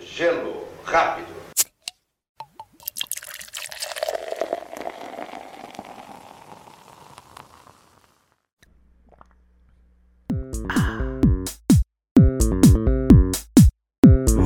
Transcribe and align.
Gelo 0.00 0.66
rápido. 0.82 1.26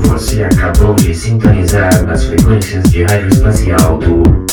Você 0.08 0.42
acabou 0.42 0.94
de 0.96 1.14
sintonizar 1.14 2.02
nas 2.04 2.24
frequências 2.24 2.82
de 2.90 3.04
rádio 3.04 3.28
espacial 3.28 3.98
do 3.98 4.43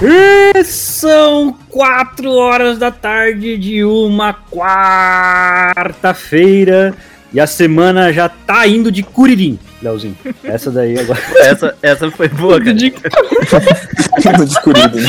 E 0.00 0.62
são 0.62 1.52
quatro 1.68 2.30
horas 2.30 2.78
da 2.78 2.92
tarde 2.92 3.58
de 3.58 3.82
uma 3.84 4.32
quarta-feira 4.32 6.94
e 7.32 7.40
a 7.40 7.48
semana 7.48 8.12
já 8.12 8.28
tá 8.28 8.64
indo 8.68 8.92
de 8.92 9.02
Curirim, 9.02 9.58
Leozinho. 9.82 10.16
Essa 10.44 10.70
daí 10.70 10.96
agora. 10.98 11.20
Essa, 11.36 11.76
essa 11.82 12.08
foi 12.12 12.28
boa, 12.28 12.60
cara. 12.60 12.74
De... 12.74 12.94
Descurido, 14.46 14.98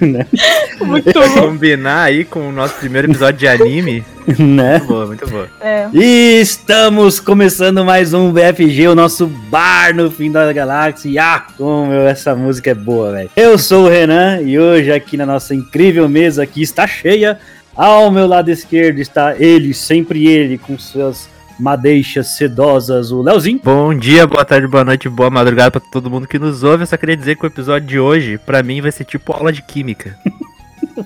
né? 0.00 0.26
Muito 0.80 1.12
bom. 1.12 1.48
Combinar 1.48 2.04
aí 2.04 2.24
com 2.24 2.48
o 2.48 2.52
nosso 2.52 2.74
primeiro 2.74 3.10
episódio 3.10 3.38
de 3.38 3.48
anime. 3.48 4.04
né? 4.38 4.78
Muito 4.78 4.86
boa, 4.86 5.06
muito 5.06 5.26
boa. 5.28 5.48
É. 5.60 5.88
E 5.92 6.40
estamos 6.40 7.18
começando 7.18 7.84
mais 7.84 8.12
um 8.14 8.32
BFG, 8.32 8.88
o 8.88 8.94
nosso 8.94 9.26
bar 9.26 9.94
no 9.94 10.10
fim 10.10 10.30
da 10.30 10.52
galáxia. 10.52 11.22
Ah, 11.22 11.46
como 11.56 11.92
essa 11.92 12.34
música 12.34 12.70
é 12.70 12.74
boa, 12.74 13.12
velho. 13.12 13.30
Eu 13.36 13.58
sou 13.58 13.86
o 13.86 13.88
Renan 13.88 14.40
e 14.42 14.58
hoje 14.58 14.92
aqui 14.92 15.16
na 15.16 15.26
nossa 15.26 15.54
incrível 15.54 16.08
mesa 16.08 16.42
aqui 16.42 16.62
está 16.62 16.86
cheia. 16.86 17.38
Ao 17.74 18.10
meu 18.10 18.26
lado 18.26 18.50
esquerdo 18.50 18.98
está 18.98 19.34
ele, 19.38 19.72
sempre 19.72 20.26
ele, 20.26 20.58
com 20.58 20.78
suas 20.78 21.28
madeixas 21.60 22.28
sedosas, 22.36 23.10
o 23.12 23.22
Leozinho. 23.22 23.60
Bom 23.62 23.94
dia, 23.94 24.26
boa 24.26 24.44
tarde, 24.44 24.66
boa 24.66 24.84
noite, 24.84 25.08
boa 25.08 25.30
madrugada 25.30 25.70
pra 25.72 25.80
todo 25.92 26.10
mundo 26.10 26.26
que 26.26 26.38
nos 26.38 26.62
ouve. 26.62 26.82
Eu 26.82 26.86
só 26.86 26.96
queria 26.96 27.16
dizer 27.16 27.36
que 27.36 27.44
o 27.44 27.46
episódio 27.46 27.86
de 27.86 27.98
hoje, 28.00 28.38
pra 28.38 28.62
mim, 28.62 28.80
vai 28.80 28.90
ser 28.90 29.04
tipo 29.04 29.32
aula 29.32 29.52
de 29.52 29.62
química. 29.62 30.16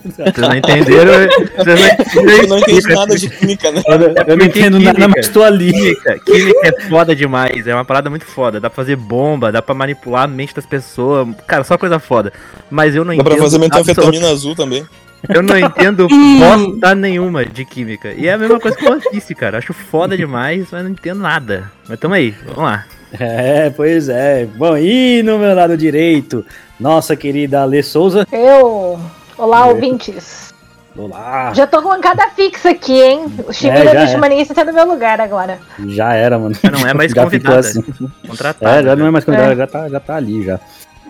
Vocês 0.05 0.37
não 0.39 0.57
entenderam? 0.57 1.13
Vocês 1.57 1.81
não 1.81 1.89
entenderam 1.89 2.43
Eu 2.43 2.49
não 2.49 2.59
entendi 2.59 2.89
nada 2.95 3.17
de 3.17 3.31
química, 3.31 3.71
né? 3.71 3.83
Eu, 3.87 4.15
eu 4.27 4.37
não 4.37 4.47
entendo 4.47 4.79
nada, 4.81 4.95
química- 4.97 5.09
mas 5.17 5.27
estou 5.27 5.45
ali. 5.45 5.73
Química, 5.73 6.19
química 6.25 6.61
é 6.69 6.81
foda 6.89 7.15
demais, 7.15 7.67
é 7.67 7.75
uma 7.75 7.85
parada 7.85 8.11
muito 8.11 8.25
foda. 8.25 8.59
Dá 8.61 8.69
pra 8.69 8.77
fazer 8.77 8.97
bomba, 8.97 9.53
dá 9.53 9.63
pra 9.63 9.75
manipular 9.75 10.25
a 10.25 10.27
mente 10.27 10.55
das 10.55 10.67
pessoas. 10.67 11.29
Cara, 11.47 11.63
só 11.65 11.77
coisa 11.79 11.99
foda. 12.01 12.33
Mas 12.71 12.95
eu 12.97 13.05
não 13.05 13.17
Dá 13.17 13.23
pra 13.23 13.35
entendo. 13.35 13.45
fazer 13.45 13.57
absolut- 13.65 13.85
metanfetamina 13.87 14.31
azul 14.33 14.55
também. 14.57 14.85
Eu 15.33 15.43
não 15.43 15.57
entendo 15.59 16.07
bosta 16.09 16.95
nenhuma 16.95 17.45
de 17.45 17.65
química. 17.65 18.13
E 18.13 18.27
é 18.29 18.33
a 18.35 18.39
mesma 18.39 18.59
coisa 18.61 18.77
que 18.77 18.85
eu 18.87 19.01
disse, 19.13 19.35
cara. 19.35 19.59
Acho 19.59 19.73
foda 19.73 20.17
demais, 20.17 20.67
mas 20.71 20.83
não 20.85 20.91
entendo 20.91 21.21
nada. 21.21 21.71
Mas 21.89 21.99
tamo 21.99 22.15
aí, 22.15 22.35
vamos 22.47 22.63
lá. 22.65 22.85
É, 23.19 23.71
pois 23.71 24.09
é. 24.09 24.45
Bom, 24.57 24.77
e 24.77 25.23
no 25.23 25.39
meu 25.39 25.55
lado 25.55 25.77
direito, 25.77 26.45
nossa 26.79 27.15
querida 27.17 27.63
Ale 27.63 27.83
Souza. 27.83 28.27
Eu. 28.33 28.99
Olá, 29.39 29.67
É. 29.69 29.71
ouvintes. 29.71 30.53
Olá. 30.97 31.53
Já 31.55 31.67
tô 31.67 31.83
com 31.83 31.89
bancada 31.89 32.29
fixa 32.37 32.71
aqui, 32.71 33.01
hein? 33.01 33.27
O 33.47 33.51
É, 33.51 33.53
Shimira 33.53 33.93
já 33.93 34.05
do 34.05 34.17
Humanista 34.17 34.55
tá 34.55 34.65
no 34.65 34.73
meu 34.73 34.87
lugar 34.87 35.21
agora. 35.21 35.59
Já 35.89 36.13
era, 36.15 36.39
mano. 36.39 36.55
Já 36.63 36.71
não 36.71 36.87
é 36.87 36.95
mais 36.95 37.11
Já 37.15 37.29
ficou 37.29 37.53
convidada. 37.53 37.59
assim. 37.61 37.83
Contratada. 38.29 38.81
É, 38.81 38.83
já 38.85 38.95
não 38.97 39.07
é 39.07 39.11
mais 39.11 39.25
convidado, 39.25 39.53
É. 39.53 39.57
já, 39.57 39.67
tá, 39.67 39.89
já 39.89 39.99
tá 40.01 40.15
ali 40.17 40.45
já. 40.45 40.61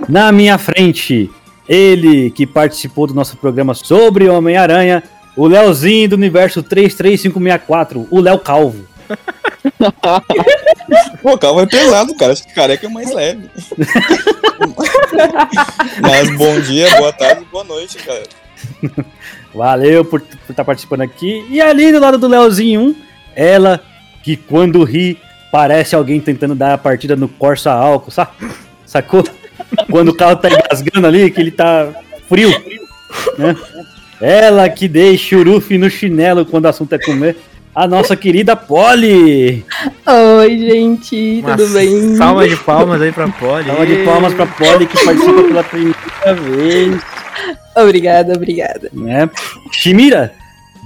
Na 0.09 0.33
minha 0.33 0.57
frente, 0.57 1.31
ele 1.69 2.31
que 2.31 2.47
participou 2.47 3.07
do 3.07 3.15
nosso 3.15 3.37
programa 3.37 3.75
sobre 3.75 4.29
Homem-Aranha, 4.29 5.03
o 5.37 5.47
Leozinho 5.47 6.11
do 6.11 6.17
universo 6.17 6.63
33564, 6.63 8.07
o 8.11 8.21
Léo 8.21 8.39
Calvo. 8.39 8.87
Pô, 11.23 11.39
calma, 11.39 11.63
é 11.63 11.67
pesado, 11.67 12.15
cara. 12.17 12.33
Acho 12.33 12.47
que 12.47 12.55
careca 12.55 12.87
é 12.87 12.91
mais 12.91 13.13
leve. 13.13 13.51
Mas 16.01 16.37
bom 16.37 16.61
dia, 16.61 16.89
boa 16.97 17.13
tarde, 17.13 17.45
boa 17.51 17.65
noite, 17.65 17.99
cara. 17.99 18.23
Valeu 19.55 20.05
por 20.05 20.23
estar 20.49 20.65
participando 20.65 21.03
aqui. 21.03 21.47
E 21.51 21.61
ali 21.61 21.93
do 21.93 22.01
lado 22.01 22.19
do 22.19 22.29
Leozinho 22.29 22.81
1, 22.81 22.97
ela 23.35 23.81
que 24.23 24.37
quando 24.37 24.85
ri 24.85 25.19
parece 25.51 25.95
alguém 25.95 26.21
tentando 26.21 26.55
dar 26.55 26.75
a 26.75 26.79
partida 26.79 27.15
no 27.15 27.29
Corsa 27.29 27.73
álcool, 27.73 28.11
sa 28.11 28.31
sacou? 28.85 29.25
Quando 29.91 30.09
o 30.09 30.17
carro 30.17 30.37
tá 30.37 30.49
engasgando 30.49 31.07
ali, 31.07 31.31
que 31.31 31.41
ele 31.41 31.51
tá 31.51 31.89
frio. 32.29 32.51
Né? 33.39 33.57
Ela 34.21 34.69
que 34.69 34.89
deixa 34.89 35.37
o 35.37 35.43
Ruffy 35.45 35.79
no 35.79 35.91
chinelo 35.91 36.47
quando 36.47 36.65
o 36.65 36.69
assunto 36.69 36.93
é 36.95 36.99
comer. 36.99 37.37
A 37.75 37.89
nossa 37.89 38.15
querida 38.15 38.55
Polly! 38.55 39.65
Oi, 40.39 40.59
gente, 40.59 41.41
Uma 41.45 41.57
tudo 41.57 41.73
bem? 41.73 42.15
Salva 42.15 42.49
de 42.49 42.57
palmas 42.57 43.03
aí 43.03 43.11
pra 43.11 43.27
Polly. 43.29 43.67
Salva 43.67 43.87
de 43.87 43.97
palmas 44.05 44.33
pra 44.33 44.47
Polly 44.47 44.87
que 44.87 45.05
participa 45.05 45.43
pela 45.43 45.65
primeira 45.65 46.35
vez. 46.41 47.03
Obrigada, 47.77 48.35
obrigada. 48.35 48.89
né? 48.93 49.29
Shimira, 49.73 50.33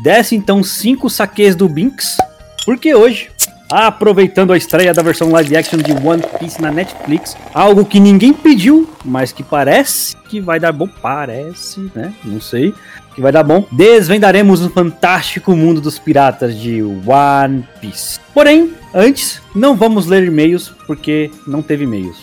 desce 0.03 0.34
então 0.34 0.62
cinco 0.65 1.10
saques 1.10 1.54
do 1.54 1.69
Binks, 1.69 2.16
porque 2.65 2.94
hoje, 2.94 3.28
aproveitando 3.71 4.53
a 4.53 4.56
estreia 4.56 4.93
da 4.95 5.03
versão 5.03 5.31
live 5.31 5.56
action 5.56 5.79
de 5.79 5.93
One 5.93 6.23
Piece 6.39 6.61
na 6.61 6.71
Netflix, 6.71 7.37
algo 7.53 7.84
que 7.84 8.01
ninguém 8.01 8.33
pediu, 8.33 8.89
mas 9.05 9.33
que 9.33 9.43
parece 9.43 10.17
que 10.29 10.41
vai 10.41 10.59
dar 10.59 10.73
bom, 10.73 10.89
parece, 11.03 11.91
né? 11.95 12.12
Não 12.25 12.41
sei, 12.41 12.75
que 13.15 13.21
vai 13.21 13.31
dar 13.33 13.43
bom. 13.43 13.65
Desvendaremos 13.71 14.65
o 14.65 14.71
fantástico 14.71 15.55
mundo 15.55 15.81
dos 15.81 15.99
piratas 15.99 16.57
de 16.57 16.83
One 16.83 17.67
Piece. 17.81 18.19
Porém, 18.33 18.73
antes, 18.95 19.43
não 19.55 19.75
vamos 19.77 20.07
ler 20.07 20.25
e-mails, 20.25 20.73
porque 20.87 21.31
não 21.47 21.61
teve 21.62 21.84
e-mails. 21.84 22.17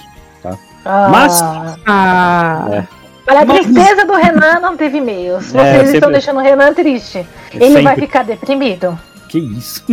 Ah, 0.87 1.09
Mas- 1.09 1.41
Ah, 1.87 2.83
Olha 3.27 3.39
a 3.39 3.45
Mas- 3.45 3.65
tristeza 3.65 4.05
do 4.05 4.13
Renan, 4.13 4.59
não 4.59 4.77
teve 4.77 4.99
e-mails. 4.99 5.47
Vocês 5.47 5.63
É, 5.65 5.79
sempre- 5.79 5.93
estão 5.95 6.11
deixando 6.11 6.37
o 6.37 6.43
Renan 6.43 6.73
triste. 6.75 7.25
Ele 7.51 7.65
Sempre. 7.65 7.81
vai 7.81 7.95
ficar 7.95 8.23
deprimido. 8.23 8.99
Que 9.35 9.39
isso? 9.39 9.83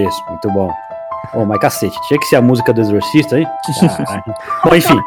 Isso, 0.07 0.25
muito 0.29 0.49
bom. 0.51 0.71
Ô, 1.35 1.45
mas 1.45 1.59
cacete, 1.59 1.99
tinha 2.07 2.21
que 2.21 2.27
ser 2.27 2.37
a 2.37 2.43
música 2.43 2.73
do 2.73 2.81
Exorcista 2.81 3.35
aí? 3.35 3.45
Caralho. 3.97 4.23
bom, 4.65 4.75
enfim. 4.77 5.01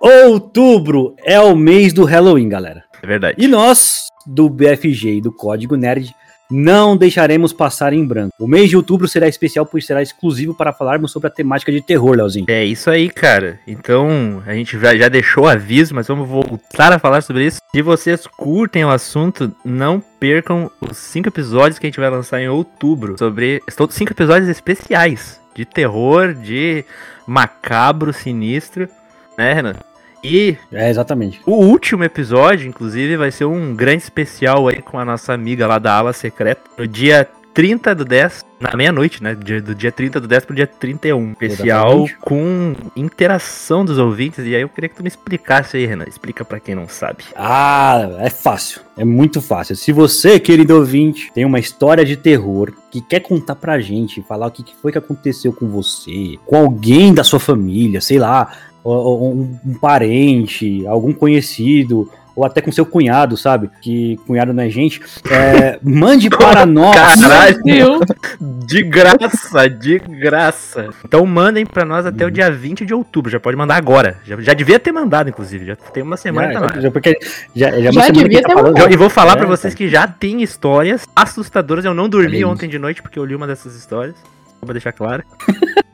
Outubro 0.00 1.16
é 1.24 1.40
o 1.40 1.56
mês 1.56 1.92
do 1.92 2.04
Halloween, 2.04 2.48
galera. 2.48 2.84
É 3.02 3.06
verdade. 3.06 3.42
E 3.42 3.48
nós, 3.48 4.06
do 4.24 4.48
BFG 4.48 5.16
e 5.16 5.20
do 5.20 5.32
Código 5.32 5.74
Nerd, 5.74 6.14
não 6.50 6.96
deixaremos 6.96 7.52
passar 7.52 7.92
em 7.92 8.04
branco. 8.04 8.32
O 8.38 8.46
mês 8.46 8.68
de 8.68 8.76
outubro 8.76 9.06
será 9.06 9.28
especial, 9.28 9.64
pois 9.64 9.86
será 9.86 10.02
exclusivo 10.02 10.54
para 10.54 10.72
falarmos 10.72 11.12
sobre 11.12 11.28
a 11.28 11.30
temática 11.30 11.70
de 11.70 11.80
terror, 11.80 12.16
Leozinho. 12.16 12.46
É 12.48 12.64
isso 12.64 12.90
aí, 12.90 13.08
cara. 13.08 13.60
Então, 13.66 14.42
a 14.46 14.54
gente 14.54 14.78
já, 14.78 14.96
já 14.96 15.08
deixou 15.08 15.44
o 15.44 15.48
aviso, 15.48 15.94
mas 15.94 16.08
vamos 16.08 16.28
voltar 16.28 16.92
a 16.92 16.98
falar 16.98 17.22
sobre 17.22 17.46
isso. 17.46 17.60
Se 17.70 17.82
vocês 17.82 18.26
curtem 18.26 18.84
o 18.84 18.90
assunto, 18.90 19.54
não 19.64 20.00
percam 20.18 20.70
os 20.80 20.96
cinco 20.96 21.28
episódios 21.28 21.78
que 21.78 21.86
a 21.86 21.88
gente 21.88 22.00
vai 22.00 22.10
lançar 22.10 22.40
em 22.40 22.48
outubro 22.48 23.16
sobre. 23.18 23.62
Estão 23.68 23.88
cinco 23.88 24.12
episódios 24.12 24.48
especiais 24.48 25.40
de 25.54 25.64
terror, 25.64 26.34
de 26.34 26.84
macabro, 27.26 28.12
sinistro, 28.12 28.88
né, 29.36 29.52
Renan? 29.52 29.74
E 30.22 30.56
É, 30.72 30.90
exatamente. 30.90 31.40
o 31.46 31.52
último 31.52 32.04
episódio, 32.04 32.68
inclusive, 32.68 33.16
vai 33.16 33.30
ser 33.30 33.44
um 33.46 33.74
grande 33.74 34.02
especial 34.02 34.68
aí 34.68 34.82
com 34.82 34.98
a 34.98 35.04
nossa 35.04 35.32
amiga 35.32 35.66
lá 35.66 35.78
da 35.78 35.94
ala 35.96 36.12
secreta. 36.12 36.60
No 36.76 36.86
dia 36.86 37.26
30 37.52 37.94
do 37.94 38.04
10, 38.04 38.44
na 38.60 38.76
meia-noite, 38.76 39.22
né? 39.22 39.34
Dia- 39.34 39.60
Do 39.60 39.74
dia 39.74 39.90
30 39.90 40.20
do 40.20 40.28
10 40.28 40.44
pro 40.44 40.54
dia 40.54 40.66
31. 40.68 41.32
Especial 41.32 42.06
com 42.20 42.74
interação 42.94 43.84
dos 43.84 43.98
ouvintes. 43.98 44.44
E 44.46 44.54
aí 44.54 44.62
eu 44.62 44.68
queria 44.68 44.88
que 44.88 44.94
tu 44.94 45.02
me 45.02 45.08
explicasse 45.08 45.76
aí, 45.76 45.84
Renan. 45.84 46.04
Explica 46.06 46.44
pra 46.44 46.60
quem 46.60 46.74
não 46.76 46.88
sabe. 46.88 47.24
Ah, 47.34 48.08
é 48.20 48.30
fácil. 48.30 48.82
É 48.96 49.04
muito 49.04 49.40
fácil. 49.42 49.74
Se 49.74 49.90
você, 49.90 50.38
querido 50.38 50.76
ouvinte, 50.76 51.30
tem 51.34 51.44
uma 51.44 51.58
história 51.58 52.04
de 52.04 52.16
terror 52.16 52.72
que 52.90 53.00
quer 53.00 53.20
contar 53.20 53.56
pra 53.56 53.80
gente, 53.80 54.22
falar 54.22 54.46
o 54.46 54.50
que 54.50 54.64
foi 54.80 54.92
que 54.92 54.98
aconteceu 54.98 55.52
com 55.52 55.66
você, 55.68 56.36
com 56.46 56.56
alguém 56.56 57.12
da 57.12 57.24
sua 57.24 57.40
família, 57.40 58.00
sei 58.00 58.18
lá, 58.18 58.52
um, 58.84 59.58
um 59.66 59.74
parente, 59.74 60.86
algum 60.86 61.12
conhecido, 61.12 62.10
ou 62.34 62.44
até 62.44 62.60
com 62.62 62.70
seu 62.72 62.86
cunhado, 62.86 63.36
sabe? 63.36 63.68
Que 63.82 64.16
cunhado 64.26 64.52
não 64.54 64.62
é 64.62 64.70
gente. 64.70 65.00
é, 65.30 65.78
mande 65.82 66.30
para 66.30 66.64
nós. 66.64 66.94
Caralho! 66.96 68.00
De 68.40 68.82
graça, 68.84 69.68
de 69.68 69.98
graça. 69.98 70.88
Então 71.04 71.26
mandem 71.26 71.66
pra 71.66 71.84
nós 71.84 72.06
até 72.06 72.24
o 72.24 72.30
dia 72.30 72.50
20 72.50 72.86
de 72.86 72.94
outubro. 72.94 73.30
Já 73.30 73.40
pode 73.40 73.56
mandar 73.56 73.74
agora. 73.76 74.16
Já, 74.24 74.40
já 74.40 74.54
devia 74.54 74.78
ter 74.78 74.92
mandado, 74.92 75.28
inclusive. 75.28 75.66
Já 75.66 75.76
tem 75.76 76.02
uma 76.02 76.16
semana 76.16 76.52
Já, 76.52 76.60
lá. 76.60 76.80
já, 76.80 76.90
porque 76.90 77.18
já, 77.54 77.70
já, 77.72 77.88
é 77.88 77.92
Já 77.92 78.08
devia 78.08 78.40
que 78.40 78.46
ter 78.48 78.54
falando. 78.54 78.78
Eu- 78.78 78.90
E 78.90 78.96
vou 78.96 79.10
falar 79.10 79.32
É, 79.32 79.36
pra 79.36 79.46
vocês 79.46 79.74
que 79.74 79.88
já 79.88 80.06
tem 80.06 80.40
histórias 80.42 81.06
assustadoras. 81.14 81.84
Eu 81.84 81.92
não 81.94 82.08
dormi 82.08 82.44
ontem 82.44 82.68
de 82.68 82.78
noite 82.78 83.02
porque 83.02 83.18
eu 83.18 83.24
li 83.24 83.34
uma 83.34 83.46
dessas 83.46 83.74
histórias. 83.74 84.14
Só 84.60 84.64
pra 84.66 84.72
deixar 84.72 84.92
claro. 84.92 85.24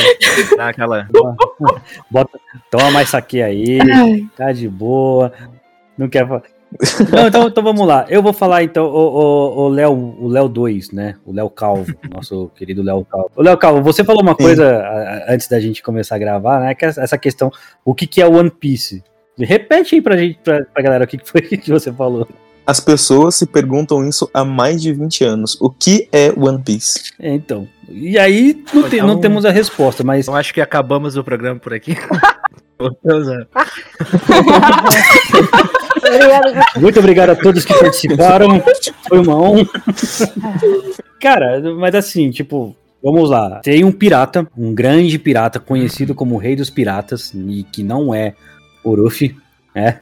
dar 0.57 0.69
aquela. 0.69 1.07
Bota, 2.09 2.39
toma 2.71 2.89
mais 2.91 3.09
saque 3.09 3.41
aí, 3.41 3.79
tá 4.35 4.51
de 4.51 4.67
boa. 4.67 5.31
Não 5.97 6.07
quer 6.09 6.27
falar. 6.27 6.43
Não, 7.11 7.27
então, 7.27 7.47
então 7.47 7.63
vamos 7.63 7.87
lá. 7.87 8.05
Eu 8.09 8.21
vou 8.21 8.31
falar 8.31 8.61
então 8.63 8.85
o, 8.85 8.89
o, 8.89 9.59
o 9.63 9.67
Léo, 9.69 9.91
o 10.19 10.27
Léo 10.27 10.47
2, 10.47 10.91
né? 10.91 11.15
O 11.25 11.33
Léo 11.33 11.49
Calvo, 11.49 11.91
nosso 12.13 12.51
querido 12.55 12.83
Léo 12.83 13.03
Calvo. 13.05 13.31
O 13.35 13.41
Léo 13.41 13.57
Calvo, 13.57 13.81
você 13.81 14.03
falou 14.03 14.21
uma 14.21 14.33
Sim. 14.33 14.43
coisa 14.43 14.65
a- 14.77 14.79
a- 15.29 15.33
antes 15.33 15.47
da 15.47 15.59
gente 15.59 15.81
começar 15.81 16.15
a 16.15 16.19
gravar, 16.19 16.59
né? 16.59 16.75
Que 16.75 16.85
essa 16.85 17.17
questão, 17.17 17.51
o 17.83 17.95
que, 17.95 18.05
que 18.05 18.21
é 18.21 18.27
One 18.27 18.51
Piece? 18.51 19.03
Repete 19.37 19.95
aí 19.95 20.01
pra 20.01 20.15
gente, 20.17 20.37
pra, 20.43 20.63
pra 20.65 20.83
galera, 20.83 21.05
o 21.05 21.07
que, 21.07 21.17
que 21.17 21.27
foi 21.27 21.41
que 21.57 21.71
você 21.71 21.91
falou. 21.91 22.27
As 22.67 22.79
pessoas 22.79 23.33
se 23.33 23.47
perguntam 23.47 24.07
isso 24.07 24.29
há 24.31 24.45
mais 24.45 24.79
de 24.79 24.93
20 24.93 25.23
anos. 25.23 25.57
O 25.59 25.71
que 25.71 26.07
é 26.11 26.31
One 26.37 26.61
Piece? 26.61 27.13
É, 27.19 27.33
então. 27.33 27.67
E 27.89 28.19
aí 28.19 28.63
não, 28.71 28.83
tem- 28.87 28.99
não 29.01 29.07
Então- 29.09 29.21
temos 29.21 29.43
a 29.43 29.49
resposta, 29.49 30.03
mas 30.03 30.27
Eu 30.27 30.35
acho 30.35 30.53
que 30.53 30.61
acabamos 30.61 31.17
o 31.17 31.23
programa 31.23 31.59
por 31.59 31.73
aqui. 31.73 31.97
Voltamos 32.77 33.27
a- 33.27 33.47
Muito 36.79 36.99
obrigado 36.99 37.29
a 37.31 37.35
todos 37.35 37.63
que 37.65 37.73
participaram. 37.77 38.61
Foi 39.07 39.19
uma 39.19 39.35
honra. 39.35 39.65
Cara, 41.19 41.61
mas 41.75 41.95
assim, 41.95 42.29
tipo, 42.31 42.75
vamos 43.03 43.29
lá. 43.29 43.59
Tem 43.61 43.83
um 43.83 43.91
pirata, 43.91 44.47
um 44.57 44.73
grande 44.73 45.17
pirata 45.19 45.59
conhecido 45.59 46.15
como 46.15 46.35
o 46.35 46.37
Rei 46.37 46.55
dos 46.55 46.69
Piratas, 46.69 47.33
e 47.33 47.63
que 47.71 47.83
não 47.83 48.13
é 48.13 48.33
o 48.83 48.95
Ruffy, 48.95 49.35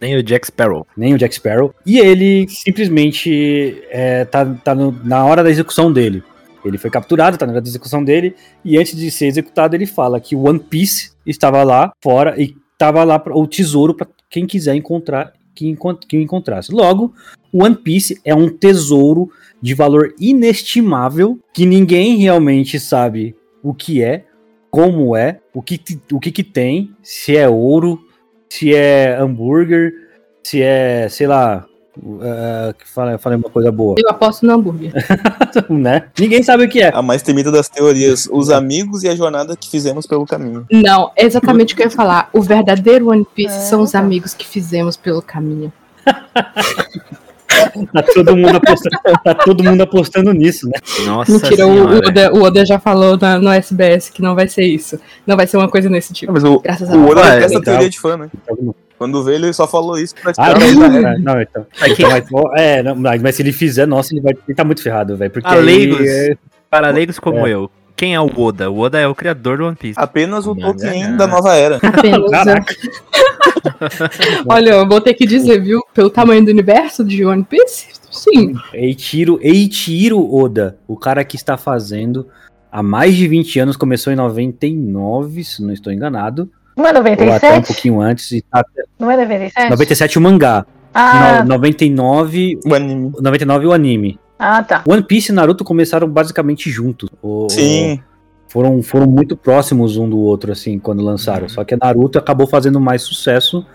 Nem 0.02 0.16
o 0.18 0.24
Jack 0.24 0.48
Sparrow. 0.48 0.88
nem 0.96 1.14
o 1.14 1.18
Jack 1.18 1.36
Sparrow. 1.36 1.74
E 1.86 2.00
ele 2.00 2.48
simplesmente 2.50 3.84
é, 3.90 4.26
tá, 4.26 4.46
tá 4.64 4.74
no- 4.74 4.96
na 5.04 5.26
hora 5.26 5.44
da 5.44 5.50
execução 5.50 5.92
dele. 5.92 6.24
Ele 6.66 6.78
foi 6.78 6.90
capturado, 6.90 7.38
tá 7.38 7.46
na 7.46 7.54
hora 7.54 7.62
da 7.62 7.68
execução 7.68 8.04
dele, 8.04 8.36
e 8.64 8.78
antes 8.78 8.96
de 8.96 9.10
ser 9.10 9.28
executado, 9.28 9.76
ele 9.76 9.86
fala 9.86 10.20
que 10.20 10.36
o 10.36 10.48
One 10.48 10.60
Piece 10.60 11.12
estava 11.26 11.64
lá 11.64 11.92
fora 12.04 12.36
e 12.42 12.56
estava 12.74 13.04
lá 13.04 13.18
pra- 13.20 13.36
o 13.36 13.48
tesouro 13.48 13.94
para 13.94 14.08
quem 14.30 14.46
quiser 14.46 14.76
encontrar, 14.76 15.32
que, 15.58 15.68
encont 15.68 16.06
que 16.08 16.16
o 16.16 16.22
encontrasse. 16.22 16.72
Logo, 16.72 17.14
One 17.52 17.76
Piece 17.76 18.22
é 18.24 18.36
um 18.36 18.48
tesouro 18.48 19.30
de 19.60 19.74
valor 19.74 20.14
inestimável 20.20 21.40
que 21.52 21.66
ninguém 21.66 22.18
realmente 22.18 22.80
sabe 22.80 23.36
o 23.64 23.74
que 23.74 24.04
é, 24.04 24.26
como 24.70 25.16
é, 25.16 25.40
o 25.54 25.62
que, 25.62 25.82
o 26.14 26.20
que, 26.20 26.32
que 26.32 26.44
tem, 26.44 26.92
se 27.02 27.36
é 27.36 27.50
ouro, 27.50 28.00
se 28.48 28.76
é 28.76 29.18
hambúrguer, 29.20 29.92
se 30.44 30.62
é, 30.62 31.10
sei 31.10 31.26
lá, 31.26 31.66
uh, 32.04 32.74
que 32.78 32.88
fala, 32.88 33.18
falei 33.18 33.38
uma 33.38 33.50
coisa 33.50 33.72
boa, 33.72 33.96
eu 33.98 34.10
aposto 34.10 34.46
no 34.46 34.54
hambúrguer. 34.54 34.94
né? 35.70 36.04
Ninguém 36.20 36.44
sabe 36.44 36.66
o 36.66 36.70
que 36.70 36.82
é. 36.82 36.92
A 36.94 37.02
mais 37.02 37.22
temida 37.22 37.52
das 37.52 37.68
teorias, 37.70 38.28
os 38.32 38.50
amigos 38.50 39.04
e 39.04 39.10
a 39.10 39.16
jornada 39.16 39.56
que 39.56 39.70
fizemos 39.70 40.06
pelo 40.06 40.26
caminho. 40.26 40.66
Não, 40.72 41.12
é 41.16 41.26
exatamente 41.26 41.74
o 41.74 41.78
que 41.78 41.84
eu 41.84 41.88
ia 41.88 41.92
falar. 41.92 42.30
O 42.34 42.42
verdadeiro 42.42 43.10
One 43.10 43.26
Piece 43.36 43.56
É. 43.56 43.60
são 43.62 43.82
os 43.82 43.96
amigos 43.96 44.34
que 44.34 44.46
fizemos 44.48 44.96
pelo 44.98 45.22
caminho. 45.22 45.72
Tá 47.92 48.04
todo 48.14 48.36
mundo 48.38 48.58
apostando, 48.58 48.98
tá 49.24 49.34
todo 49.34 49.64
mundo 49.64 49.82
apostando 49.82 50.32
nisso, 50.32 50.68
né? 50.68 50.74
Nossa 51.06 51.32
Mentira, 51.32 51.66
o, 51.66 51.72
o 51.72 51.76
senhora. 51.76 52.08
Oda, 52.08 52.34
o 52.34 52.44
Oda 52.44 52.66
já 52.66 52.78
falou 52.78 53.18
na- 53.18 53.40
no 53.40 53.50
SBS 53.50 54.10
que 54.10 54.22
não 54.22 54.36
vai 54.36 54.48
ser 54.48 54.64
isso. 54.64 55.00
Não 55.26 55.36
vai 55.36 55.48
ser 55.48 55.58
uma 55.58 55.68
coisa 55.70 55.90
nesse 55.90 56.14
tipo. 56.14 56.32
Mas 56.32 56.44
o, 56.44 56.60
Graças 56.60 56.90
a 56.90 56.94
o 56.94 56.98
Deus. 56.98 57.12
Oda 57.12 57.36
é 57.36 57.44
essa 57.44 57.62
teoria 57.62 57.90
de 57.90 58.00
fã, 58.00 58.16
né? 58.18 58.30
Quando 58.98 59.24
vê, 59.24 59.36
ele 59.36 59.54
só 59.54 59.68
falou 59.68 59.98
isso 59.98 60.16
pra 60.16 60.34
Ah, 60.38 60.54
não, 60.58 60.90
não, 60.90 61.20
não, 61.20 61.42
então. 61.42 61.66
Então, 61.86 62.56
é, 62.56 62.82
não, 62.82 62.96
mas 62.96 63.22
mas 63.22 63.36
se 63.36 63.42
ele 63.44 63.52
fizer, 63.52 63.86
nossa, 63.86 64.14
ele 64.14 64.22
vai 64.22 64.34
ele 64.48 64.56
tá 64.56 64.64
muito 64.64 64.82
ferrado, 64.82 65.16
velho. 65.16 65.30
Porque 65.32 65.48
A 65.48 65.54
aí, 65.54 65.62
leigos. 65.64 66.02
é, 66.02 66.36
para 66.70 66.90
leigos 66.90 67.20
como 67.20 67.46
eu, 67.46 67.70
quem 67.96 68.14
é 68.14 68.22
o 68.22 68.32
Oda? 68.40 68.70
O 68.70 68.80
Oda 68.80 69.00
é 69.00 69.08
o 69.08 69.16
criador 69.16 69.58
do 69.58 69.66
One 69.66 69.76
Piece. 69.76 70.00
Apenas 70.00 70.46
o 70.46 70.56
Tolkien 70.56 71.18
da 71.18 71.26
nova 71.26 71.56
era. 71.56 71.78
Apenas, 71.82 72.30
Caraca. 72.30 72.76
Olha, 74.48 74.70
eu 74.72 74.88
vou 74.88 75.02
ter 75.02 75.16
que 75.16 75.26
dizer, 75.26 75.60
viu? 75.62 75.82
Pelo 75.94 76.10
tamanho 76.10 76.46
do 76.46 76.52
universo 76.52 77.04
de 77.04 77.26
One 77.26 77.44
Piece, 77.44 77.88
sim. 78.12 78.54
Eiichiro, 78.74 79.40
Eiichiro 79.42 80.34
Oda, 80.34 80.78
o 80.88 80.96
cara 80.96 81.24
que 81.24 81.36
está 81.36 81.58
fazendo 81.58 82.28
há 82.72 82.84
mais 82.84 83.16
de 83.16 83.28
20 83.28 83.60
anos, 83.60 83.78
começou 83.78 84.14
em 84.14 84.16
99, 84.16 85.44
se 85.44 85.64
não 85.64 85.74
estou 85.74 85.92
enganado, 85.92 86.52
Não 86.78 86.86
é 86.86 86.94
ou 86.94 87.00
até 87.00 87.12
um 87.24 87.26
97? 87.26 87.68
pouquinho 87.68 88.00
antes, 88.02 88.32
e 88.32 88.42
tá 88.44 88.64
Não 89.00 89.10
é 89.12 89.18
97? 89.18 89.70
97 89.72 90.18
o 90.18 90.22
mangá, 90.22 90.66
Ah, 90.94 91.42
no- 91.44 91.50
99, 91.50 92.60
O 92.66 92.74
anime. 92.74 93.12
99 93.20 93.66
o 93.68 93.74
anime. 93.74 94.20
ah, 94.40 94.64
tá. 94.64 94.84
One 94.88 95.02
Piece 95.04 95.32
e 95.32 95.36
Naruto 95.36 95.64
começaram 95.64 96.08
basicamente 96.08 96.70
juntos. 96.70 97.10
O, 97.22 97.48
Sim. 97.50 98.00
foram, 98.48 98.82
foram 98.84 99.08
muito 99.08 99.36
próximos 99.36 99.98
um 99.98 100.08
do 100.10 100.18
outro, 100.20 100.52
assim, 100.52 100.78
quando 100.80 101.04
lançaram. 101.04 101.44
Uhum. 101.44 101.50
Só 101.50 101.64
que 101.64 101.74
a 101.74 101.78
Naruto 101.82 102.18
acabou 102.20 102.48
fazendo 102.48 102.80
mais 102.80 103.02
sucesso 103.02 103.66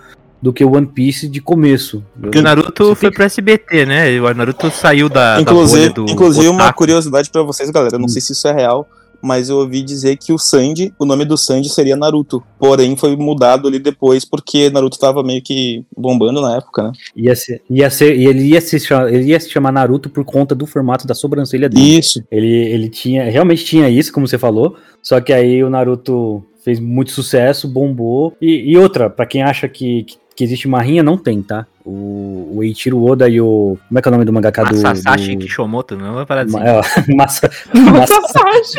do 0.40 0.52
que 0.52 0.64
o 0.64 0.74
One 0.74 0.86
Piece 0.86 1.28
de 1.28 1.40
começo. 1.40 2.04
Porque 2.20 2.38
o 2.38 2.42
Naruto 2.42 2.84
Você 2.86 2.94
foi 2.96 3.10
tem- 3.10 3.16
pro 3.16 3.24
SBT, 3.24 3.86
né? 3.86 4.10
E 4.12 4.20
O 4.20 4.34
Naruto 4.34 4.70
saiu 4.70 5.08
da, 5.08 5.40
Inclusive, 5.40 5.88
da 5.88 5.94
bolha 5.94 6.06
do 6.06 6.12
inclusive 6.12 6.48
uma 6.48 6.72
curiosidade 6.72 7.30
pra 7.30 7.42
vocês, 7.42 7.70
galera. 7.70 7.94
Eu 7.94 8.00
não 8.00 8.08
sei 8.08 8.20
se 8.20 8.32
isso 8.32 8.48
é 8.48 8.52
real, 8.52 8.88
mas 9.22 9.48
eu 9.48 9.58
ouvi 9.58 9.82
dizer 9.82 10.16
que 10.16 10.32
o 10.32 10.38
Sanji, 10.38 10.92
o 10.98 11.04
nome 11.04 11.24
do 11.24 11.36
Sanji 11.36 11.68
seria 11.68 11.96
Naruto. 11.96 12.42
Porém, 12.58 12.96
foi 12.96 13.16
mudado 13.16 13.68
ali 13.68 13.78
depois 13.78 14.24
porque 14.24 14.68
Naruto 14.70 14.98
tava 14.98 15.22
meio 15.22 15.40
que 15.40 15.84
bombando 15.96 16.40
na 16.40 16.56
época, 16.56 16.82
né? 16.84 16.92
Ia 17.16 17.36
ser, 17.36 17.62
ia 17.70 17.90
ser, 17.90 18.16
e 18.16 18.26
ele 18.26 18.42
ia 18.42 18.60
se 18.60 18.78
chamar, 18.80 19.12
ele 19.12 19.24
ia 19.26 19.40
se 19.40 19.50
chamar 19.50 19.72
Naruto 19.72 20.10
por 20.10 20.24
conta 20.24 20.54
do 20.54 20.66
formato 20.66 21.06
da 21.06 21.14
sobrancelha 21.14 21.68
dele. 21.68 21.98
Isso. 21.98 22.22
Ele, 22.30 22.52
ele 22.52 22.88
tinha, 22.88 23.24
realmente 23.30 23.64
tinha 23.64 23.88
isso, 23.88 24.12
como 24.12 24.26
você 24.26 24.38
falou, 24.38 24.76
só 25.02 25.20
que 25.20 25.32
aí 25.32 25.62
o 25.62 25.70
Naruto 25.70 26.44
fez 26.64 26.78
muito 26.80 27.10
sucesso, 27.12 27.68
bombou. 27.68 28.36
E, 28.40 28.72
e 28.72 28.78
outra, 28.78 29.10
pra 29.10 29.26
quem 29.26 29.42
acha 29.42 29.68
que, 29.68 30.04
que, 30.04 30.16
que 30.36 30.44
existe 30.44 30.66
uma 30.66 30.80
rinha, 30.80 31.02
não 31.02 31.18
tem, 31.18 31.42
tá? 31.42 31.66
O, 31.84 32.52
o 32.56 32.62
Eiichiro 32.62 33.02
Oda 33.04 33.28
e 33.28 33.40
o. 33.40 33.76
Como 33.88 33.98
é 33.98 34.02
que 34.02 34.08
é 34.08 34.10
o 34.10 34.12
nome 34.12 34.24
do 34.24 34.32
mangaka 34.32 34.64
do. 34.64 34.80
Masashi 34.80 35.34
do... 35.34 35.44
Kishimoto, 35.44 35.96
não 35.96 36.14
vai 36.14 36.26
parar 36.26 36.42
assim. 36.42 36.58
É, 36.60 36.80
Masa- 37.14 37.50
Nossa, 37.74 38.20
Masa- 38.20 38.28
Sashi! 38.28 38.78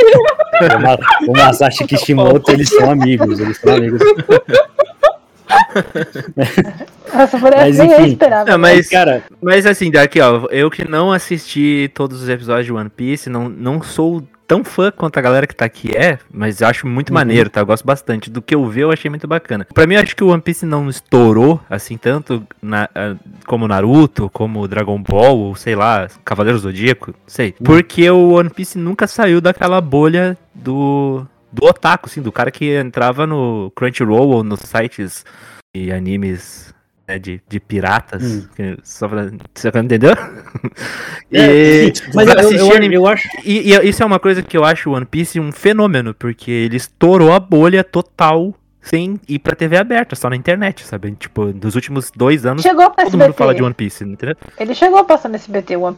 o 0.75 0.79
Ma- 0.81 0.98
o 1.27 1.31
Masashi 1.38 1.86
Kishimoto, 1.86 2.51
eles 2.51 2.69
são 2.69 2.89
amigos, 2.91 3.39
eles 3.41 3.57
são 3.57 3.75
amigos. 3.75 4.00
Essa 7.13 7.39
parece 7.39 7.65
Mas, 7.65 7.77
nem 7.77 7.91
eu 7.91 8.00
enfim. 8.01 8.12
esperava. 8.12 8.50
Não, 8.50 8.57
mas, 8.57 8.89
Cara, 8.89 9.24
mas 9.41 9.65
assim, 9.65 9.91
daqui, 9.91 10.19
ó, 10.19 10.48
eu 10.50 10.69
que 10.72 10.88
não 10.88 11.12
assisti 11.12 11.91
todos 11.93 12.22
os 12.24 12.29
episódios 12.29 12.65
de 12.65 12.74
One 12.74 12.89
Piece, 12.89 13.29
não, 13.29 13.50
não 13.50 13.81
sou 13.81 14.24
tão 14.47 14.63
fã 14.63 14.91
quanto 14.91 15.17
a 15.17 15.21
galera 15.21 15.47
que 15.47 15.55
tá 15.55 15.65
aqui 15.65 15.95
é, 15.95 16.19
mas 16.31 16.62
eu 16.62 16.67
acho 16.67 16.88
muito 16.88 17.09
Uhum. 17.09 17.15
maneiro, 17.15 17.50
tá? 17.50 17.62
Eu 17.62 17.65
gosto 17.65 17.85
bastante. 17.85 18.29
Do 18.29 18.41
que 18.41 18.53
eu 18.55 18.67
vi, 18.67 18.81
eu 18.81 18.91
achei 18.91 19.09
muito 19.09 19.27
bacana. 19.27 19.65
Pra 19.73 19.88
mim, 19.88 19.95
eu 19.95 20.01
acho 20.01 20.15
que 20.15 20.23
o 20.23 20.27
One 20.29 20.41
Piece 20.41 20.65
não 20.65 20.89
estourou, 20.89 21.59
assim, 21.69 21.97
tanto 21.97 22.45
na, 22.62 22.89
como 23.45 23.67
Naruto, 23.67 24.29
como 24.29 24.67
Dragon 24.67 25.01
Ball, 25.01 25.38
ou 25.38 25.55
sei 25.55 25.75
lá, 25.75 26.07
Cavaleiro 26.25 26.59
Zodíaco, 26.59 27.13
sei. 27.27 27.55
Uhum. 27.59 27.65
Porque 27.65 28.09
o 28.09 28.31
One 28.33 28.50
Piece 28.50 28.77
nunca 28.77 29.07
saiu 29.07 29.39
daquela 29.39 29.79
bolha 29.79 30.38
do, 30.53 31.25
do 31.51 31.65
otaku, 31.65 32.07
assim, 32.07 32.21
do 32.21 32.31
cara 32.31 32.51
que 32.51 32.75
entrava 32.75 33.25
no 33.27 33.71
Crunchyroll 33.75 34.29
ou 34.29 34.43
nos 34.43 34.59
sites 34.62 35.25
e 35.75 35.91
animes 35.91 36.73
né, 37.07 37.19
de, 37.19 37.41
de 37.48 37.60
piratas. 37.60 38.24
Hum. 38.24 38.48
que- 38.55 38.77
Só 38.83 39.07
pra. 39.07 39.29
Você 39.53 39.67
entendeu? 39.69 40.12
É, 41.31 41.86
e, 41.86 41.93
mas 42.13 42.27
eu, 42.29 42.51
eu, 42.51 42.75
anime- 42.75 42.95
eu 42.95 43.07
acho. 43.07 43.27
e- 43.43 43.72
e 43.74 43.89
isso 43.89 44.03
é 44.03 44.05
uma 44.05 44.19
coisa 44.19 44.41
que 44.41 44.55
eu 44.55 44.63
acho 44.63 44.89
o 44.89 44.93
One 44.93 45.05
Piece 45.05 45.39
um 45.39 45.51
fenômeno, 45.51 46.13
porque 46.13 46.51
ele 46.51 46.77
estourou 46.77 47.33
a 47.33 47.39
bolha 47.39 47.83
total 47.83 48.53
sem 48.81 49.19
ir 49.29 49.39
pra 49.39 49.55
TV 49.55 49.77
aberta, 49.77 50.15
só 50.15 50.29
na 50.29 50.36
internet, 50.36 50.86
sabe? 50.86 51.12
Tipo, 51.13 51.45
nos 51.45 51.74
últimos 51.75 52.12
dois 52.15 52.45
anos, 52.45 52.62
Chegou 52.62 52.89
todo 52.89 52.98
mundo 53.12 53.22
SBT. 53.22 53.33
fala 53.38 53.55
de 53.55 53.63
One 53.63 53.74
Piece, 53.74 54.03
entendeu? 54.03 54.36
Ele 54.60 54.75
chegou 54.75 55.03
passando 55.05 55.36
SBT 55.36 55.77
One 55.77 55.98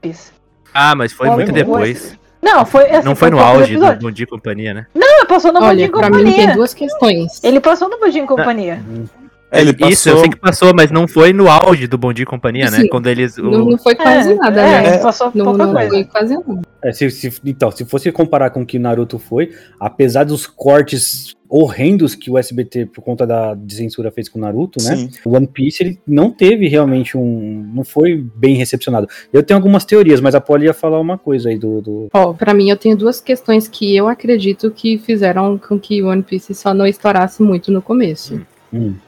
Piece. 0.00 0.32
Ah, 0.72 0.94
mas 0.96 1.12
foi 1.12 1.28
Foi 1.28 1.36
muito 1.36 1.48
no- 1.48 1.54
depois. 1.54 2.18
Não, 2.42 2.66
foi 2.66 2.90
assim, 2.90 3.06
Não 3.08 3.16
foi 3.16 3.30
no 3.30 3.38
poucos 3.38 3.60
auge 3.62 3.76
do. 3.76 3.96
Bom 4.02 4.10
Dia 4.10 4.24
e 4.24 4.26
Companhia, 4.26 4.74
né? 4.74 4.86
Não, 4.94 5.24
passou 5.26 5.50
no 5.50 5.60
Olha, 5.62 5.70
Budinho 5.88 5.92
pra 5.92 6.10
mim 6.10 6.24
tem 6.24 6.32
Companhia. 6.34 6.54
duas 6.54 6.74
questões. 6.74 7.42
Ele 7.42 7.58
passou 7.60 7.88
no 7.88 7.98
Budinho 7.98 8.26
Companhia. 8.26 8.74
É, 8.74 9.23
Ele 9.60 9.70
Isso, 9.90 10.08
eu 10.08 10.14
passou- 10.14 10.18
sei 10.20 10.28
que 10.30 10.36
passou, 10.36 10.72
mas 10.74 10.90
não 10.90 11.06
foi 11.08 11.32
no 11.32 11.48
auge 11.48 11.86
do 11.86 11.96
Bom 11.98 12.12
Dia 12.12 12.22
e 12.24 12.26
Companhia, 12.26 12.70
né? 12.70 12.80
Sim. 12.80 12.88
Quando 12.88 13.06
eles. 13.06 13.38
o- 13.38 13.42
Não, 13.42 13.64
não 13.70 13.78
foi 13.78 13.94
quase 13.94 14.32
É, 14.32 14.34
nada, 14.34 14.60
é, 14.60 14.82
né? 14.90 14.98
passou 14.98 15.30
Não, 15.34 15.44
pouca 15.46 15.66
não 15.66 15.72
coisa. 15.72 15.88
foi 15.90 16.04
quase 16.04 16.34
nada. 16.34 16.62
é, 16.82 16.92
se, 16.92 17.10
se- 17.10 17.40
então, 17.44 17.70
se 17.70 17.84
fosse 17.84 18.10
comparar 18.12 18.50
com 18.50 18.62
o 18.62 18.66
que 18.66 18.78
Naruto 18.78 19.18
foi, 19.18 19.50
apesar 19.80 20.24
dos 20.24 20.46
cortes 20.46 21.34
horrendos 21.48 22.14
que 22.16 22.30
o 22.30 22.36
SBT, 22.38 22.86
por 22.86 23.02
conta 23.02 23.24
da 23.26 23.56
censura, 23.68 24.10
fez 24.10 24.28
com 24.28 24.38
o 24.38 24.42
Naruto, 24.42 24.82
né? 24.82 24.96
Sim. 24.96 25.10
O 25.24 25.36
One 25.36 25.46
Piece 25.46 25.82
ele 25.84 25.98
não 26.06 26.30
teve 26.30 26.66
realmente 26.68 27.16
um. 27.16 27.70
não 27.74 27.84
foi 27.84 28.16
bem 28.34 28.56
recepcionado. 28.56 29.06
Eu 29.32 29.42
tenho 29.42 29.56
algumas 29.58 29.84
teorias, 29.84 30.20
mas 30.20 30.34
a 30.34 30.40
Polly 30.40 30.64
ia 30.66 30.74
falar 30.74 30.98
uma 30.98 31.16
coisa 31.16 31.48
aí 31.50 31.58
do. 31.58 31.80
do- 31.80 32.08
Ó, 32.12 32.32
pra 32.32 32.52
mim 32.52 32.70
eu 32.70 32.76
tenho 32.76 32.96
duas 32.96 33.20
questões 33.20 33.68
que 33.68 33.94
eu 33.94 34.08
acredito 34.08 34.70
que 34.70 34.98
fizeram 34.98 35.56
com 35.58 35.78
que 35.78 36.02
o 36.02 36.08
One 36.08 36.22
Piece 36.22 36.54
só 36.54 36.74
não 36.74 36.86
estourasse 36.86 37.42
muito 37.42 37.70
no 37.70 37.80
começo. 37.80 38.34
Hum. 38.34 38.40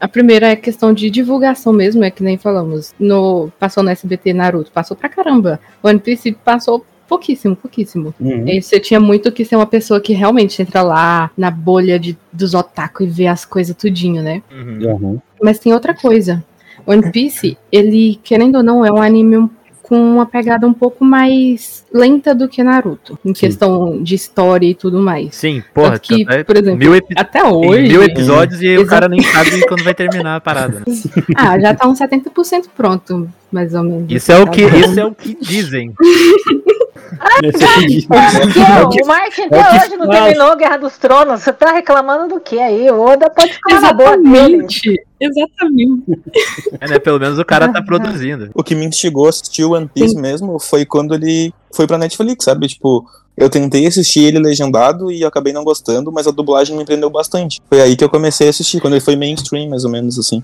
A 0.01 0.09
primeira 0.09 0.49
é 0.49 0.57
questão 0.57 0.93
de 0.93 1.11
divulgação 1.11 1.73
mesmo, 1.73 2.05
é 2.05 2.11
que 2.11 2.23
nem 2.23 2.37
falamos. 2.39 2.95
No, 2.99 3.51
passou 3.59 3.83
no 3.83 3.91
SBT 3.91 4.33
Naruto, 4.33 4.71
passou 4.71 4.97
pra 4.97 5.09
caramba. 5.09 5.61
One 5.83 5.99
Piece 5.99 6.33
passou 6.33 6.85
pouquíssimo, 7.09 7.55
pouquíssimo. 7.57 8.15
Uhum. 8.21 8.49
E 8.49 8.61
você 8.61 8.81
tinha 8.81 9.01
muito 9.01 9.31
que 9.33 9.45
ser 9.45 9.57
uma 9.57 9.67
pessoa 9.67 10.01
que 10.01 10.13
realmente 10.13 10.61
entra 10.61 10.83
lá 10.83 11.31
na 11.37 11.51
bolha 11.51 11.99
de, 11.99 12.17
dos 12.33 12.55
otaku 12.55 13.05
e 13.05 13.07
vê 13.07 13.27
as 13.27 13.45
coisas 13.45 13.75
tudinho, 13.77 14.23
né? 14.23 14.43
Uhum. 14.53 15.21
Mas 15.43 15.59
tem 15.59 15.73
outra 15.73 15.95
coisa. 15.95 16.45
One 16.87 17.11
Piece, 17.11 17.57
ele, 17.73 18.21
querendo 18.23 18.57
ou 18.57 18.63
não, 18.63 18.85
é 18.85 18.93
um 18.93 19.01
anime 19.01 19.39
um- 19.39 19.51
com 19.89 19.97
uma 19.99 20.27
pegada 20.27 20.67
um 20.67 20.73
pouco 20.73 21.05
mais 21.05 21.85
lenta 21.93 22.35
do 22.35 22.49
que 22.49 22.63
Naruto. 22.63 23.19
Em 23.25 23.33
questão 23.33 24.03
de 24.03 24.15
história 24.15 24.67
e 24.67 24.75
tudo 24.75 24.99
mais. 25.01 25.35
Sim, 25.37 25.63
porra. 25.73 25.99
Que, 25.99 26.25
tanto 26.25 26.37
é- 26.39 26.45
por 26.45 26.57
exemplo, 26.57 26.79
mil, 26.79 26.95
epi- 26.95 27.15
até 27.17 27.45
hoje. 27.45 27.83
mil 27.89 28.03
episódios 28.03 28.61
e 28.63 28.77
o 28.79 28.87
cara 28.87 29.09
nem 29.09 29.23
sabe 29.23 29.61
quando 29.69 29.85
vai 29.85 29.95
terminar 29.95 30.37
a 30.37 30.41
parada. 30.41 30.81
Né? 30.81 30.85
Ah, 31.37 31.59
já 31.59 31.75
tá 31.75 31.87
uns 31.89 31.99
70% 32.01 32.65
pronto, 32.77 33.29
mais 33.53 33.75
ou 33.75 33.83
menos. 33.83 34.07
Isso 34.11 34.33
é 34.33 34.39
o 34.39 34.47
que, 34.51 34.69
Tá 34.69 34.77
isso 34.77 34.99
é 35.01 35.05
o 35.05 35.15
que 35.15 35.37
dizem. 35.41 35.93
Que, 37.17 38.61
É 38.61 39.03
o 39.03 39.07
Martin 39.07 39.43
é 39.43 39.47
até 39.47 39.85
hoje 39.85 39.97
não 39.97 40.09
terminou 40.09 40.57
Guerra 40.57 40.77
dos 40.77 40.97
Tronos. 40.99 41.43
Você 41.43 41.53
tá 41.53 41.73
reclamando 41.73 42.35
do 42.35 42.41
que 42.41 42.59
aí? 42.59 42.91
O 42.91 43.01
Oda 43.01 43.31
pode 43.31 43.53
ficar 43.53 43.81
na 43.81 43.93
boa 43.93 44.17
dele. 44.17 44.65
Exatamente. 44.65 45.07
Exatamente. 45.21 46.03
É, 46.81 46.89
né? 46.89 46.99
Pelo 46.99 47.19
menos 47.19 47.39
o 47.39 47.45
cara 47.45 47.73
tá 47.73 47.83
produzindo. 47.83 48.51
O 48.55 48.63
que 48.63 48.75
me 48.75 48.85
instigou 48.85 49.27
a 49.27 49.31
assistir 49.31 49.65
o 49.65 49.73
One 49.73 49.89
Piece 49.93 50.17
mesmo 50.17 50.59
foi 50.59 50.85
quando 50.85 51.15
ele 51.15 51.53
foi 51.73 51.87
pra 51.87 51.99
Netflix, 51.99 52.45
sabe? 52.45 52.69
Tipo, 52.69 53.07
eu 53.37 53.51
tentei 53.51 53.87
assistir 53.87 54.25
ele 54.25 54.39
legendado 54.39 55.11
e 55.11 55.25
acabei 55.25 55.53
não 55.53 55.65
gostando, 55.65 56.11
mas 56.11 56.27
a 56.27 56.31
dublagem 56.31 56.77
me 56.77 56.85
prendeu 56.85 57.11
bastante. 57.11 57.61
Foi 57.69 57.81
aí 57.81 57.97
que 57.97 58.05
eu 58.05 58.09
comecei 58.09 58.47
a 58.47 58.51
assistir, 58.51 58.81
quando 58.81 58.95
ele 58.95 59.05
foi 59.05 59.17
mainstream, 59.17 59.69
mais 59.69 59.85
ou 59.85 59.91
menos 59.91 60.19
assim. 60.19 60.43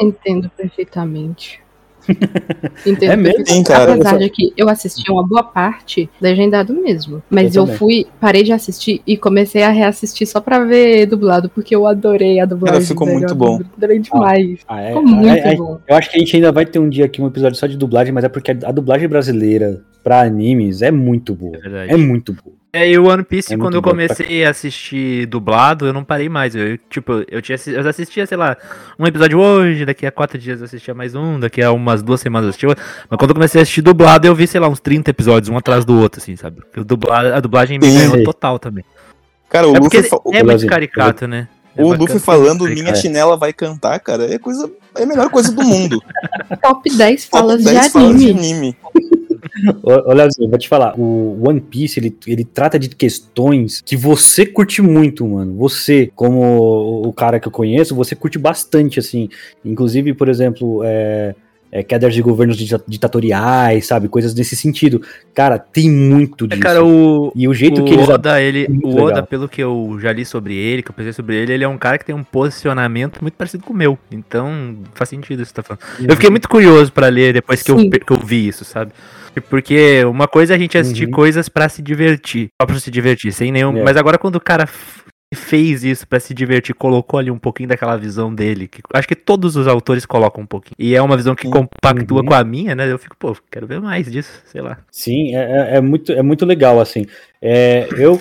Entendo 0.00 0.50
perfeitamente. 0.56 1.60
Entendo 2.86 3.12
É 3.12 3.16
mesmo, 3.16 3.44
hein, 3.48 3.62
cara? 3.62 3.94
Apesar 3.94 4.14
Eu 4.14 4.18
de 4.18 4.30
que 4.30 4.52
eu 4.56 4.68
assisti 4.68 5.10
uma 5.10 5.26
boa 5.26 5.42
parte 5.42 6.08
legendado 6.20 6.72
mesmo. 6.74 7.22
Mas 7.28 7.54
Eu 7.54 7.66
eu, 7.66 7.74
fui, 7.74 8.06
parei 8.20 8.42
de 8.42 8.52
assistir 8.52 9.02
e 9.06 9.16
comecei 9.16 9.62
a 9.62 9.70
reassistir 9.70 10.26
só 10.26 10.40
pra 10.40 10.64
ver 10.64 11.06
dublado, 11.06 11.48
porque 11.48 11.74
eu 11.74 11.86
adorei 11.86 12.40
a 12.40 12.44
dublagem. 12.44 12.82
ficou 12.82 13.06
velho, 13.06 13.18
muito 13.18 13.34
bom. 13.34 13.60
Adorei 13.76 13.98
demais. 13.98 14.60
Ah, 14.66 14.80
é, 14.80 14.88
Ficou 14.88 15.02
muito 15.02 15.28
é, 15.28 15.52
é, 15.52 15.56
bom. 15.56 15.78
Eu 15.86 15.96
acho 15.96 16.10
que 16.10 16.16
a 16.16 16.20
gente 16.20 16.36
ainda 16.36 16.52
vai 16.52 16.66
ter 16.66 16.78
um 16.78 16.88
dia 16.88 17.04
aqui 17.04 17.20
um 17.20 17.26
episódio 17.26 17.58
só 17.58 17.66
de 17.66 17.76
dublagem, 17.76 18.12
mas 18.12 18.24
é 18.24 18.28
porque 18.28 18.50
a 18.50 18.72
dublagem 18.72 19.08
brasileira 19.08 19.82
pra 20.02 20.22
animes 20.22 20.82
é 20.82 20.90
muito 20.90 21.34
boa. 21.34 21.56
É. 21.64 21.94
É 21.94 21.96
muito 21.96 22.32
boa. 22.32 22.57
É, 22.72 22.88
e 22.88 22.98
o 22.98 23.06
One 23.06 23.22
Piece, 23.22 23.54
É 23.54 23.56
quando 23.56 23.74
eu 23.74 23.82
comecei 23.82 24.44
a 24.44 24.50
assistir 24.50 25.26
dublado, 25.26 25.86
eu 25.86 25.92
não 25.92 26.04
parei 26.04 26.28
mais. 26.28 26.54
Eu, 26.54 26.76
tipo, 26.90 27.24
eu, 27.28 27.40
tinha, 27.40 27.56
eu 27.66 27.88
assistia, 27.88 28.26
sei 28.26 28.36
lá, 28.36 28.56
um 28.98 29.06
episódio 29.06 29.38
hoje, 29.38 29.86
daqui 29.86 30.06
a 30.06 30.12
quatro 30.12 30.38
dias 30.38 30.60
eu 30.60 30.66
assistia 30.66 30.92
mais 30.92 31.14
um, 31.14 31.40
daqui 31.40 31.62
a 31.62 31.72
umas 31.72 32.02
duas 32.02 32.20
semanas 32.20 32.44
eu 32.44 32.50
assistia 32.50 32.68
outro. 32.68 32.84
Mas 33.08 33.18
quando 33.18 33.30
eu 33.30 33.34
comecei 33.34 33.60
a 33.60 33.62
assistir 33.62 33.80
dublado, 33.80 34.26
eu 34.26 34.34
vi, 34.34 34.46
sei 34.46 34.60
lá, 34.60 34.68
uns 34.68 34.80
30 34.80 35.10
episódios, 35.10 35.48
um 35.48 35.56
atrás 35.56 35.86
do 35.86 35.98
outro, 35.98 36.20
assim, 36.20 36.36
sabe? 36.36 36.60
Porque 36.60 36.80
a 37.10 37.40
dublagem 37.40 37.78
me 37.78 37.90
ganhou 37.90 38.22
total 38.22 38.58
também. 38.58 38.84
Cara, 39.48 39.66
o 39.66 39.74
é 39.74 39.78
Luffy, 39.80 39.98
é 40.34 40.42
muito 40.42 40.66
caricato, 40.66 41.26
né? 41.26 41.48
É 41.74 41.82
o 41.82 41.94
Luffy 41.94 42.16
é 42.16 42.20
falando 42.20 42.60
muito 42.60 42.82
minha 42.82 42.94
chinela 42.94 43.36
vai 43.36 43.52
cantar, 43.52 43.98
cara, 44.00 44.32
é 44.32 44.38
coisa. 44.38 44.70
É 44.94 45.04
a 45.04 45.06
melhor 45.06 45.30
coisa 45.30 45.50
do 45.52 45.62
mundo. 45.62 46.02
Top 46.60 46.96
10 46.96 47.28
Top 47.28 47.40
falas 47.40 47.64
10 47.64 47.82
de 47.82 47.90
falas 47.90 48.18
de 48.18 48.30
anime. 48.30 48.76
Ô, 49.82 50.10
ô, 50.10 50.12
Leozinho, 50.12 50.48
vou 50.48 50.58
te 50.58 50.68
falar, 50.68 50.98
o 50.98 51.40
One 51.46 51.60
Piece, 51.60 51.98
ele, 52.00 52.16
ele 52.26 52.44
trata 52.44 52.78
de 52.78 52.88
questões 52.88 53.80
que 53.84 53.96
você 53.96 54.46
curte 54.46 54.80
muito, 54.82 55.26
mano. 55.26 55.56
Você, 55.56 56.10
como 56.14 57.02
o, 57.06 57.12
cara 57.12 57.38
que 57.40 57.48
eu 57.48 57.52
conheço, 57.52 57.94
você 57.94 58.14
curte 58.14 58.38
bastante, 58.38 58.98
assim. 58.98 59.28
Inclusive, 59.64 60.14
por 60.14 60.28
exemplo, 60.28 60.82
é, 60.84 61.34
é, 61.70 61.82
quedas 61.82 62.14
de 62.14 62.22
governos 62.22 62.56
dita- 62.56 62.82
ditatoriais, 62.86 63.86
sabe? 63.86 64.08
Coisas 64.08 64.34
nesse 64.34 64.56
sentido. 64.56 65.02
Cara, 65.34 65.58
tem 65.58 65.90
muito 65.90 66.46
É, 66.46 66.48
disso. 66.48 66.62
cara, 66.62 66.84
o, 66.84 67.30
E 67.34 67.46
o 67.46 67.52
jeito 67.52 67.82
o 67.82 67.84
que 67.84 67.92
eles... 67.92 68.08
Oda, 68.08 68.40
ele, 68.40 68.66
muito 68.68 68.86
o 68.86 68.92
Oda, 68.96 69.04
legal. 69.16 69.26
pelo 69.26 69.48
que 69.48 69.62
eu 69.62 69.98
já 70.00 70.10
li 70.12 70.24
sobre 70.24 70.54
ele, 70.56 70.82
que 70.82 70.90
eu 70.90 70.94
pensei 70.94 71.12
sobre 71.12 71.36
ele, 71.36 71.52
ele 71.52 71.64
é 71.64 71.68
um 71.68 71.76
cara 71.76 71.98
que 71.98 72.04
tem 72.06 72.14
um 72.14 72.24
posicionamento 72.24 73.20
muito 73.20 73.34
parecido 73.34 73.64
com 73.64 73.72
o 73.72 73.76
meu. 73.76 73.98
Então, 74.10 74.76
faz 74.94 75.10
sentido 75.10 75.42
isso 75.42 75.52
que 75.52 75.60
você 75.60 75.62
tá 75.62 75.76
falando. 75.76 76.08
Eu 76.08 76.14
fiquei 76.16 76.30
muito 76.30 76.48
curioso 76.48 76.90
pra 76.92 77.08
ler 77.08 77.34
depois 77.34 77.62
que 77.62 77.70
eu, 77.70 77.76
que 77.76 78.12
eu 78.12 78.18
vi 78.24 78.48
isso, 78.48 78.64
sabe? 78.64 78.92
Porque 79.40 80.04
uma 80.04 80.26
coisa 80.28 80.54
é 80.54 80.56
a 80.56 80.58
gente 80.58 80.76
assistir 80.78 81.06
Uhum. 81.06 81.10
coisas 81.12 81.48
pra 81.48 81.68
se 81.68 81.80
divertir, 81.82 82.48
só 82.60 82.66
pra 82.66 82.78
se 82.78 82.90
divertir, 82.90 83.32
sem 83.32 83.50
nenhum. 83.52 83.76
É. 83.76 83.82
Mas 83.82 83.96
agora 83.96 84.18
quando 84.18 84.36
o 84.36 84.40
cara 84.40 84.66
fez 85.34 85.84
isso 85.84 86.08
pra 86.08 86.18
se 86.18 86.32
divertir, 86.32 86.74
colocou 86.74 87.18
ali 87.20 87.30
um 87.30 87.38
pouquinho 87.38 87.68
daquela 87.68 87.96
visão 87.96 88.34
dele, 88.34 88.66
que 88.66 88.80
acho 88.94 89.06
que 89.06 89.14
todos 89.14 89.56
os 89.56 89.66
autores 89.66 90.06
colocam 90.06 90.42
um 90.42 90.46
pouquinho. 90.46 90.74
E 90.78 90.94
é 90.96 91.02
uma 91.02 91.16
visão 91.18 91.34
que 91.34 91.46
Uhum. 91.46 91.52
compactua 91.82 92.24
com 92.24 92.32
a 92.32 92.42
minha, 92.42 92.74
né? 92.74 92.90
Eu 92.90 92.98
fico, 92.98 93.14
pô, 93.18 93.36
quero 93.50 93.66
ver 93.66 93.78
mais 93.80 94.10
disso, 94.10 94.42
sei 94.46 94.62
lá. 94.62 94.78
Sim, 94.90 95.36
é, 95.36 95.40
é- 95.40 95.76
é 95.76 95.80
muito, 95.82 96.12
é 96.12 96.22
muito 96.22 96.46
legal, 96.46 96.80
assim. 96.80 97.04
É, 97.42 97.86
eu, 97.98 98.18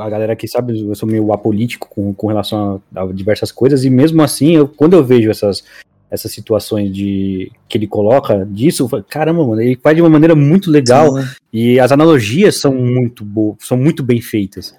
a 0.00 0.10
galera 0.10 0.36
que 0.36 0.46
sabe, 0.46 0.78
eu 0.86 0.94
sou 0.94 1.08
meio 1.08 1.32
apolítico 1.32 1.88
com, 1.88 2.12
com 2.12 2.26
relação 2.26 2.82
a, 2.94 3.02
a 3.02 3.06
diversas 3.06 3.50
coisas, 3.50 3.82
e 3.82 3.88
mesmo 3.88 4.22
assim, 4.22 4.54
eu, 4.54 4.68
quando 4.68 4.92
eu 4.94 5.02
vejo 5.02 5.30
essas, 5.30 5.64
essas 6.12 6.30
situações 6.30 6.94
de 6.94 7.50
que 7.66 7.78
ele 7.78 7.86
coloca 7.86 8.46
disso, 8.48 8.86
caramba, 9.08 9.46
mano, 9.46 9.62
ele 9.62 9.78
faz 9.82 9.96
de 9.96 10.02
uma 10.02 10.10
maneira 10.10 10.34
muito 10.34 10.70
legal 10.70 11.16
Sim. 11.16 11.26
e 11.50 11.80
as 11.80 11.90
analogias 11.90 12.60
são 12.60 12.74
muito 12.74 13.24
boas, 13.24 13.56
são 13.60 13.78
muito 13.78 14.02
bem 14.02 14.20
feitas, 14.20 14.76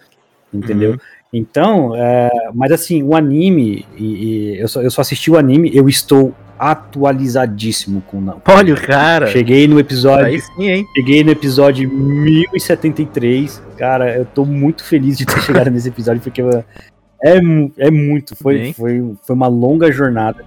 entendeu? 0.54 0.92
Uhum. 0.92 0.98
Então, 1.34 1.96
é, 1.96 2.30
mas 2.54 2.72
assim, 2.72 3.02
o 3.02 3.16
anime, 3.16 3.84
e, 3.98 4.04
e 4.04 4.60
eu, 4.60 4.68
só, 4.68 4.84
eu 4.84 4.92
só 4.92 5.02
assisti 5.02 5.32
o 5.32 5.38
anime, 5.38 5.72
eu 5.74 5.90
estou 5.90 6.36
atualizadíssimo 6.60 8.02
com 8.02 8.20
o 8.20 8.42
Olha 8.48 8.76
o 8.76 8.80
cara. 8.80 9.26
Cheguei 9.28 9.68
no 9.68 9.80
episódio 9.80 10.28
Aí 10.28 10.40
sim, 10.40 10.70
hein? 10.70 10.86
Cheguei 10.96 11.24
no 11.24 11.32
episódio 11.32 11.90
1073. 11.90 13.62
Cara, 13.76 14.16
eu 14.16 14.26
tô 14.26 14.46
muito 14.46 14.84
feliz 14.84 15.18
de 15.18 15.26
ter 15.26 15.42
chegado 15.42 15.72
nesse 15.72 15.90
episódio, 15.90 16.22
porque 16.22 16.44
é, 17.24 17.40
é 17.80 17.90
muito. 17.90 18.36
Foi, 18.36 18.72
foi, 18.74 19.16
foi 19.26 19.36
uma 19.36 19.48
longa 19.48 19.92
jornada. 19.92 20.46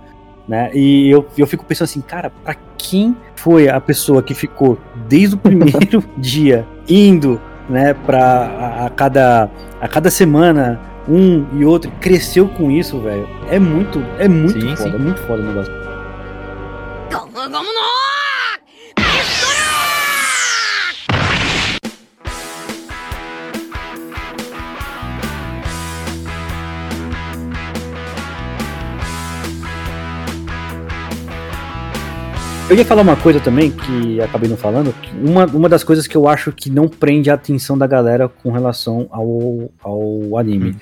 Né? 0.49 0.71
E 0.75 1.11
eu, 1.11 1.27
eu 1.37 1.47
fico 1.47 1.65
pensando 1.65 1.87
assim, 1.87 2.01
cara, 2.01 2.31
pra 2.45 2.55
quem 2.79 3.17
foi 3.35 3.69
a 3.69 3.81
pessoa 3.81 4.23
que 4.23 4.35
ficou 4.35 4.79
desde 5.09 5.35
o 5.35 5.39
primeiro 5.39 6.05
dia 6.17 6.67
indo, 6.89 7.41
né, 7.69 7.95
pra 7.95 8.21
a, 8.23 8.87
a 8.87 8.91
cada, 8.91 9.51
a 9.81 9.89
cada 9.89 10.09
semana, 10.09 10.81
um 11.09 11.47
e 11.59 11.65
outro, 11.65 11.91
cresceu 12.01 12.49
com 12.49 12.71
isso, 12.71 13.01
velho. 13.01 13.29
É 13.49 13.59
muito, 13.59 14.01
é 14.19 14.29
muito 14.29 14.61
Sim, 14.61 14.77
foda, 14.77 14.91
sim. 14.91 14.95
é 14.95 14.99
muito 14.99 15.21
foda 15.23 15.43
o 15.43 15.47
negócio. 15.47 15.73
Eu 32.69 32.75
ia 32.75 32.85
falar 32.85 33.03
uma 33.03 33.15
coisa 33.17 33.39
também 33.39 33.71
que 33.71 34.21
acabei 34.21 34.49
não 34.51 34.57
falando. 34.57 34.93
Uma, 35.23 35.47
uma 35.47 35.69
das 35.69 35.85
coisas 35.85 36.07
que 36.09 36.17
eu 36.17 36.27
acho 36.29 36.51
que 36.51 36.69
não 36.69 36.89
prende 36.89 37.31
a 37.31 37.35
atenção 37.35 37.79
da 37.79 37.87
galera 37.87 38.29
com 38.29 38.51
relação 38.51 39.07
ao, 39.11 39.71
ao 39.83 40.37
anime. 40.37 40.75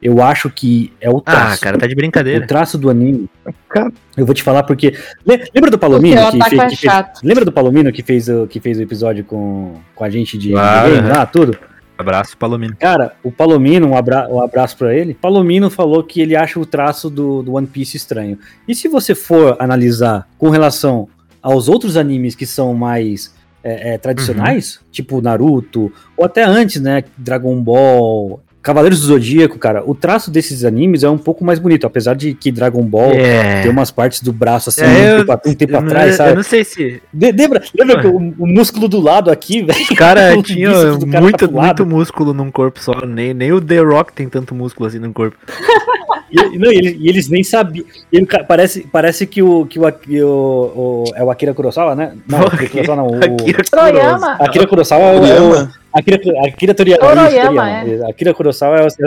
Eu 0.00 0.22
acho 0.22 0.48
que 0.50 0.92
é 1.00 1.10
o 1.10 1.18
Ah, 1.18 1.32
traço. 1.32 1.60
cara, 1.60 1.78
tá 1.78 1.86
de 1.86 1.94
o 1.94 1.96
brincadeira. 1.96 2.46
traço 2.46 2.78
do 2.78 2.88
anime. 2.88 3.28
Cara. 3.68 3.90
Eu 4.16 4.24
vou 4.24 4.34
te 4.34 4.42
falar 4.42 4.62
porque. 4.62 4.96
Le- 5.26 5.44
Lembra 5.54 5.70
do 5.70 5.74
O 5.76 5.78
Palomino 5.80 6.20
seu 6.20 6.30
que, 6.30 6.38
fez, 6.44 6.52
é 6.62 6.66
que 6.66 6.76
fez- 6.76 6.78
chato. 6.92 7.20
Lembra 7.24 7.44
do 7.44 7.52
Palomino 7.52 7.92
que 7.92 8.02
fez, 8.04 8.28
o- 8.28 8.46
que 8.46 8.60
fez 8.60 8.78
o 8.78 8.82
episódio 8.82 9.24
com, 9.24 9.74
com 9.96 10.04
a 10.04 10.10
gente 10.10 10.38
de, 10.38 10.48
de 10.48 10.54
Claro, 10.54 10.90
game 10.92 11.06
aham. 11.08 11.16
lá, 11.18 11.26
tudo? 11.26 11.56
Abraço, 11.98 12.36
Palomino. 12.36 12.74
Cara, 12.78 13.12
o 13.22 13.30
Palomino, 13.30 13.88
um, 13.88 13.96
abra 13.96 14.28
um 14.28 14.40
abraço 14.40 14.76
pra 14.76 14.94
ele. 14.94 15.14
Palomino 15.14 15.70
falou 15.70 16.02
que 16.02 16.20
ele 16.20 16.34
acha 16.34 16.58
o 16.58 16.66
traço 16.66 17.08
do, 17.10 17.42
do 17.42 17.54
One 17.54 17.66
Piece 17.66 17.96
estranho. 17.96 18.38
E 18.66 18.74
se 18.74 18.88
você 18.88 19.14
for 19.14 19.56
analisar 19.60 20.26
com 20.38 20.50
relação 20.50 21.08
aos 21.42 21.68
outros 21.68 21.96
animes 21.96 22.34
que 22.34 22.46
são 22.46 22.72
mais 22.74 23.34
é, 23.64 23.94
é, 23.94 23.98
tradicionais, 23.98 24.80
tipo 24.90 25.20
Naruto, 25.20 25.92
ou 26.16 26.24
até 26.24 26.42
antes, 26.44 26.80
né? 26.80 27.04
Dragon 27.16 27.56
Ball, 27.60 28.40
Cavaleiros 28.60 29.00
do 29.00 29.06
Zodíaco, 29.08 29.58
cara, 29.58 29.82
o 29.84 29.92
traço 29.92 30.30
desses 30.30 30.64
animes 30.64 31.02
é 31.02 31.10
um 31.10 31.18
pouco 31.18 31.44
mais 31.44 31.58
bonito, 31.58 31.84
apesar 31.84 32.14
de 32.14 32.32
que 32.32 32.52
Dragon 32.52 32.82
Ball 32.84 33.10
É. 33.12 33.62
tem 33.62 33.70
umas 33.72 33.90
partes 33.90 34.20
do 34.22 34.32
braço 34.32 34.68
assim, 34.68 34.82
É, 34.82 34.86
um 34.86 35.18
eu- 35.18 35.26
tempo, 35.26 35.48
um 35.48 35.54
tempo 35.54 35.72
Eu 35.74 35.80
não, 35.80 35.86
atrás, 35.88 36.10
eu 36.12 36.16
sabe? 36.16 36.34
não 36.36 36.42
sei 36.44 36.62
se. 36.64 37.02
De- 37.12 37.32
lembra 37.32 37.60
lembra 37.76 38.00
que 38.00 38.06
o, 38.06 38.16
o 38.38 38.46
músculo 38.46 38.86
do 38.88 39.00
lado 39.00 39.30
aqui, 39.32 39.62
velho? 39.62 39.72
Bíceps 39.82 39.88
do 39.90 39.96
cara 39.96 41.20
muito, 41.20 41.38
tá 41.38 41.48
pro 41.48 41.56
lado. 41.56 41.84
muito 41.84 41.86
músculo 41.86 42.32
num 42.32 42.50
corpo 42.52 42.80
só. 42.80 43.04
Nem, 43.04 43.34
nem 43.34 43.52
o 43.52 43.60
The 43.60 43.78
Rock 43.80 44.12
tem 44.12 44.28
tanto 44.28 44.54
músculo 44.54 44.88
assim 44.88 44.98
no 45.00 45.12
corpo. 45.12 45.36
E, 46.32 46.58
não, 46.58 46.72
e 46.72 46.76
eles, 46.76 46.96
e 46.98 47.08
eles 47.08 47.28
nem 47.28 47.44
sabiam. 47.44 47.84
E 48.10 48.24
ca- 48.26 48.42
parece, 48.44 48.86
parece 48.90 49.26
que, 49.26 49.42
o, 49.42 49.66
que, 49.66 49.78
o, 49.78 49.92
que 49.92 50.22
o, 50.22 50.28
o- 50.28 51.04
É 51.14 51.22
o 51.22 51.30
Akira 51.30 51.52
Kurosawa, 51.54 51.94
né? 51.94 52.16
Não, 52.28 52.40
o 52.40 52.46
Akira 52.46 52.68
Kurosawa 52.70 52.96
não. 52.96 53.06
O, 53.06 53.16
Akira 53.16 53.62
Troyama. 53.64 54.32
Akira 54.40 54.66
Kurosawa 54.66 55.02
é 55.02 55.12
o. 55.12 55.14
é 55.14 55.18
o 55.18 55.50
Toriyama. 55.52 55.72
Akira, 55.92 56.18
Akira 56.48 56.74
Toriyama. 56.74 57.00
Toriyama, 57.02 57.28
isso, 57.28 57.84
Toriyama. 57.86 58.10
Akira 58.10 58.34
Kurosawa 58.34 58.76
é 58.78 58.82
o, 58.82 58.86
é 58.86 58.88
o- 58.88 59.06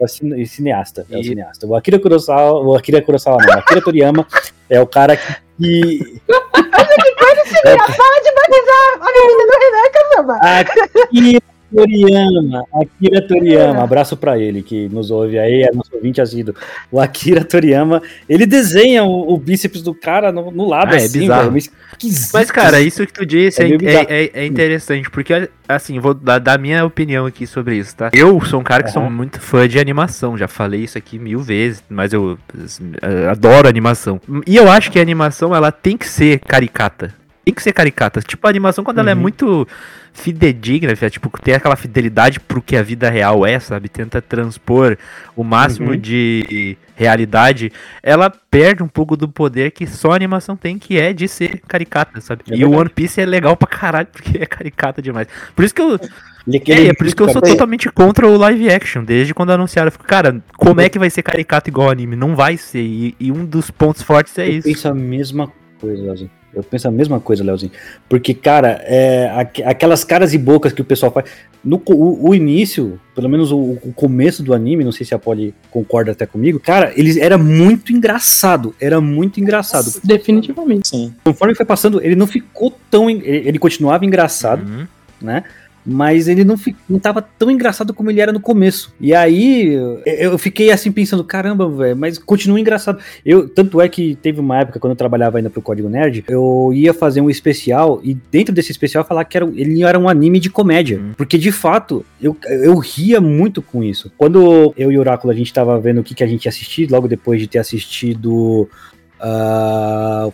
é 0.00 0.04
o 0.04 0.08
cine- 0.08 0.46
cineasta. 0.46 1.06
É 1.10 1.16
o 1.16 1.20
E- 1.20 1.24
cineasta. 1.24 1.66
O 1.66 1.74
Akira 1.74 1.98
Kurosawa. 1.98 2.60
O 2.62 2.76
Akira 2.76 3.00
Kurosawa 3.02 3.38
não. 3.42 3.54
O 3.54 3.58
Akira 3.58 3.80
Toriyama 3.80 4.26
é 4.70 4.80
o 4.80 4.86
cara 4.86 5.16
que. 5.16 5.22
que 5.58 6.22
Para 6.28 7.34
de 7.44 8.30
batizar 8.34 8.86
a 9.00 9.08
menina 9.12 9.44
do 9.46 9.54
Renan, 9.58 9.90
caramba. 9.92 10.34
Akira 10.42 11.40
Toriyama, 11.74 12.64
Akira 12.72 13.20
Toriyama, 13.26 13.82
abraço 13.82 14.16
pra 14.16 14.38
ele 14.38 14.62
que 14.62 14.88
nos 14.88 15.10
ouve 15.10 15.38
aí, 15.38 15.62
é 15.62 15.70
nosso 15.74 15.94
ouvinte 15.94 16.20
assíduo. 16.20 16.54
O 16.90 17.00
Akira 17.00 17.44
Toriyama, 17.44 18.02
ele 18.28 18.46
desenha 18.46 19.04
o, 19.04 19.32
o 19.34 19.38
bíceps 19.38 19.82
do 19.82 19.94
cara 19.94 20.32
no, 20.32 20.50
no 20.50 20.66
lado 20.66 20.94
Ah, 20.94 21.00
é 21.00 21.04
assim, 21.04 21.20
bizarro. 21.20 21.50
velho, 21.52 21.56
esquisito. 21.58 22.30
Mas, 22.32 22.50
cara, 22.50 22.80
isso 22.80 23.06
que 23.06 23.12
tu 23.12 23.26
disse 23.26 23.62
É 23.62 23.70
é, 23.70 23.76
bizarro. 23.76 24.06
é, 24.08 24.24
é- 24.24 24.30
é 24.34 24.46
interessante, 24.46 25.10
porque, 25.10 25.48
assim, 25.68 25.98
vou 26.00 26.14
dar, 26.14 26.38
dar 26.38 26.58
minha 26.58 26.84
opinião 26.84 27.26
aqui 27.26 27.46
sobre 27.46 27.76
isso, 27.76 27.94
tá? 27.96 28.10
Eu 28.14 28.40
sou 28.44 28.60
um 28.60 28.64
cara 28.64 28.82
que 28.82 28.90
sou 28.90 29.02
Aham. 29.02 29.10
muito 29.10 29.40
fã 29.40 29.68
de 29.68 29.78
animação, 29.78 30.38
já 30.38 30.48
falei 30.48 30.84
isso 30.84 30.96
aqui 30.96 31.18
mil 31.18 31.40
vezes, 31.40 31.82
mas 31.88 32.12
eu 32.12 32.38
assim, 32.64 32.92
adoro 33.30 33.68
animação. 33.68 34.20
E 34.46 34.56
eu 34.56 34.70
acho 34.70 34.90
que 34.90 34.98
a 34.98 35.02
animação, 35.02 35.54
ela 35.54 35.70
tem 35.70 35.96
que 35.96 36.08
ser 36.08 36.40
caricata. 36.40 37.14
Tem 37.48 37.54
que 37.54 37.62
ser 37.62 37.72
caricata. 37.72 38.20
Tipo, 38.20 38.46
a 38.46 38.50
animação, 38.50 38.84
quando 38.84 38.98
ela 38.98 39.10
é 39.10 39.14
Uhum. 39.14 39.20
muito 39.22 39.66
fidedigna, 40.12 40.94
tipo, 41.10 41.30
tem 41.40 41.54
aquela 41.54 41.76
fidelidade 41.76 42.38
pro 42.40 42.60
que 42.60 42.76
a 42.76 42.82
vida 42.82 43.08
real 43.08 43.46
é, 43.46 43.58
sabe? 43.58 43.88
Tenta 43.88 44.20
transpor 44.20 44.98
o 45.34 45.42
máximo 45.42 45.92
Uhum. 45.92 45.96
de 45.96 46.76
realidade, 46.94 47.72
ela 48.02 48.28
perde 48.50 48.82
um 48.82 48.88
pouco 48.88 49.16
do 49.16 49.26
poder 49.28 49.70
que 49.70 49.86
só 49.86 50.10
a 50.12 50.16
animação 50.16 50.58
tem, 50.58 50.78
que 50.78 50.98
é 50.98 51.14
de 51.14 51.26
ser 51.26 51.60
caricata, 51.66 52.20
sabe? 52.20 52.42
É 52.50 52.56
e 52.56 52.64
o. 52.66 52.72
One 52.72 52.90
Piece 52.90 53.18
é 53.18 53.24
legal 53.24 53.56
pra 53.56 53.66
caralho, 53.66 54.08
porque 54.12 54.36
é 54.36 54.44
caricata 54.44 55.00
demais. 55.00 55.26
Por 55.56 55.64
isso 55.64 55.74
que 55.74 55.80
eu. 55.80 55.94
É, 55.94 56.00
ele- 56.66 56.88
é 56.88 56.92
por 56.94 57.06
isso 57.06 57.16
que 57.16 57.22
eu 57.22 57.30
sou 57.30 57.40
totalmente 57.40 57.88
contra 57.90 58.26
o 58.26 58.36
live 58.36 58.68
action. 58.70 59.02
Desde 59.04 59.32
quando 59.32 59.52
anunciaram, 59.52 59.88
eu 59.88 59.92
fico, 59.92 60.04
cara, 60.04 60.42
como 60.58 60.82
é 60.82 60.88
que 60.90 60.98
vai 60.98 61.08
ser 61.08 61.22
caricato 61.22 61.70
igual 61.70 61.88
anime? 61.88 62.14
Não 62.14 62.36
vai 62.36 62.58
ser. 62.58 62.80
E, 62.82 63.14
e 63.18 63.32
um 63.32 63.46
dos 63.46 63.70
pontos 63.70 64.02
fortes 64.02 64.36
é 64.38 64.46
eu 64.48 64.52
isso. 64.52 64.68
penso 64.68 64.86
a 64.88 64.94
mesma 64.94 65.50
coisa, 65.80 66.02
Leozinho. 66.02 66.30
Eu 66.54 66.62
penso 66.62 66.88
a 66.88 66.90
mesma 66.90 67.20
coisa, 67.20 67.44
Leozinho. 67.44 67.70
Porque, 68.08 68.32
cara, 68.32 68.80
é, 68.84 69.30
aqu- 69.36 69.62
aquelas 69.64 70.02
caras 70.02 70.32
e 70.32 70.38
bocas 70.38 70.72
que 70.72 70.80
o 70.80 70.84
pessoal 70.84 71.12
faz. 71.12 71.26
No, 71.62 71.80
o, 71.86 72.30
o 72.30 72.34
início, 72.34 72.98
pelo 73.14 73.28
menos 73.28 73.52
o, 73.52 73.56
o 73.58 73.92
começo 73.94 74.42
do 74.42 74.54
anime, 74.54 74.82
não 74.84 74.92
sei 74.92 75.04
se 75.04 75.14
a 75.14 75.18
Polly 75.18 75.54
concorda 75.70 76.12
até 76.12 76.24
comigo, 76.24 76.58
cara, 76.58 76.92
eles 76.96 77.16
era 77.16 77.36
muito 77.36 77.92
engraçado. 77.92 78.74
Era 78.80 79.00
muito 79.00 79.40
engraçado. 79.40 80.00
Definitivamente. 80.02 80.88
Sim. 80.88 81.14
Conforme 81.24 81.54
foi 81.54 81.66
passando, 81.66 82.00
ele 82.02 82.16
não 82.16 82.26
ficou 82.26 82.74
tão. 82.90 83.10
Ele, 83.10 83.22
ele 83.26 83.58
continuava 83.58 84.04
engraçado, 84.06 84.66
Uhum. 84.66 84.86
né? 85.20 85.44
Mas 85.88 86.28
ele 86.28 86.44
não, 86.44 86.54
não 86.88 86.98
tava 86.98 87.22
tão 87.22 87.50
engraçado 87.50 87.94
como 87.94 88.10
ele 88.10 88.20
era 88.20 88.30
no 88.30 88.40
começo. 88.40 88.92
E 89.00 89.14
aí 89.14 89.72
eu, 90.04 90.36
fiquei 90.36 90.70
assim 90.70 90.92
pensando, 90.92 91.24
caramba, 91.24 91.66
velho, 91.68 91.96
mas 91.96 92.18
continua 92.18 92.60
engraçado. 92.60 92.98
Eu, 93.24 93.48
tanto 93.48 93.80
é 93.80 93.88
que 93.88 94.16
teve 94.16 94.38
uma 94.38 94.58
época, 94.58 94.78
quando 94.78 94.90
eu 94.90 94.96
trabalhava 94.96 95.38
ainda 95.38 95.48
pro 95.48 95.62
Código 95.62 95.88
Nerd, 95.88 96.24
eu 96.28 96.70
ia 96.74 96.92
fazer 96.92 97.22
um 97.22 97.30
especial, 97.30 98.00
e 98.04 98.14
dentro 98.30 98.54
desse 98.54 98.70
especial 98.70 99.02
falar 99.02 99.24
que 99.24 99.36
era, 99.36 99.46
ele 99.46 99.82
era 99.82 99.98
um 99.98 100.08
anime 100.08 100.38
de 100.38 100.50
comédia. 100.50 101.00
Hum. 101.00 101.12
Porque 101.16 101.38
de 101.38 101.50
fato, 101.50 102.04
eu, 102.20 102.36
eu 102.44 102.76
ria 102.78 103.20
muito 103.20 103.62
com 103.62 103.82
isso. 103.82 104.12
Quando 104.18 104.74
eu 104.76 104.92
e 104.92 104.98
o 104.98 105.00
Oráculo 105.00 105.32
a 105.32 105.36
gente 105.36 105.52
tava 105.52 105.80
vendo 105.80 106.02
o 106.02 106.04
que, 106.04 106.14
que 106.14 106.22
a 106.22 106.26
gente 106.26 106.44
ia 106.44 106.50
assistir, 106.50 106.90
logo 106.90 107.08
depois 107.08 107.40
de 107.40 107.46
ter 107.46 107.58
assistido. 107.58 108.68
ah, 109.18 110.28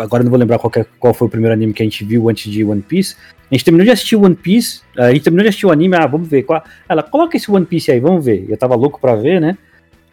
agora 0.00 0.22
eu 0.22 0.24
não 0.24 0.30
vou 0.30 0.38
lembrar 0.38 0.58
qual, 0.58 0.72
é- 0.76 0.86
qual 0.98 1.14
foi 1.14 1.28
o 1.28 1.30
primeiro 1.30 1.52
anime 1.54 1.72
que 1.72 1.82
a 1.82 1.86
gente 1.86 2.04
viu 2.04 2.28
antes 2.28 2.50
de 2.50 2.64
One 2.64 2.82
Piece. 2.82 3.16
A 3.50 3.54
gente 3.54 3.64
terminou 3.64 3.84
de 3.84 3.90
assistir 3.90 4.16
One 4.16 4.34
Piece, 4.34 4.80
a 4.96 5.12
gente 5.12 5.22
terminou 5.24 5.42
de 5.42 5.48
assistir 5.48 5.66
o 5.66 5.70
anime, 5.72 5.96
ah, 5.96 6.06
vamos 6.06 6.28
ver. 6.28 6.42
Qual... 6.44 6.62
Ela, 6.88 7.02
coloca 7.02 7.36
esse 7.36 7.50
One 7.50 7.66
Piece 7.66 7.90
aí, 7.90 7.98
vamos 8.00 8.24
ver. 8.24 8.46
Eu 8.48 8.56
tava 8.56 8.74
louco 8.76 9.00
pra 9.00 9.14
ver, 9.16 9.40
né? 9.40 9.56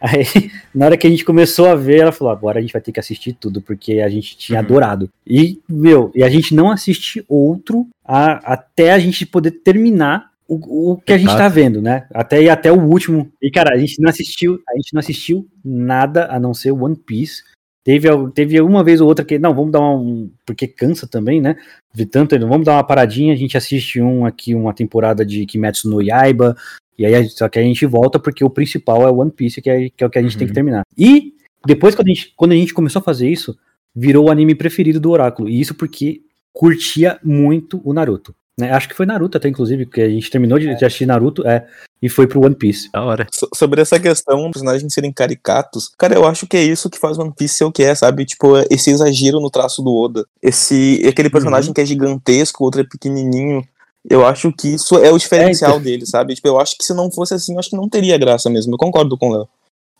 Aí, 0.00 0.24
na 0.72 0.86
hora 0.86 0.96
que 0.96 1.06
a 1.08 1.10
gente 1.10 1.24
começou 1.24 1.66
a 1.66 1.74
ver, 1.74 2.00
ela 2.02 2.12
falou: 2.12 2.32
agora 2.32 2.58
a 2.58 2.62
gente 2.62 2.72
vai 2.72 2.80
ter 2.80 2.92
que 2.92 3.00
assistir 3.00 3.32
tudo, 3.32 3.60
porque 3.60 3.94
a 4.00 4.08
gente 4.08 4.36
tinha 4.36 4.60
Uhum. 4.60 4.64
adorado. 4.64 5.10
E, 5.26 5.60
meu, 5.68 6.12
e 6.14 6.22
a 6.22 6.28
gente 6.28 6.54
não 6.54 6.70
assiste 6.70 7.24
outro 7.28 7.86
a- 8.04 8.52
até 8.52 8.92
a 8.92 8.98
gente 9.00 9.26
poder 9.26 9.50
terminar 9.50 10.30
o, 10.46 10.92
o 10.92 10.96
que 10.98 11.12
a 11.12 11.18
gente 11.18 11.36
tá 11.36 11.48
vendo, 11.48 11.82
né? 11.82 12.06
Até 12.14 12.40
ir 12.42 12.48
até 12.48 12.70
o 12.72 12.80
último. 12.80 13.30
E, 13.42 13.50
cara, 13.50 13.74
a 13.74 13.78
gente 13.78 14.00
não 14.00 14.08
assistiu, 14.08 14.60
a 14.68 14.76
gente 14.76 14.94
não 14.94 15.00
assistiu 15.00 15.46
nada 15.64 16.26
a 16.30 16.38
não 16.38 16.54
ser 16.54 16.70
One 16.70 16.96
Piece. 16.96 17.42
Teve, 17.88 18.06
teve 18.34 18.60
uma 18.60 18.84
vez 18.84 19.00
ou 19.00 19.08
outra 19.08 19.24
que, 19.24 19.38
não, 19.38 19.54
vamos 19.54 19.72
dar 19.72 19.80
um. 19.80 20.30
Porque 20.44 20.66
cansa 20.66 21.06
também, 21.06 21.40
né? 21.40 21.56
De 21.94 22.04
tanto, 22.04 22.38
vamos 22.38 22.66
dar 22.66 22.74
uma 22.74 22.84
paradinha, 22.84 23.32
a 23.32 23.36
gente 23.36 23.56
assiste 23.56 23.98
um 23.98 24.26
aqui, 24.26 24.54
uma 24.54 24.74
temporada 24.74 25.24
de 25.24 25.46
Kimetsu 25.46 25.88
no 25.88 26.02
Yaiba, 26.02 26.54
e 26.98 27.06
aí, 27.06 27.26
só 27.30 27.48
que 27.48 27.58
a 27.58 27.62
gente 27.62 27.86
volta 27.86 28.18
porque 28.18 28.44
o 28.44 28.50
principal 28.50 29.08
é 29.08 29.10
One 29.10 29.30
Piece, 29.30 29.62
que 29.62 29.70
é, 29.70 29.88
que 29.88 30.04
é 30.04 30.06
o 30.06 30.10
que 30.10 30.18
a 30.18 30.22
gente 30.22 30.36
tem 30.36 30.46
que 30.46 30.50
Uhum. 30.50 30.54
terminar. 30.54 30.82
E 30.98 31.32
depois, 31.64 31.94
quando 31.94 32.08
a, 32.08 32.10
gente, 32.10 32.34
quando 32.36 32.52
a 32.52 32.56
gente 32.56 32.74
começou 32.74 33.00
a 33.00 33.02
fazer 33.02 33.26
isso, 33.26 33.56
virou 33.96 34.26
o 34.26 34.30
anime 34.30 34.54
preferido 34.54 35.00
do 35.00 35.10
Oráculo. 35.10 35.48
E 35.48 35.58
isso 35.58 35.74
porque 35.74 36.20
curtia 36.52 37.18
muito 37.24 37.80
o 37.82 37.94
Naruto. 37.94 38.34
Né? 38.58 38.72
Acho 38.72 38.88
que 38.88 38.94
foi 38.94 39.06
Naruto 39.06 39.36
até, 39.38 39.48
inclusive, 39.48 39.86
porque 39.86 40.00
a 40.02 40.08
gente 40.08 40.30
terminou 40.30 40.58
de, 40.58 40.74
de 40.74 40.84
assistir 40.84 41.06
Naruto 41.06 41.46
é, 41.46 41.66
e 42.02 42.08
foi 42.08 42.26
pro 42.26 42.44
One 42.44 42.54
Piece. 42.54 42.90
Da 42.92 43.02
hora. 43.04 43.26
So- 43.32 43.48
sobre 43.54 43.80
essa 43.80 43.98
questão 43.98 44.36
dos 44.42 44.52
personagens 44.52 44.92
serem 44.92 45.12
caricatos, 45.12 45.90
cara, 45.96 46.14
eu 46.14 46.26
acho 46.26 46.46
que 46.46 46.56
é 46.56 46.62
isso 46.62 46.90
que 46.90 46.98
faz 46.98 47.18
One 47.18 47.32
Piece 47.36 47.54
ser 47.54 47.64
o 47.64 47.72
que 47.72 47.82
é, 47.82 47.94
sabe? 47.94 48.24
Tipo, 48.24 48.56
esse 48.70 48.90
exagero 48.90 49.40
no 49.40 49.50
traço 49.50 49.82
do 49.82 49.94
Oda. 49.94 50.24
Esse, 50.42 51.02
aquele 51.08 51.30
personagem 51.30 51.72
que 51.72 51.80
é 51.80 51.86
gigantesco, 51.86 52.64
outro 52.64 52.80
é 52.80 52.84
pequenininho. 52.84 53.62
Eu 54.08 54.24
acho 54.26 54.52
que 54.52 54.68
isso 54.68 54.96
é 54.96 55.10
o 55.12 55.18
diferencial 55.18 55.78
dele, 55.80 56.06
sabe? 56.06 56.34
Tipo, 56.34 56.48
eu 56.48 56.58
acho 56.60 56.76
que 56.78 56.84
se 56.84 56.94
não 56.94 57.10
fosse 57.10 57.34
assim, 57.34 57.52
eu 57.52 57.58
acho 57.58 57.70
que 57.70 57.76
não 57.76 57.88
teria 57.88 58.16
graça 58.16 58.48
mesmo. 58.48 58.72
Eu 58.74 58.78
concordo 58.78 59.18
com 59.18 59.28
o 59.28 59.32
Léo. 59.32 59.48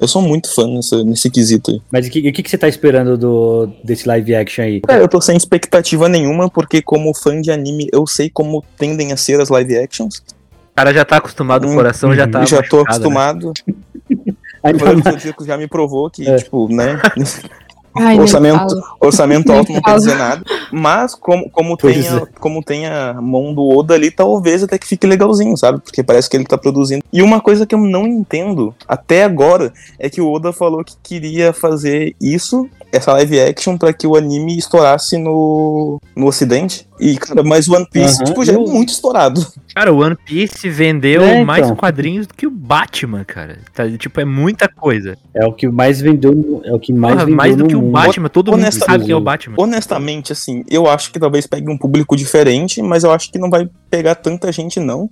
Eu 0.00 0.06
sou 0.06 0.22
muito 0.22 0.52
fã 0.54 0.66
nessa, 0.68 1.02
nesse 1.02 1.28
quesito 1.28 1.72
aí. 1.72 1.82
Mas 1.90 2.06
o 2.06 2.10
que, 2.10 2.30
que, 2.30 2.42
que 2.42 2.48
você 2.48 2.56
tá 2.56 2.68
esperando 2.68 3.18
do, 3.18 3.66
desse 3.82 4.06
live 4.06 4.32
action 4.34 4.62
aí? 4.64 4.80
Cara, 4.82 5.00
eu 5.02 5.08
tô 5.08 5.20
sem 5.20 5.36
expectativa 5.36 6.08
nenhuma, 6.08 6.48
porque 6.48 6.80
como 6.80 7.12
fã 7.12 7.40
de 7.40 7.50
anime, 7.50 7.88
eu 7.92 8.06
sei 8.06 8.30
como 8.30 8.64
tendem 8.78 9.10
a 9.12 9.16
ser 9.16 9.40
as 9.40 9.48
live 9.48 9.76
actions. 9.76 10.18
O 10.18 10.76
cara 10.76 10.94
já 10.94 11.04
tá 11.04 11.16
acostumado, 11.16 11.66
o 11.66 11.70
Hum, 11.72 11.74
coração 11.74 12.14
já 12.14 12.28
tá. 12.28 12.44
já 12.44 12.62
tô 12.62 12.76
né? 12.76 12.82
acostumado. 12.86 13.52
Do 14.08 14.84
mais- 14.84 15.02
Zodíaco 15.04 15.44
já 15.44 15.56
me 15.56 15.66
provou 15.66 16.08
que, 16.10 16.28
É. 16.28 16.36
tipo, 16.36 16.68
né? 16.72 17.00
Ai, 17.98 18.18
Orçamento-. 18.18 18.82
Orçamento 19.00 19.52
alto 19.52 19.72
não 19.72 19.80
quer 19.80 19.96
dizer 19.96 20.16
nada. 20.16 20.42
Mas 20.72 21.14
como, 21.14 21.48
como, 21.50 21.76
Pois 21.76 21.94
tem 21.94 22.08
a, 22.08 22.22
é. 22.22 22.26
como 22.40 22.62
tem 22.62 22.86
a 22.86 23.14
mão 23.20 23.54
do 23.54 23.68
Oda 23.68 23.94
ali, 23.94 24.10
talvez 24.10 24.62
até 24.62 24.78
que 24.78 24.86
fique 24.86 25.06
legalzinho, 25.06 25.56
sabe? 25.56 25.80
Porque 25.80 26.02
parece 26.02 26.28
que 26.28 26.36
ele 26.36 26.44
tá 26.44 26.58
produzindo. 26.58 27.02
E 27.12 27.22
uma 27.22 27.40
coisa 27.40 27.66
que 27.66 27.74
eu 27.74 27.78
não 27.78 28.06
entendo 28.06 28.74
até 28.86 29.24
agora 29.24 29.72
é 29.98 30.08
que 30.08 30.20
o 30.20 30.30
Oda 30.30 30.52
falou 30.52 30.84
que 30.84 30.94
queria 31.02 31.52
fazer 31.52 32.14
isso, 32.20 32.68
essa 32.90 33.12
live 33.12 33.40
action, 33.40 33.76
pra 33.76 33.92
que 33.92 34.06
o 34.06 34.16
anime 34.16 34.56
estourasse 34.56 35.16
no, 35.18 36.00
no 36.16 36.26
ocidente. 36.26 36.86
E, 36.98 37.16
cara, 37.16 37.42
mas 37.44 37.68
o 37.68 37.74
One 37.74 37.86
Piece, 37.92 38.16
Aham, 38.16 38.24
tipo, 38.24 38.44
já 38.44 38.52
é 38.54 38.56
muito 38.56 38.88
estourado. 38.88 39.46
Cara, 39.74 39.92
o 39.92 39.98
One 40.02 40.16
Piece 40.24 40.68
vendeu 40.68 41.22
É, 41.22 41.44
mais 41.44 41.64
então. 41.66 41.76
quadrinhos 41.76 42.26
do 42.26 42.34
que 42.34 42.46
o 42.46 42.50
Batman, 42.50 43.24
cara. 43.24 43.58
Tá, 43.72 43.88
tipo, 43.96 44.20
é 44.20 44.24
muita 44.24 44.68
coisa. 44.68 45.16
É 45.34 45.46
o 45.46 45.52
que 45.52 45.68
mais 45.68 46.00
vendeu, 46.00 46.60
é 46.64 46.72
o 46.74 46.80
que 46.80 46.92
mais 46.92 47.14
Porra, 47.14 47.24
vendeu 47.26 47.36
mais 47.36 47.56
do 47.56 47.62
no 47.64 47.68
que 47.68 47.76
o 47.76 47.80
mundo. 47.82 47.92
Batman. 47.92 48.28
Todo 48.28 48.50
mundo 48.52 48.72
sabe 48.72 49.04
que 49.04 49.12
é 49.12 49.16
o 49.16 49.20
Batman. 49.20 49.54
Honestamente, 49.58 50.32
assim, 50.32 50.64
eu 50.68 50.88
acho 50.88 51.12
que 51.12 51.20
talvez 51.20 51.46
pegue 51.46 51.70
um 51.70 51.78
público 51.78 52.16
diferente, 52.16 52.82
mas 52.82 53.04
eu 53.04 53.12
acho 53.12 53.30
que 53.30 53.38
não 53.38 53.50
vai 53.50 53.68
pegar 53.90 54.14
tanta 54.16 54.50
gente, 54.50 54.80
não. 54.80 55.08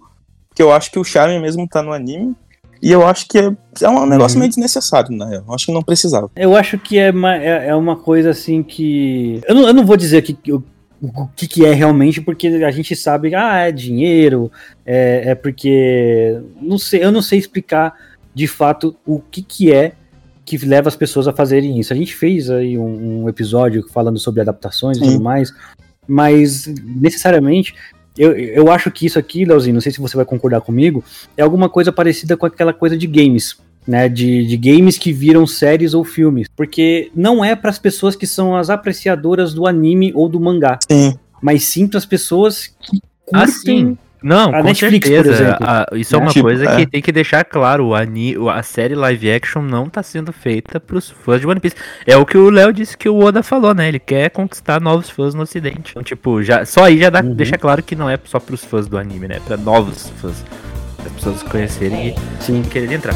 Porque 0.48 0.62
eu 0.62 0.72
acho 0.72 0.90
que 0.90 0.98
o 0.98 1.04
charme 1.04 1.38
mesmo 1.38 1.68
tá 1.68 1.82
no 1.82 1.92
anime. 1.92 2.34
E 2.86 2.92
eu 2.92 3.06
acho 3.06 3.26
que 3.28 3.38
é, 3.38 3.50
é 3.82 3.88
um 3.88 4.06
negócio 4.06 4.36
Uhum. 4.36 4.40
meio 4.40 4.48
desnecessário, 4.50 5.10
na 5.16 5.26
real. 5.28 5.44
Eu 5.48 5.54
acho 5.54 5.66
que 5.66 5.72
não 5.72 5.82
precisava. 5.82 6.30
Eu 6.36 6.54
acho 6.54 6.78
que 6.78 6.98
é, 6.98 7.10
ma- 7.10 7.36
é, 7.36 7.68
é 7.68 7.74
uma 7.74 7.96
coisa 7.96 8.30
assim 8.30 8.62
que. 8.62 9.40
Eu 9.48 9.54
não, 9.54 9.66
eu 9.66 9.74
não 9.74 9.84
vou 9.84 9.96
dizer 9.96 10.22
que, 10.22 10.34
que- 10.34 10.52
o, 10.52 10.62
o 11.02 11.26
que, 11.34 11.46
que 11.48 11.64
é 11.66 11.72
realmente, 11.74 12.20
porque 12.20 12.46
a 12.48 12.70
gente 12.70 12.94
sabe, 12.94 13.34
ah, 13.34 13.56
é 13.68 13.72
dinheiro, 13.72 14.50
é, 14.84 15.30
é 15.30 15.34
porque. 15.34 16.40
Não 16.62 16.78
sei, 16.78 17.02
eu 17.04 17.10
não 17.10 17.20
sei 17.22 17.38
explicar 17.38 17.92
de 18.34 18.46
fato 18.46 18.94
o 19.04 19.18
que, 19.20 19.42
que 19.42 19.72
é 19.72 19.92
que 20.44 20.56
leva 20.58 20.88
as 20.88 20.94
pessoas 20.94 21.26
a 21.26 21.32
fazerem 21.32 21.80
isso. 21.80 21.92
A 21.92 21.96
gente 21.96 22.14
fez 22.14 22.48
aí 22.50 22.78
um, 22.78 23.24
um 23.24 23.28
episódio 23.28 23.84
falando 23.92 24.18
sobre 24.20 24.40
adaptações 24.42 24.96
e 24.96 25.00
Sim. 25.00 25.06
tudo 25.14 25.24
mais, 25.24 25.52
mas 26.06 26.66
necessariamente. 26.84 27.74
Eu, 28.16 28.32
eu 28.32 28.70
acho 28.70 28.90
que 28.90 29.06
isso 29.06 29.18
aqui, 29.18 29.44
Leozinho, 29.44 29.74
não 29.74 29.80
sei 29.80 29.92
se 29.92 30.00
você 30.00 30.16
vai 30.16 30.24
concordar 30.24 30.60
comigo, 30.60 31.04
é 31.36 31.42
alguma 31.42 31.68
coisa 31.68 31.92
parecida 31.92 32.36
com 32.36 32.46
aquela 32.46 32.72
coisa 32.72 32.96
de 32.96 33.06
games 33.06 33.56
né, 33.86 34.08
de, 34.08 34.44
de 34.46 34.56
games 34.56 34.98
que 34.98 35.12
viram 35.12 35.46
séries 35.46 35.94
ou 35.94 36.02
filmes, 36.02 36.48
porque 36.56 37.10
não 37.14 37.44
é 37.44 37.54
para 37.54 37.70
as 37.70 37.78
pessoas 37.78 38.16
que 38.16 38.26
são 38.26 38.56
as 38.56 38.68
apreciadoras 38.68 39.54
do 39.54 39.66
anime 39.66 40.10
ou 40.14 40.28
do 40.28 40.40
mangá, 40.40 40.78
Sim. 40.90 41.16
mas 41.40 41.64
sim 41.64 41.86
para 41.86 41.98
as 41.98 42.06
pessoas 42.06 42.66
que 42.66 43.00
Ah, 43.32 43.46
curtem. 43.46 43.54
sim. 43.90 43.98
Não, 44.26 44.48
A 44.52 44.58
com 44.58 44.64
Netflix, 44.64 45.08
por 45.08 45.14
certeza. 45.14 45.42
exemplo. 45.44 45.66
Ah, 45.68 45.86
isso 45.92 46.14
é 46.14 46.18
Né? 46.18 46.24
uma 46.24 46.32
Tipo, 46.32 46.46
coisa 46.46 46.64
é. 46.68 46.76
que 46.76 46.86
tem 46.86 47.00
que 47.00 47.12
deixar 47.12 47.44
claro. 47.44 47.86
O 47.86 47.94
ani, 47.94 48.34
a 48.52 48.62
série 48.62 48.96
live 48.96 49.30
action 49.30 49.62
não 49.62 49.88
tá 49.88 50.02
sendo 50.02 50.32
feita 50.32 50.80
pros 50.80 51.08
fãs 51.10 51.40
de 51.40 51.46
One 51.46 51.60
Piece. 51.60 51.76
É 52.04 52.16
o 52.16 52.26
que 52.26 52.36
o 52.36 52.50
Léo 52.50 52.72
disse 52.72 52.96
que 52.98 53.08
o 53.08 53.18
Oda 53.22 53.40
falou, 53.42 53.72
né? 53.72 53.86
Ele 53.86 54.00
quer 54.00 54.30
conquistar 54.30 54.80
novos 54.80 55.08
fãs 55.08 55.32
no 55.32 55.42
ocidente. 55.42 55.92
Então, 55.92 56.02
tipo, 56.02 56.42
já, 56.42 56.64
só 56.64 56.84
aí 56.84 56.98
já 56.98 57.08
dá, 57.08 57.20
Uhum. 57.20 57.34
deixa 57.34 57.56
claro 57.56 57.82
que 57.84 57.94
não 57.94 58.10
é 58.10 58.18
só 58.24 58.40
pros 58.40 58.64
fãs 58.64 58.88
do 58.88 58.98
anime, 58.98 59.28
né? 59.28 59.40
Pra 59.46 59.56
novos 59.56 60.10
fãs. 60.20 60.44
As 61.06 61.12
pessoas 61.12 61.42
conhecerem 61.44 62.16
Sim. 62.40 62.62
e 62.62 62.68
quererem 62.68 62.96
entrar. 62.96 63.14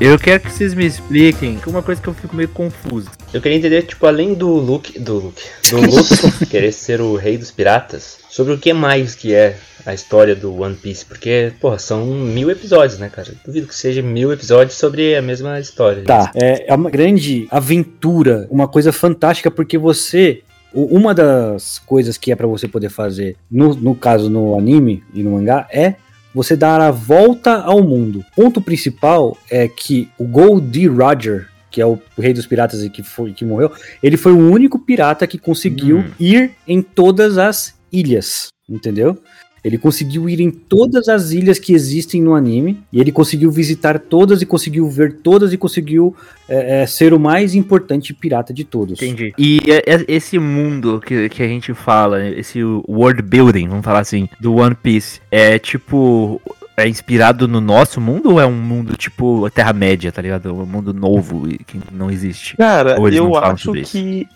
Eu 0.00 0.18
quero 0.18 0.40
que 0.40 0.50
vocês 0.50 0.72
me 0.72 0.86
expliquem 0.86 1.60
uma 1.66 1.82
coisa 1.82 2.00
que 2.00 2.08
eu 2.08 2.14
fico 2.14 2.34
meio 2.34 2.48
confuso. 2.48 3.10
Eu 3.34 3.40
queria 3.42 3.58
entender, 3.58 3.82
tipo, 3.82 4.06
além 4.06 4.32
do 4.32 4.48
Luke, 4.48 4.98
do 4.98 5.18
Luke, 5.18 5.42
do 5.70 5.76
Luke 5.84 6.46
querer 6.46 6.72
ser 6.72 7.02
o 7.02 7.16
rei 7.16 7.36
dos 7.36 7.50
piratas, 7.50 8.18
sobre 8.30 8.54
o 8.54 8.58
que 8.58 8.72
mais 8.72 9.14
que 9.14 9.34
é 9.34 9.58
a 9.84 9.92
história 9.92 10.34
do 10.34 10.58
One 10.58 10.74
Piece, 10.74 11.04
porque, 11.04 11.52
porra, 11.60 11.78
são 11.78 12.06
mil 12.06 12.50
episódios, 12.50 12.98
né, 12.98 13.10
cara? 13.10 13.34
Duvido 13.44 13.66
que 13.66 13.74
seja 13.74 14.00
mil 14.00 14.32
episódios 14.32 14.78
sobre 14.78 15.14
a 15.14 15.20
mesma 15.20 15.60
história. 15.60 16.02
Tá, 16.04 16.32
é, 16.34 16.72
é 16.72 16.74
uma 16.74 16.88
grande 16.88 17.46
aventura, 17.50 18.48
uma 18.50 18.66
coisa 18.66 18.92
fantástica, 18.92 19.50
porque 19.50 19.76
você. 19.76 20.42
Uma 20.72 21.12
das 21.12 21.80
coisas 21.80 22.16
que 22.16 22.30
é 22.30 22.36
pra 22.36 22.46
você 22.46 22.68
poder 22.68 22.90
fazer, 22.90 23.36
no, 23.50 23.74
no 23.74 23.94
caso 23.94 24.30
no 24.30 24.56
anime 24.56 25.02
e 25.12 25.20
no 25.20 25.32
mangá, 25.32 25.68
é 25.70 25.96
você 26.34 26.56
dar 26.56 26.80
a 26.80 26.90
volta 26.90 27.60
ao 27.62 27.82
mundo. 27.82 28.24
O 28.32 28.42
ponto 28.42 28.60
principal 28.60 29.36
é 29.50 29.66
que 29.68 30.08
o 30.18 30.24
Goldie 30.24 30.86
Roger, 30.86 31.48
que 31.70 31.80
é 31.80 31.86
o 31.86 32.00
rei 32.18 32.32
dos 32.32 32.46
piratas 32.46 32.82
e 32.82 32.90
que, 32.90 33.02
foi, 33.02 33.32
que 33.32 33.44
morreu, 33.44 33.72
ele 34.02 34.16
foi 34.16 34.32
o 34.32 34.50
único 34.50 34.78
pirata 34.78 35.26
que 35.26 35.38
conseguiu 35.38 35.98
Hum. 35.98 36.10
ir 36.18 36.52
em 36.66 36.82
todas 36.82 37.38
as 37.38 37.74
ilhas, 37.92 38.48
entendeu? 38.68 39.18
Ele 39.64 39.76
conseguiu 39.76 40.28
ir 40.28 40.40
em 40.40 40.50
todas 40.50 41.08
as 41.08 41.32
ilhas 41.32 41.58
que 41.58 41.72
existem 41.72 42.22
no 42.22 42.34
anime 42.34 42.78
e 42.92 43.00
ele 43.00 43.12
conseguiu 43.12 43.50
visitar 43.50 43.98
todas 43.98 44.40
e 44.40 44.46
conseguiu 44.46 44.88
ver 44.88 45.18
todas 45.22 45.52
e 45.52 45.58
conseguiu 45.58 46.14
é, 46.48 46.82
é, 46.82 46.86
ser 46.86 47.12
o 47.12 47.20
mais 47.20 47.54
importante 47.54 48.14
pirata 48.14 48.52
de 48.52 48.64
todos. 48.64 49.00
Entendi. 49.00 49.34
E 49.38 49.60
é- 49.66 49.94
é- 49.94 50.04
esse 50.08 50.38
mundo 50.38 51.00
que, 51.04 51.28
que 51.28 51.42
a 51.42 51.48
gente 51.48 51.74
fala, 51.74 52.26
esse 52.26 52.62
world 52.64 53.22
building, 53.22 53.68
vamos 53.68 53.84
falar 53.84 54.00
assim, 54.00 54.28
do 54.40 54.54
One 54.56 54.74
Piece, 54.74 55.20
é 55.30 55.58
tipo. 55.58 56.40
É 56.76 56.88
inspirado 56.88 57.46
no 57.46 57.60
nosso 57.60 58.00
mundo 58.00 58.32
ou 58.32 58.40
é 58.40 58.46
um 58.46 58.54
mundo 58.54 58.96
tipo 58.96 59.50
Terra-média, 59.50 60.10
tá 60.10 60.22
ligado? 60.22 60.54
Um 60.54 60.64
mundo 60.64 60.94
novo 60.94 61.46
e 61.46 61.58
que 61.58 61.78
não 61.92 62.10
existe? 62.10 62.56
Cara, 62.56 62.96
eu 63.12 63.36
acho 63.36 63.70
que 63.72 64.26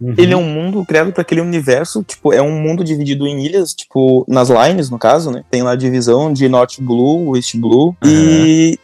Uhum. 0.00 0.14
ele 0.16 0.32
é 0.32 0.36
um 0.36 0.42
mundo 0.48 0.84
criado 0.86 1.12
para 1.12 1.20
aquele 1.22 1.40
universo, 1.42 2.02
tipo, 2.02 2.32
é 2.32 2.40
um 2.40 2.58
mundo 2.58 2.82
dividido 2.82 3.26
em 3.26 3.44
ilhas, 3.44 3.74
tipo, 3.74 4.24
nas 4.26 4.48
lines, 4.48 4.88
no 4.88 4.98
caso, 4.98 5.30
né? 5.30 5.44
Tem 5.50 5.62
lá 5.62 5.72
a 5.72 5.76
divisão 5.76 6.32
de 6.32 6.48
North 6.48 6.78
Blue, 6.80 7.30
West 7.30 7.54
Blue. 7.56 7.94
E 8.04 8.78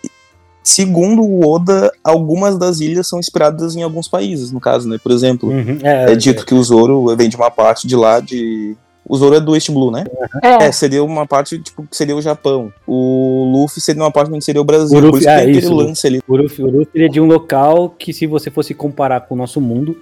segundo 0.62 1.22
o 1.22 1.48
Oda, 1.48 1.90
algumas 2.02 2.58
das 2.58 2.80
ilhas 2.80 3.06
são 3.08 3.18
inspiradas 3.20 3.76
em 3.76 3.82
alguns 3.82 4.08
países, 4.08 4.50
no 4.50 4.60
caso, 4.60 4.88
né? 4.88 4.98
Por 5.02 5.12
exemplo, 5.12 5.48
Uhum, 5.50 5.78
é, 5.82 6.12
é 6.12 6.16
dito 6.16 6.44
que 6.44 6.54
o 6.54 6.62
Zoro 6.62 7.14
vem 7.16 7.28
de 7.28 7.36
uma 7.36 7.50
parte 7.50 7.86
de 7.86 7.96
lá 7.96 8.20
de. 8.20 8.76
O 9.08 9.16
Zoro 9.16 9.36
é 9.36 9.40
do 9.40 9.52
West 9.52 9.70
Blue, 9.70 9.92
né? 9.92 10.04
É, 10.42 10.64
É, 10.64 10.72
seria 10.72 11.04
uma 11.04 11.24
parte, 11.24 11.56
tipo, 11.60 11.84
que 11.88 11.96
seria 11.96 12.16
o 12.16 12.20
Japão. 12.20 12.72
O 12.84 13.48
Luffy 13.52 13.80
seria 13.80 14.02
uma 14.02 14.10
parte 14.10 14.32
onde 14.32 14.44
seria 14.44 14.60
o 14.60 14.64
Brasil. 14.64 14.98
O 14.98 15.00
Luffy- 15.00 15.10
Por 15.12 15.18
isso 15.18 15.26
que 15.28 15.30
é, 15.32 15.36
tem 15.36 15.42
aquele 15.50 15.58
isso, 15.58 15.74
lance 15.74 16.06
ali. 16.08 16.20
O 16.26 16.36
Luffy, 16.36 16.64
o 16.64 16.66
Luffy 16.70 17.04
é 17.04 17.08
de 17.08 17.20
um 17.20 17.26
local 17.26 17.88
que, 17.96 18.12
se 18.12 18.26
você 18.26 18.50
fosse 18.50 18.74
comparar 18.74 19.20
com 19.20 19.36
o 19.36 19.38
nosso 19.38 19.60
mundo, 19.60 19.96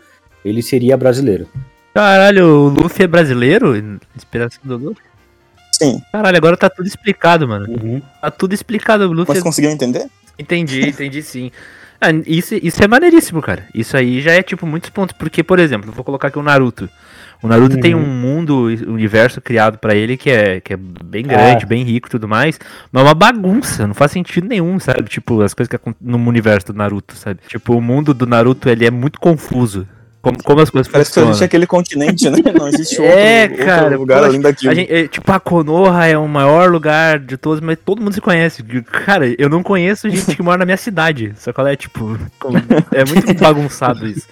ele 0.44 0.62
seria 0.62 0.96
brasileiro. 0.96 1.46
Caralho, 1.94 2.46
o 2.46 2.68
Luffy 2.68 3.04
é 3.04 3.06
brasileiro? 3.06 3.76
Inspiração 4.16 4.60
do 4.64 4.76
Luffy? 4.76 5.02
Sim. 5.72 6.00
Caralho, 6.12 6.36
agora 6.36 6.56
tá 6.56 6.68
tudo 6.68 6.86
explicado, 6.86 7.46
mano. 7.48 7.66
Uhum. 7.68 8.02
Tá 8.20 8.30
tudo 8.30 8.52
explicado. 8.52 9.04
O 9.04 9.12
Luffy 9.12 9.26
Mas 9.28 9.38
é 9.38 9.42
conseguiu 9.42 9.70
entender? 9.70 10.06
Entendi, 10.38 10.88
entendi 10.88 11.22
sim. 11.22 11.50
Ah, 12.00 12.08
isso, 12.26 12.54
isso 12.56 12.82
é 12.82 12.88
maneiríssimo, 12.88 13.40
cara. 13.40 13.66
Isso 13.74 13.96
aí 13.96 14.20
já 14.20 14.32
é, 14.32 14.42
tipo, 14.42 14.66
muitos 14.66 14.90
pontos. 14.90 15.16
Porque, 15.16 15.42
por 15.42 15.58
exemplo, 15.58 15.90
vou 15.92 16.04
colocar 16.04 16.28
aqui 16.28 16.38
o 16.38 16.42
Naruto. 16.42 16.88
O 17.42 17.46
Naruto 17.48 17.76
Uhum. 17.76 17.80
tem 17.80 17.94
um 17.94 18.06
mundo, 18.06 18.66
um 18.88 18.92
universo 18.94 19.40
criado 19.40 19.78
pra 19.78 19.94
ele 19.94 20.16
que 20.16 20.30
é, 20.30 20.60
que 20.60 20.72
é 20.72 20.76
bem 20.76 21.22
grande, 21.24 21.64
Ah. 21.64 21.66
bem 21.68 21.82
rico 21.84 22.08
e 22.08 22.10
tudo 22.10 22.26
mais. 22.26 22.58
Mas 22.90 23.02
é 23.02 23.06
uma 23.06 23.14
bagunça, 23.14 23.86
não 23.86 23.94
faz 23.94 24.12
sentido 24.12 24.46
nenhum, 24.48 24.78
sabe? 24.80 25.04
Tipo, 25.04 25.42
as 25.42 25.54
coisas 25.54 25.68
que 25.68 25.76
acon- 25.76 25.94
no 26.00 26.18
universo 26.18 26.68
do 26.68 26.74
Naruto, 26.74 27.14
sabe? 27.16 27.40
Tipo, 27.46 27.76
o 27.76 27.80
mundo 27.80 28.12
do 28.14 28.26
Naruto, 28.26 28.68
ele 28.68 28.86
é 28.86 28.90
muito 28.90 29.20
confuso. 29.20 29.86
Como, 30.24 30.42
como 30.42 30.60
as 30.62 30.70
coisas 30.70 30.90
Parece 30.90 31.10
que 31.10 31.14
só 31.14 31.20
funcionam. 31.20 31.30
existe 31.32 31.44
aquele 31.44 31.66
continente, 31.66 32.30
né? 32.30 32.38
Não 32.58 32.66
existe 32.66 32.96
outro, 33.02 33.14
É, 33.18 33.42
outro 33.42 33.64
cara, 33.66 33.96
lugar 33.96 34.16
poxa, 34.16 34.28
além 34.30 34.40
daquilo. 34.40 34.72
A 34.72 34.74
gente, 34.74 34.90
é, 34.90 35.06
tipo, 35.06 35.30
a 35.30 35.38
Konoha 35.38 36.06
é 36.06 36.16
o 36.16 36.26
maior 36.26 36.70
lugar 36.70 37.18
de 37.18 37.36
todos, 37.36 37.60
mas 37.60 37.76
todo 37.84 38.00
mundo 38.00 38.14
se 38.14 38.22
conhece. 38.22 38.62
Cara, 39.04 39.26
eu 39.38 39.50
não 39.50 39.62
conheço 39.62 40.08
gente 40.08 40.34
que 40.34 40.42
mora 40.42 40.56
na 40.56 40.64
minha 40.64 40.78
cidade. 40.78 41.34
Só 41.36 41.52
que 41.52 41.60
ela 41.60 41.70
é, 41.72 41.76
tipo, 41.76 42.18
é 42.90 43.04
muito 43.04 43.34
bagunçado 43.38 44.06
isso. 44.06 44.26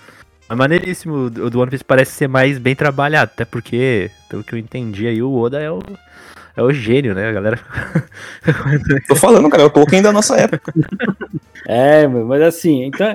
É 0.48 0.54
maneiríssimo. 0.54 1.26
O 1.26 1.50
do 1.50 1.60
One 1.60 1.70
Piece 1.70 1.84
parece 1.84 2.12
ser 2.12 2.26
mais 2.26 2.56
bem 2.58 2.74
trabalhado, 2.74 3.30
até 3.34 3.44
porque, 3.44 4.10
pelo 4.30 4.42
que 4.42 4.54
eu 4.54 4.58
entendi 4.58 5.06
aí, 5.06 5.22
o 5.22 5.30
Oda 5.34 5.60
é 5.60 5.70
o, 5.70 5.78
é 6.56 6.62
o 6.62 6.72
gênio, 6.72 7.14
né? 7.14 7.28
A 7.28 7.32
galera 7.32 7.60
Tô 9.08 9.14
falando, 9.14 9.50
cara, 9.50 9.62
é 9.64 9.66
o 9.66 9.70
Tolkien 9.70 10.00
da 10.00 10.10
nossa 10.10 10.36
época. 10.36 10.72
É, 11.66 12.06
mas 12.06 12.40
assim, 12.40 12.84
então, 12.84 13.14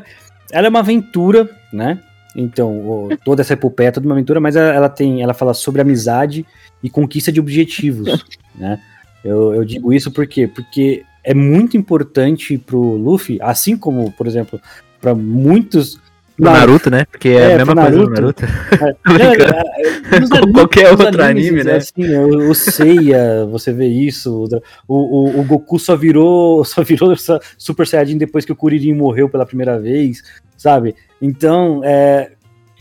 ela 0.52 0.68
é 0.68 0.70
uma 0.70 0.80
aventura, 0.80 1.50
né? 1.74 1.98
Então, 2.38 3.10
toda 3.26 3.42
essa 3.42 3.54
epopeia 3.54 3.88
é 3.88 3.92
toda 3.92 4.06
uma 4.06 4.14
aventura, 4.14 4.40
mas 4.40 4.56
ela, 4.56 4.88
tem, 4.88 5.24
ela 5.24 5.34
fala 5.34 5.56
sobre 5.56 5.82
amizade 5.82 6.46
e 6.84 6.90
conquista 6.90 7.32
de 7.32 7.40
objetivos, 7.40 8.24
né? 8.54 8.80
Eu, 9.26 9.56
eu 9.56 9.66
digo 9.66 9.92
isso 9.92 10.12
por 10.12 10.28
quê? 10.28 10.48
Porque 10.48 11.04
é 11.24 11.34
muito 11.34 11.76
importante 11.76 12.56
pro 12.60 12.80
Luffy, 12.80 13.40
assim 13.42 13.76
como, 13.76 14.12
por 14.12 14.28
exemplo, 14.28 14.62
para 15.02 15.16
muitos 15.16 16.00
O 16.40 16.44
Naruto, 16.44 16.90
né? 16.92 17.06
Porque 17.12 17.30
é, 17.30 17.34
É, 17.52 17.54
a 17.56 17.58
mesma 17.58 17.74
coisa 17.76 17.98
do 17.98 18.10
Naruto. 18.10 18.44
Naruto. 18.44 18.98
Não, 19.06 19.16
é, 19.16 20.20
Como 20.20 20.36
animes- 20.36 20.54
qualquer 20.54 20.92
outro 20.92 21.24
anime, 21.24 21.64
né? 21.64 21.76
Assim, 21.78 22.16
o, 22.16 22.50
o 22.52 22.56
Seiya, 22.56 23.46
você 23.50 23.74
vê 23.74 23.88
isso. 23.88 24.48
O, 24.88 24.96
o, 24.96 25.40
o 25.40 25.44
Goku 25.44 25.80
só 25.80 25.96
virou, 25.96 26.64
só 26.66 26.84
virou 26.84 27.14
Super 27.58 27.88
Saiyajin 27.88 28.18
depois 28.18 28.46
que 28.46 28.52
o 28.52 28.56
Kuririn 28.56 28.94
morreu 28.94 29.28
pela 29.28 29.46
primeira 29.46 29.80
vez, 29.80 30.22
sabe? 30.56 30.96
Então, 31.22 31.82
é, 31.84 32.32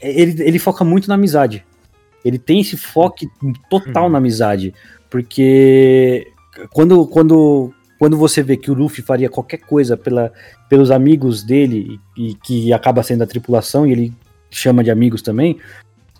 ele, 0.02 0.42
ele 0.42 0.58
foca 0.58 0.84
muito 0.84 1.08
na 1.08 1.14
amizade. 1.14 1.64
Ele 2.24 2.38
tem 2.38 2.60
esse 2.60 2.76
foco 2.76 3.24
total 3.70 4.04
Uhum. 4.04 4.10
na 4.10 4.18
amizade. 4.18 4.74
Porque 5.08 6.26
quando, 6.72 7.06
quando, 7.06 7.72
quando 7.98 8.16
você 8.16 8.42
vê 8.42 8.56
que 8.56 8.70
o 8.70 8.74
Luffy 8.74 9.02
faria 9.02 9.28
qualquer 9.28 9.58
coisa 9.58 9.96
pela, 9.96 10.32
pelos 10.68 10.90
amigos 10.90 11.42
dele, 11.42 11.98
e, 12.16 12.30
e 12.30 12.34
que 12.34 12.72
acaba 12.72 13.02
sendo 13.02 13.22
a 13.22 13.26
tripulação, 13.26 13.86
e 13.86 13.92
ele 13.92 14.12
chama 14.50 14.84
de 14.84 14.90
amigos 14.90 15.22
também, 15.22 15.58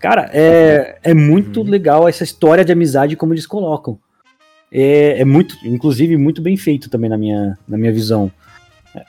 cara, 0.01 0.31
é, 0.33 0.99
é 1.03 1.15
muito 1.15 1.61
Uhum. 1.61 1.69
legal 1.69 2.09
essa 2.09 2.25
história 2.25 2.65
de 2.65 2.73
amizade 2.73 3.17
como 3.17 3.33
eles 3.33 3.47
colocam. 3.47 3.99
É, 4.71 5.21
é 5.21 5.25
muito, 5.25 5.57
inclusive, 5.65 6.17
muito 6.17 6.43
bem 6.43 6.57
feito 6.57 6.91
também 6.91 7.09
na 7.09 7.17
minha, 7.17 7.57
na 7.69 7.79
minha 7.79 7.93
visão. 7.93 8.31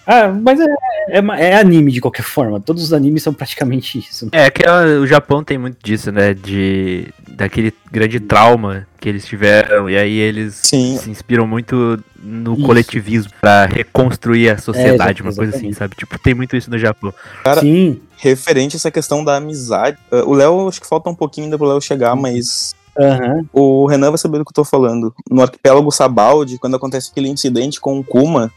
Ah, 0.06 0.30
mas 0.30 0.60
é, 0.60 0.66
é, 1.10 1.20
é 1.52 1.56
anime 1.60 1.92
de 1.92 2.02
qualquer 2.02 2.24
forma. 2.24 2.60
Todos 2.60 2.84
os 2.84 2.94
animes 2.94 3.24
são 3.24 3.34
praticamente 3.34 4.00
isso. 4.00 4.30
É 4.32 4.50
que 4.50 4.64
o 4.70 5.08
Japão 5.08 5.44
tem 5.44 5.58
muito 5.58 5.78
disso, 5.84 6.12
né? 6.12 6.34
De 6.34 7.08
daquele 7.28 7.72
grande 7.92 8.20
trauma 8.20 8.88
que 9.00 9.08
eles 9.08 9.26
tiveram 9.26 9.88
e 9.88 9.96
aí 9.96 10.18
eles 10.18 10.56
Sim. 10.56 10.98
se 10.98 11.10
inspiram 11.10 11.46
muito 11.46 12.04
no 12.20 12.56
Isso. 12.56 12.64
coletivismo 12.66 13.32
pra 13.40 13.66
reconstruir 13.68 14.50
a 14.50 14.58
sociedade, 14.58 15.22
É, 15.22 15.24
uma 15.24 15.34
coisa 15.34 15.56
assim, 15.56 15.72
sabe? 15.72 15.96
Tipo, 15.96 16.18
tem 16.18 16.34
muito 16.34 16.56
isso 16.56 16.70
no 16.72 16.80
Japão. 16.80 17.14
Cara, 17.44 17.62
Sim. 17.62 18.02
Referente 18.18 18.76
a 18.76 18.78
essa 18.78 18.90
questão 18.90 19.24
da 19.24 19.36
amizade. 19.36 19.98
uh, 20.12 20.28
o 20.28 20.34
Léo, 20.34 20.68
acho 20.68 20.82
que 20.82 20.88
falta 20.88 21.08
um 21.08 21.14
pouquinho 21.14 21.46
ainda 21.46 21.58
pro 21.58 21.68
Léo 21.68 21.80
chegar, 21.80 22.16
mas 22.16 22.76
Aham. 23.00 23.46
o 23.54 23.86
Renan 23.86 24.10
vai 24.10 24.18
saber 24.18 24.40
do 24.40 24.44
que 24.46 24.50
eu 24.50 24.56
tô 24.56 24.64
falando. 24.66 25.14
No 25.30 25.44
arquipélago 25.44 25.92
Sabaldi, 25.92 26.58
quando 26.58 26.76
acontece 26.76 27.12
aquele 27.12 27.30
incidente 27.30 27.80
com 27.80 28.00
o 28.00 28.04
Kuma, 28.04 28.52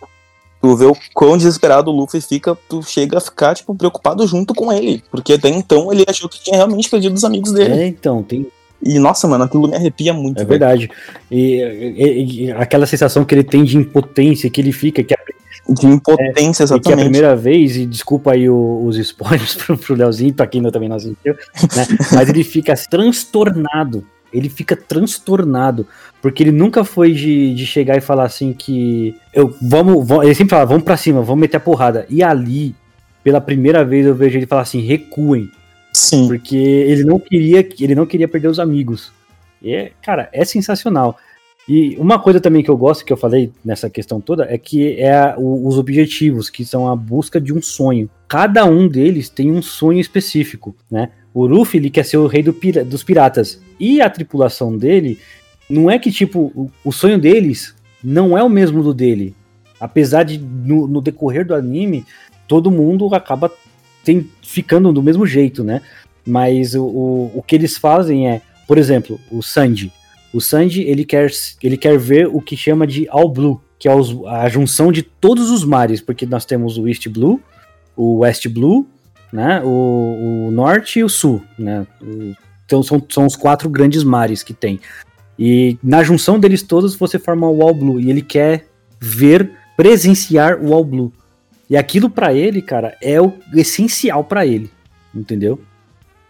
tu 0.60 0.76
vê 0.76 0.84
o 0.86 0.96
quão 1.14 1.36
desesperado 1.36 1.90
o 1.90 1.94
Luffy 1.94 2.20
fica, 2.20 2.56
tu 2.68 2.82
chega 2.82 3.18
a 3.18 3.20
ficar, 3.20 3.54
tipo, 3.54 3.74
preocupado 3.74 4.26
junto 4.26 4.54
com 4.54 4.72
ele. 4.72 5.02
Porque 5.10 5.32
até 5.34 5.48
então 5.48 5.92
ele 5.92 6.04
achou 6.08 6.28
que 6.28 6.42
tinha 6.42 6.56
realmente 6.56 6.88
perdido 6.90 7.14
os 7.14 7.24
amigos 7.24 7.52
dele. 7.52 7.74
É, 7.74 7.86
então, 7.86 8.22
tem, 8.22 8.46
E, 8.82 8.98
nossa, 8.98 9.28
mano, 9.28 9.44
aquilo 9.44 9.68
me 9.68 9.76
arrepia 9.76 10.12
muito. 10.14 10.36
É 10.38 10.44
velho. 10.44 10.48
verdade. 10.48 10.90
E, 11.30 11.60
e- 11.62 12.44
e 12.46 12.52
aquela 12.52 12.86
sensação 12.86 13.24
que 13.24 13.34
ele 13.34 13.44
tem 13.44 13.62
de 13.64 13.76
impotência, 13.76 14.48
que 14.50 14.60
ele 14.60 14.72
fica, 14.72 15.02
que 15.02 15.12
é, 15.14 15.16
De 15.68 15.86
impotência, 15.86 16.64
e 16.64 16.66
que 16.66 16.72
é 16.72 16.74
a 16.74 16.76
exatamente. 16.76 17.00
primeira 17.02 17.36
vez, 17.36 17.76
e 17.76 17.84
desculpa 17.86 18.32
aí 18.32 18.48
os 18.48 18.96
spoilers 18.96 19.54
pro, 19.66 19.76
pro 19.76 19.94
Leozinho, 19.94 20.32
pra 20.34 20.46
quem 20.46 20.60
não, 20.62 20.70
também 20.70 20.88
não 20.88 20.96
assistiu, 20.96 21.34
né? 21.76 21.86
mas 22.14 22.28
ele 22.28 22.42
fica 22.42 22.74
transtornado. 22.90 24.04
Ele 24.32 24.48
fica 24.48 24.76
transtornado. 24.76 25.86
Porque 26.22 26.42
ele 26.42 26.52
nunca 26.52 26.84
foi 26.84 27.12
de, 27.12 27.54
de 27.54 27.66
chegar 27.66 27.96
e 27.96 28.00
falar 28.00 28.24
assim 28.24 28.52
que. 28.52 29.14
Eu, 29.32 29.54
vamos, 29.62 30.06
vamos- 30.06 30.24
ele 30.24 30.34
sempre 30.34 30.50
fala, 30.50 30.66
vamos 30.66 30.84
pra 30.84 30.96
cima, 30.96 31.22
vamos 31.22 31.40
meter 31.40 31.56
a 31.56 31.60
porrada. 31.60 32.06
E 32.08 32.22
ali, 32.22 32.74
pela 33.24 33.40
primeira 33.40 33.84
vez, 33.84 34.06
eu 34.06 34.14
vejo 34.14 34.38
ele 34.38 34.46
falar 34.46 34.62
assim, 34.62 34.80
recuem. 34.80 35.50
Sim. 35.92 36.26
Porque 36.28 36.56
ele 36.56 37.04
não 37.04 37.18
queria, 37.18 37.66
ele 37.80 37.94
não 37.94 38.06
queria 38.06 38.28
perder 38.28 38.48
os 38.48 38.60
amigos. 38.60 39.12
E 39.62 39.74
é, 39.74 39.92
cara, 40.02 40.28
é 40.32 40.44
sensacional. 40.44 41.16
E 41.68 41.96
uma 41.98 42.18
coisa 42.18 42.40
também 42.40 42.62
que 42.62 42.70
eu 42.70 42.76
gosto, 42.76 43.04
que 43.04 43.12
eu 43.12 43.16
falei 43.16 43.52
nessa 43.64 43.88
questão 43.90 44.20
toda, 44.20 44.44
é 44.48 44.56
que 44.58 44.98
é 44.98 45.12
a- 45.12 45.34
o- 45.38 45.66
os 45.68 45.78
objetivos, 45.78 46.48
que 46.50 46.64
são 46.64 46.88
a 46.88 46.96
busca 46.96 47.40
de 47.40 47.52
um 47.52 47.60
sonho. 47.62 48.08
Cada 48.26 48.64
um 48.64 48.88
deles 48.88 49.28
tem 49.28 49.50
um 49.52 49.62
sonho 49.62 50.00
específico, 50.00 50.74
né? 50.90 51.10
O 51.32 51.46
Luffy, 51.46 51.78
ele 51.78 51.90
quer 51.90 52.04
ser 52.04 52.16
o 52.16 52.26
rei 52.26 52.42
do 52.42 52.52
pira- 52.52 52.84
dos 52.84 53.02
piratas. 53.04 53.60
E 53.78 54.00
a 54.00 54.10
tripulação 54.10 54.76
dele, 54.76 55.18
não 55.68 55.90
é 55.90 55.98
que, 55.98 56.10
tipo, 56.10 56.52
o, 56.54 56.70
o 56.84 56.92
sonho 56.92 57.18
deles 57.18 57.74
não 58.02 58.36
é 58.36 58.42
o 58.42 58.48
mesmo 58.48 58.82
do 58.82 58.92
dele. 58.92 59.34
Apesar 59.78 60.24
de, 60.24 60.38
no, 60.38 60.86
no 60.86 61.00
decorrer 61.00 61.46
do 61.46 61.54
anime, 61.54 62.04
todo 62.48 62.70
mundo 62.70 63.14
acaba 63.14 63.50
tem, 64.04 64.28
ficando 64.42 64.92
do 64.92 65.02
mesmo 65.02 65.26
jeito, 65.26 65.62
né? 65.62 65.80
Mas 66.26 66.74
o, 66.74 66.82
o, 66.84 67.30
o 67.36 67.42
que 67.42 67.54
eles 67.54 67.76
fazem 67.78 68.28
é, 68.28 68.40
por 68.66 68.76
exemplo, 68.78 69.18
o 69.30 69.42
Sanji. 69.42 69.92
O 70.32 70.40
Sanji, 70.40 70.82
ele 70.82 71.04
quer, 71.04 71.30
ele 71.62 71.76
quer 71.76 71.98
ver 71.98 72.26
o 72.26 72.40
que 72.40 72.56
chama 72.56 72.86
de 72.86 73.06
All 73.08 73.28
Blue, 73.28 73.60
que 73.78 73.88
é 73.88 73.94
os- 73.94 74.16
a 74.26 74.48
junção 74.48 74.90
de 74.92 75.02
todos 75.02 75.50
os 75.50 75.64
mares, 75.64 76.00
porque 76.00 76.26
nós 76.26 76.44
temos 76.44 76.76
o 76.78 76.86
East 76.88 77.08
Blue, 77.08 77.40
o 77.96 78.18
West 78.18 78.46
Blue, 78.48 78.86
né? 79.32 79.60
O, 79.64 80.46
o 80.48 80.50
Norte 80.50 80.98
e 81.00 81.04
o 81.04 81.08
Sul, 81.08 81.42
né? 81.58 81.86
O- 82.00 82.34
então 82.66 82.82
são, 82.82 83.04
são 83.08 83.26
os 83.26 83.34
quatro 83.34 83.68
grandes 83.68 84.04
mares 84.04 84.42
que 84.42 84.54
tem. 84.54 84.78
E 85.38 85.76
na 85.82 86.02
junção 86.04 86.38
deles 86.38 86.62
todos 86.62 86.94
você 86.94 87.18
forma 87.18 87.48
o 87.48 87.62
All 87.62 87.74
Blue, 87.74 88.00
e 88.00 88.08
ele 88.10 88.22
quer 88.22 88.66
ver, 89.00 89.50
presenciar 89.76 90.58
o 90.62 90.72
All 90.72 90.84
Blue. 90.84 91.12
E 91.68 91.76
aquilo 91.76 92.08
pra 92.10 92.32
ele, 92.34 92.60
cara, 92.62 92.96
é 93.02 93.20
o 93.20 93.32
essencial 93.54 94.22
pra 94.24 94.46
ele, 94.46 94.70
entendeu? 95.14 95.60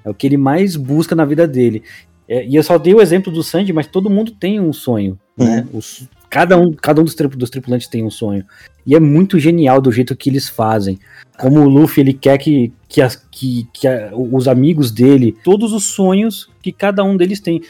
É 0.04 0.08
o 0.08 0.14
que 0.14 0.26
ele 0.26 0.36
mais 0.36 0.76
busca 0.76 1.14
na 1.14 1.24
vida 1.24 1.46
dele. 1.46 1.82
É, 2.28 2.46
e 2.46 2.54
eu 2.54 2.62
só 2.62 2.78
dei 2.78 2.94
o 2.94 3.00
exemplo 3.02 3.32
do 3.32 3.42
Sandy, 3.42 3.72
mas 3.72 3.86
todo 3.86 4.08
mundo 4.08 4.30
tem 4.32 4.60
um 4.60 4.72
sonho, 4.72 5.18
né? 5.36 5.66
Os- 5.72 6.08
cada, 6.30 6.56
um, 6.56 6.72
cada 6.72 7.00
um 7.00 7.04
dos, 7.04 7.14
dos 7.14 7.50
tripulantes 7.50 7.88
tem 7.88 8.04
um 8.04 8.10
sonho. 8.10 8.44
E 8.86 8.94
é 8.94 9.00
muito 9.00 9.38
genial 9.38 9.80
do 9.80 9.90
jeito 9.92 10.16
que 10.16 10.30
eles 10.30 10.48
fazem. 10.48 10.98
Como 11.38 11.60
o 11.60 11.68
Luffy, 11.68 12.00
ele 12.02 12.12
quer 12.14 12.38
que, 12.38 12.72
que, 12.88 13.02
as- 13.02 13.16
que, 13.30 13.66
que 13.74 13.86
a- 13.86 14.10
os 14.14 14.46
amigos 14.48 14.90
dele, 14.90 15.36
todos 15.44 15.72
os 15.72 15.84
sonhos 15.84 16.48
que 16.62 16.72
cada 16.72 17.02
um 17.04 17.16
deles 17.16 17.40
tem. 17.40 17.60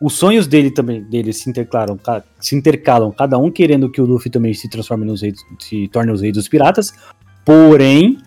Os 0.00 0.12
sonhos 0.12 0.46
dele 0.46 0.70
também, 0.70 1.02
deles 1.02 1.38
se 1.38 1.48
intercalam, 1.50 1.96
ca- 1.96 2.22
se 2.38 2.54
intercalam, 2.54 3.10
cada 3.10 3.38
um 3.38 3.50
querendo 3.50 3.90
que 3.90 4.00
o 4.00 4.04
Luffy 4.06 4.30
também 4.30 4.52
se 4.54 4.68
transforme 4.68 5.04
nos 5.06 5.22
reis, 5.22 5.38
se 5.58 5.88
torne 5.88 6.12
os 6.12 6.20
reis 6.20 6.34
dos 6.34 6.48
piratas. 6.48 6.92
Porém, 7.44 8.18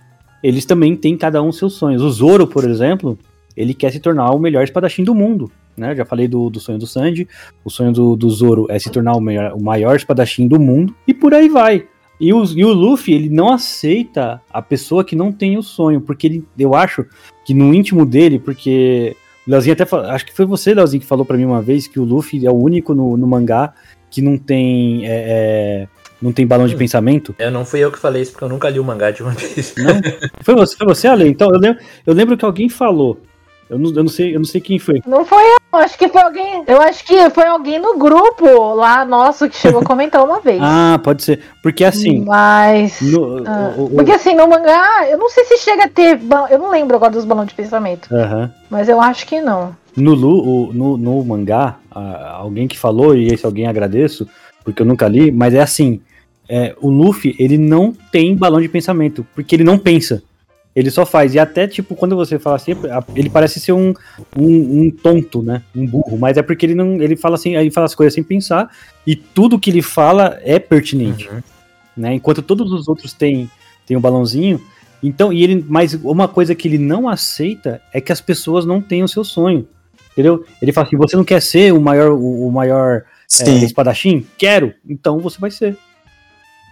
eles 0.41 0.65
também 0.65 0.95
têm 0.95 1.17
cada 1.17 1.41
um 1.43 1.51
seus 1.51 1.73
sonhos. 1.73 2.01
O 2.01 2.09
Zoro, 2.09 2.47
por 2.47 2.67
exemplo, 2.67 3.17
ele 3.55 3.73
quer 3.73 3.91
se 3.91 3.99
tornar 3.99 4.31
o 4.31 4.39
melhor 4.39 4.63
espadachim 4.63 5.03
do 5.03 5.13
mundo. 5.13 5.51
Né? 5.77 5.95
Já 5.95 6.05
falei 6.05 6.27
do, 6.27 6.49
do 6.49 6.59
sonho 6.59 6.77
do 6.77 6.87
Sanji. 6.87 7.27
O 7.63 7.69
sonho 7.69 7.91
do, 7.91 8.15
do 8.15 8.29
Zoro 8.29 8.67
é 8.69 8.77
se 8.77 8.89
tornar 8.89 9.15
o, 9.15 9.21
melhor, 9.21 9.53
o 9.53 9.61
maior 9.61 9.95
espadachim 9.95 10.47
do 10.47 10.59
mundo. 10.59 10.95
E 11.07 11.13
por 11.13 11.33
aí 11.33 11.47
vai. 11.47 11.87
E 12.19 12.33
o, 12.33 12.43
e 12.43 12.65
o 12.65 12.73
Luffy, 12.73 13.13
ele 13.13 13.29
não 13.29 13.53
aceita 13.53 14.41
a 14.51 14.61
pessoa 14.61 15.05
que 15.05 15.15
não 15.15 15.31
tem 15.31 15.57
o 15.57 15.63
sonho. 15.63 16.01
Porque 16.01 16.27
ele, 16.27 16.45
eu 16.57 16.75
acho 16.75 17.05
que 17.45 17.53
no 17.53 17.73
íntimo 17.73 18.05
dele, 18.05 18.39
porque. 18.39 19.15
O 19.47 19.51
Leozinho 19.51 19.73
até 19.73 19.83
falou, 19.83 20.05
acho 20.11 20.25
que 20.27 20.35
foi 20.35 20.45
você, 20.45 20.75
Leozinho, 20.75 21.01
que 21.01 21.07
falou 21.07 21.25
pra 21.25 21.35
mim 21.35 21.45
uma 21.45 21.61
vez 21.61 21.87
que 21.87 21.99
o 21.99 22.03
Luffy 22.03 22.45
é 22.45 22.51
o 22.51 22.53
único 22.53 22.93
no, 22.93 23.17
no 23.17 23.25
mangá 23.25 23.73
que 24.11 24.21
não 24.21 24.37
tem. 24.37 25.05
é, 25.07 25.09
é, 25.09 25.87
não 26.21 26.33
tem 26.33 26.45
balão 26.45 26.67
de 26.67 26.75
pensamento. 26.75 27.33
Eu 27.39 27.49
não 27.49 27.63
fui 27.63 27.79
eu 27.79 27.91
que 27.91 27.97
falei 27.97 28.21
isso 28.21 28.31
porque 28.31 28.43
eu 28.43 28.49
nunca 28.49 28.69
li 28.69 28.79
o 28.79 28.83
mangá 28.83 29.09
de 29.11 29.23
One 29.23 29.35
Piece. 29.35 29.81
Não? 29.81 30.01
Foi 30.41 30.53
você, 30.55 30.75
foi 30.75 30.87
você, 30.87 31.07
Ale? 31.07 31.27
Então, 31.27 31.49
eu 31.49 31.59
lembro, 31.59 31.81
eu 32.05 32.13
lembro 32.13 32.37
que 32.37 32.43
alguém 32.43 32.67
falou. 32.67 33.21
Eu 33.69 33.77
não, 33.77 33.89
eu 33.93 34.03
não 34.03 34.09
sei, 34.09 34.35
eu 34.35 34.39
não 34.39 34.45
sei 34.45 34.59
quem 34.59 34.79
foi. 34.79 35.01
Não 35.05 35.23
foi 35.23 35.43
eu, 35.43 35.57
acho 35.73 35.97
que 35.97 36.07
foi 36.09 36.21
alguém. 36.21 36.63
Eu 36.67 36.81
acho 36.81 37.03
que 37.05 37.29
foi 37.29 37.45
alguém 37.45 37.79
no 37.79 37.97
grupo 37.97 38.73
lá 38.73 39.05
nosso 39.05 39.47
que 39.49 39.55
chegou 39.55 39.81
a 39.81 39.85
comentar 39.85 40.23
uma 40.23 40.39
vez. 40.39 40.59
Ah, 40.61 40.99
pode 41.03 41.23
ser. 41.23 41.41
Porque 41.61 41.83
assim. 41.83 42.23
Mas. 42.25 42.99
no- 43.01 43.43
ah, 43.47 43.73
o- 43.77 43.85
o- 43.85 43.89
porque 43.91 44.11
assim, 44.11 44.35
no 44.35 44.47
mangá, 44.47 45.07
eu 45.09 45.17
não 45.17 45.29
sei 45.29 45.43
se 45.45 45.57
chega 45.59 45.85
a 45.85 45.89
ter. 45.89 46.19
Eu 46.49 46.59
não 46.59 46.69
lembro 46.69 46.95
agora 46.95 47.11
dos 47.11 47.25
balões 47.25 47.49
de 47.49 47.55
pensamento. 47.55 48.13
Aham. 48.13 48.51
Mas 48.69 48.89
eu 48.89 48.99
acho 49.01 49.25
que 49.25 49.39
não. 49.41 49.75
No, 49.95 50.13
Lu, 50.13 50.71
no, 50.73 50.97
no 50.97 51.23
mangá, 51.25 51.75
alguém 52.37 52.67
que 52.67 52.77
falou, 52.77 53.15
e 53.15 53.27
esse 53.27 53.45
alguém 53.45 53.67
agradeço, 53.67 54.27
porque 54.63 54.81
eu 54.81 54.85
nunca 54.85 55.07
li, 55.07 55.31
mas 55.31 55.53
é 55.53 55.59
assim: 55.61 55.99
é, 56.47 56.75
o 56.79 56.89
Luffy, 56.89 57.35
ele 57.39 57.57
não 57.57 57.93
tem 58.11 58.35
balão 58.35 58.61
de 58.61 58.69
pensamento, 58.69 59.25
porque 59.35 59.55
ele 59.55 59.63
não 59.63 59.77
pensa. 59.77 60.21
Ele 60.79 60.89
só 60.89 61.05
faz. 61.05 61.35
E 61.35 61.39
até, 61.39 61.67
tipo, 61.67 61.95
quando 61.95 62.15
você 62.15 62.39
fala 62.39 62.55
assim, 62.55 62.71
ele 63.15 63.29
parece 63.29 63.59
ser 63.59 63.73
um, 63.73 63.93
um, 64.35 64.81
um 64.81 64.91
tonto, 64.91 65.41
né? 65.41 65.61
Um 65.75 65.85
burro. 65.85 66.17
Mas 66.17 66.37
é 66.37 66.41
porque 66.41 66.65
ele 66.65 66.75
não. 66.75 67.01
Ele 67.01 67.17
fala 67.17 67.35
assim, 67.35 67.55
ele 67.55 67.69
fala 67.69 67.85
as 67.85 67.93
coisas 67.93 68.13
sem 68.13 68.23
pensar, 68.23 68.69
e 69.05 69.15
tudo 69.15 69.59
que 69.59 69.69
ele 69.69 69.81
fala 69.81 70.39
é 70.41 70.57
pertinente. 70.57 71.29
Né? 71.97 72.13
Enquanto 72.13 72.41
todos 72.41 72.71
os 72.71 72.87
outros 72.87 73.11
têm, 73.11 73.49
têm 73.85 73.97
um 73.97 74.01
balãozinho. 74.01 74.61
Então, 75.03 75.33
e 75.33 75.43
ele. 75.43 75.65
Mas 75.67 75.93
uma 75.95 76.27
coisa 76.27 76.55
que 76.55 76.67
ele 76.67 76.77
não 76.77 77.09
aceita 77.09 77.81
é 77.93 77.99
que 77.99 78.11
as 78.11 78.21
pessoas 78.21 78.65
não 78.65 78.81
tenham 78.81 79.05
o 79.05 79.09
seu 79.09 79.23
sonho. 79.23 79.67
Entendeu? 80.13 80.45
Ele 80.61 80.71
fala 80.71 80.87
assim: 80.87 80.97
você 80.97 81.15
não 81.15 81.25
quer 81.25 81.41
ser 81.41 81.73
o 81.73 81.81
maior, 81.81 82.11
o, 82.11 82.47
o 82.47 82.51
maior 82.51 83.03
Sim. 83.27 83.63
espadachim? 83.63 84.25
Quero. 84.37 84.73
Então 84.87 85.19
você 85.19 85.37
vai 85.39 85.51
ser. 85.51 85.77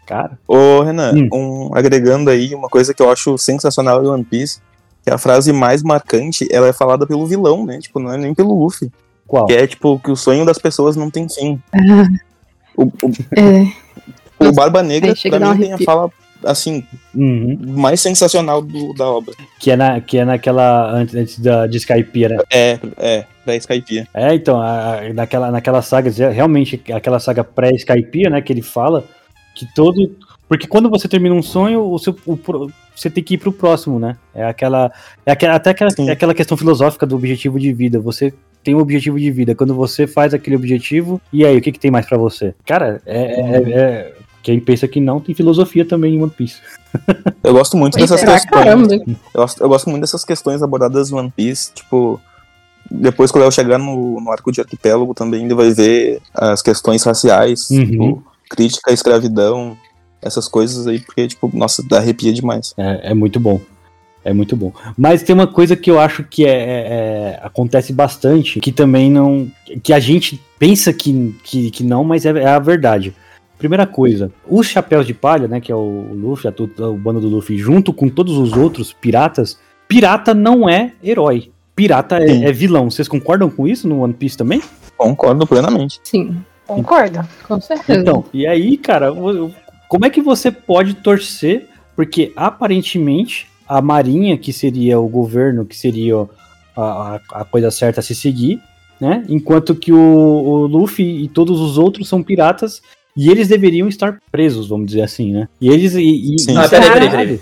Cara. 0.08 0.40
Ô, 0.48 0.82
Renan, 0.82 1.14
Hum. 1.14 1.30
um, 1.34 1.76
agregando 1.76 2.30
aí 2.32 2.56
uma 2.56 2.70
coisa 2.70 2.94
que 2.94 3.02
eu 3.04 3.12
acho 3.12 3.38
sensacional 3.38 4.04
em 4.04 4.08
One 4.08 4.24
Piece, 4.24 4.60
que 5.04 5.12
a 5.12 5.18
frase 5.18 5.52
mais 5.54 5.84
marcante, 5.84 6.48
ela 6.50 6.68
é 6.68 6.74
falada 6.74 7.06
pelo 7.06 7.28
vilão, 7.28 7.66
né? 7.66 7.78
Tipo, 7.80 8.00
não 8.00 8.12
é 8.14 8.18
nem 8.18 8.34
pelo 8.34 8.58
Luffy. 8.58 8.90
Qual? 9.28 9.46
Que 9.46 9.54
é, 9.54 9.68
tipo, 9.68 10.00
que 10.00 10.10
o 10.10 10.16
sonho 10.16 10.46
das 10.46 10.58
pessoas 10.58 10.96
não 10.96 11.12
tem 11.12 11.28
fim. 11.30 11.62
O, 12.80 12.84
o, 12.84 13.12
É, 13.36 14.48
o 14.48 14.52
Barba 14.54 14.84
Negra, 14.84 15.16
chega 15.16 15.40
pra 15.40 15.56
mim, 15.56 15.62
tem 15.62 15.74
a 15.74 15.80
fala, 15.80 16.12
assim, 16.46 16.84
Uhum. 17.16 17.58
mais 17.76 18.00
sensacional 18.00 18.62
do- 18.62 18.94
da 18.94 19.06
obra. 19.10 19.34
Que, 19.60 19.72
é 19.72 19.76
na, 19.76 20.00
que 20.00 20.20
é 20.20 20.24
naquela. 20.24 20.92
Antes, 20.92 21.16
antes 21.16 21.40
da, 21.40 21.66
de 21.66 21.78
Skypiea, 21.78 22.30
né? 22.30 22.38
É, 22.52 22.80
é, 22.98 23.26
da 23.44 23.56
Skypiea. 23.56 24.08
É, 24.14 24.32
então, 24.36 24.62
a- 24.62 25.00
a- 25.00 25.12
naquela, 25.14 25.50
naquela 25.50 25.82
saga, 25.82 26.12
realmente, 26.30 26.80
aquela 26.94 27.20
saga 27.20 27.44
pré-Skypiea, 27.44 28.30
né, 28.30 28.42
que 28.42 28.54
ele 28.54 28.62
fala 28.62 29.04
que 29.58 29.74
todo. 29.74 30.16
Porque 30.48 30.66
quando 30.68 30.90
você 30.90 31.08
termina 31.08 31.36
um 31.36 31.42
sonho, 31.44 31.92
o 31.92 32.00
seu, 32.00 32.16
o 32.26 32.38
você 32.96 33.10
tem 33.10 33.24
que 33.24 33.34
ir 33.34 33.38
pro 33.38 33.52
próximo, 33.52 34.00
né? 34.00 34.16
É 34.34 34.46
aquela. 34.46 34.92
É 35.26 35.32
aquela 35.32 35.56
até 35.56 35.72
aquela, 35.72 35.92
é 36.08 36.12
aquela 36.12 36.34
questão 36.34 36.56
filosófica 36.58 37.06
do 37.06 37.16
objetivo 37.16 37.60
de 37.60 37.74
vida. 37.74 38.00
Você 38.00 38.34
tem 38.64 38.74
um 38.76 38.80
objetivo 38.80 39.20
de 39.20 39.30
vida. 39.32 39.54
Quando 39.56 39.74
você 39.74 40.08
faz 40.08 40.34
aquele 40.34 40.56
objetivo, 40.56 41.22
e 41.32 41.46
aí, 41.46 41.58
o 41.58 41.62
que, 41.62 41.72
que 41.72 41.80
tem 41.80 41.92
mais 41.92 42.06
pra 42.06 42.18
você? 42.18 42.54
Cara, 42.66 43.02
é. 43.06 43.42
é- 43.42 43.72
é- 43.72 44.14
quem 44.44 44.62
pensa 44.62 44.88
que 44.88 45.02
não, 45.02 45.20
tem 45.20 45.36
filosofia 45.36 45.84
também 45.84 46.16
em 46.16 46.22
One 46.22 46.32
Piece. 46.32 46.62
Eu 47.44 47.52
gosto 47.52 47.76
muito 47.76 47.98
dessas 47.98 48.24
é, 48.24 48.26
questões. 48.26 48.46
caramba. 48.46 48.94
Eu 48.96 49.16
gosto, 49.36 49.62
eu 49.62 49.68
gosto 49.68 49.90
muito 49.90 50.02
dessas 50.02 50.24
questões 50.24 50.64
abordadas 50.64 51.12
no 51.12 51.18
One 51.18 51.34
Piece, 51.36 51.74
tipo. 51.74 52.20
Depois 52.90 53.30
que 53.30 53.38
o 53.38 53.42
Léo 53.42 53.52
chegar 53.52 53.78
no, 53.78 54.22
no 54.22 54.32
arco 54.32 54.50
de 54.50 54.62
arquipélago 54.62 55.14
também, 55.14 55.44
ele 55.44 55.54
vai 55.54 55.72
ver 55.72 56.22
as 56.34 56.62
questões 56.62 57.04
raciais, 57.04 57.70
Uhum. 57.70 57.86
tipo, 57.86 58.24
crítica 58.50 58.92
à 58.92 58.94
escravidão, 58.94 59.78
essas 60.22 60.48
coisas 60.48 60.88
aí, 60.88 61.00
porque, 61.00 61.28
tipo, 61.28 61.50
nossa, 61.54 61.84
dá 61.88 61.98
arrepia 61.98 62.34
demais. 62.34 62.74
É, 62.78 63.12
é 63.12 63.14
muito 63.14 63.40
bom. 63.40 63.60
É 64.24 64.34
muito 64.34 64.56
bom. 64.58 64.74
Mas 64.98 65.24
tem 65.24 65.34
uma 65.34 65.48
coisa 65.48 65.76
que 65.76 65.90
eu 65.90 66.00
acho 66.00 66.24
que 66.24 66.46
é, 66.46 66.50
é- 66.50 66.88
é- 66.90 67.40
acontece 67.44 67.94
bastante, 67.94 68.60
que 68.60 68.72
também 68.74 69.10
não. 69.10 69.50
que 69.82 69.94
a 69.94 70.00
gente 70.00 70.42
pensa 70.60 70.92
que, 70.92 71.34
que, 71.44 71.72
que 71.72 71.84
não, 71.84 72.04
mas 72.04 72.26
é, 72.26 72.30
é 72.32 72.48
a 72.48 72.60
verdade. 72.60 73.16
Primeira 73.58 73.88
coisa, 73.88 74.32
os 74.48 74.68
chapéus 74.68 75.08
de 75.08 75.14
palha, 75.14 75.48
né, 75.48 75.60
que 75.62 75.72
é 75.72 75.76
o 75.76 76.10
Luffy, 76.14 76.48
a, 76.48 76.52
tu- 76.52 76.70
o 76.78 76.94
bando 76.94 77.20
do 77.22 77.28
Luffy, 77.30 77.58
junto 77.58 77.92
com 77.94 78.08
todos 78.10 78.38
os 78.38 78.54
outros 78.54 78.92
piratas, 78.94 79.58
pirata 79.88 80.34
não 80.34 80.68
é 80.70 80.92
herói. 81.04 81.50
Pirata 81.76 82.18
é, 82.20 82.50
é 82.50 82.52
vilão. 82.52 82.90
Vocês 82.92 83.08
concordam 83.08 83.50
com 83.50 83.68
isso 83.68 83.88
no 83.88 84.02
One 84.02 84.14
Piece 84.14 84.36
também? 84.38 84.62
Concordo 84.98 85.48
plenamente. 85.48 86.00
Sim, 86.04 86.36
Concordo. 86.68 87.20
com 87.48 87.60
certeza. 87.62 88.00
Então, 88.00 88.26
e 88.34 88.46
aí, 88.46 88.78
cara, 88.78 89.12
como 89.88 90.06
é 90.06 90.10
que 90.10 90.22
você 90.22 90.52
pode 90.52 90.94
torcer? 90.96 91.68
Porque 91.96 92.32
aparentemente 92.36 93.48
a 93.68 93.82
Marinha, 93.82 94.38
que 94.38 94.54
seria 94.54 95.00
o 95.00 95.08
governo, 95.08 95.66
que 95.66 95.76
seria 95.76 96.16
a, 96.76 96.82
a- 97.16 97.22
a 97.42 97.46
coisa 97.46 97.72
certa 97.72 98.00
a 98.02 98.04
se 98.04 98.14
seguir, 98.14 98.62
né? 99.00 99.24
Enquanto 99.28 99.74
que 99.76 99.92
o, 99.92 99.98
o 99.98 100.66
Luffy 100.68 101.24
e 101.24 101.28
todos 101.28 101.60
os 101.60 101.78
outros 101.78 102.08
são 102.08 102.22
piratas 102.22 102.82
e 103.16 103.30
eles 103.30 103.48
deveriam 103.48 103.88
estar 103.88 104.20
presos, 104.32 104.68
vamos 104.68 104.88
dizer 104.88 105.02
assim, 105.02 105.32
né? 105.34 105.48
E 105.60 105.70
eles. 105.70 105.96
E, 105.96 106.36
e, 106.36 106.40
Sim. 106.40 106.54
e- 106.54 106.58
Ah, 106.58 106.68
peraí, 106.70 106.90
peraí, 106.92 107.10
Caralho. 107.10 107.28
peraí. 107.40 107.42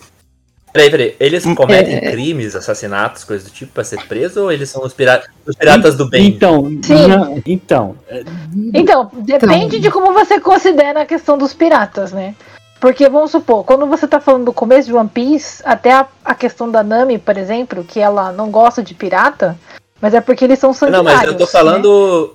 Peraí, 0.75 0.89
peraí. 0.91 1.15
Eles 1.21 1.45
cometem 1.55 1.95
É. 1.95 2.11
crimes, 2.11 2.53
assassinatos, 2.53 3.23
coisas 3.23 3.47
do 3.49 3.53
tipo 3.53 3.71
pra 3.71 3.81
ser 3.85 4.05
preso 4.07 4.43
ou 4.43 4.51
eles 4.51 4.69
são 4.69 4.83
os, 4.83 4.91
pira- 4.93 5.23
os 5.47 5.55
piratas 5.55 5.95
do 5.95 6.05
bem? 6.09 6.25
Então, 6.27 6.65
Sim. 6.83 7.07
na- 7.07 7.31
então, 7.45 7.95
é, 8.09 8.25
Então, 8.73 9.09
depende 9.13 9.79
de 9.79 9.89
como 9.89 10.11
você 10.11 10.37
considera 10.37 11.03
a 11.03 11.05
questão 11.05 11.37
dos 11.37 11.53
piratas, 11.53 12.11
né? 12.11 12.35
Porque, 12.81 13.07
vamos 13.07 13.31
supor, 13.31 13.63
quando 13.63 13.85
você 13.85 14.05
tá 14.05 14.19
falando 14.19 14.43
do 14.43 14.51
começo 14.53 14.89
de 14.89 14.93
One 14.93 15.07
Piece, 15.07 15.63
até 15.65 15.93
a, 15.93 16.05
a 16.25 16.35
questão 16.35 16.69
da 16.69 16.83
Nami, 16.83 17.17
por 17.17 17.37
exemplo, 17.37 17.81
que 17.85 18.01
ela 18.01 18.33
não 18.33 18.51
gosta 18.51 18.83
de 18.83 18.93
pirata, 18.93 19.57
mas 20.01 20.13
é 20.13 20.19
porque 20.19 20.43
eles 20.43 20.59
são 20.59 20.71
Não, 20.71 20.73
sanguinários. 20.73 21.13
mas 21.13 21.27
eu 21.29 21.33
tô 21.37 21.45
né? 21.45 21.49
falando. 21.51 21.85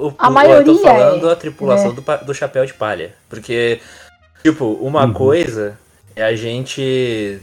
O, 0.01 0.15
A 0.19 0.29
o- 0.29 0.33
maioria 0.33 0.73
eu 0.73 0.77
tô 0.77 0.83
falando 0.83 1.29
é, 1.29 1.33
a 1.33 1.37
tripulação 1.37 1.91
né? 1.93 1.95
do, 2.21 2.25
do 2.25 2.35
chapéu 2.35 2.65
de 2.65 2.73
palha. 2.73 3.13
Porque, 3.29 3.81
tipo, 4.43 4.65
uma 4.81 5.05
Uhum. 5.05 5.13
coisa 5.13 5.79
é 6.17 6.25
a 6.25 6.35
gente 6.35 7.39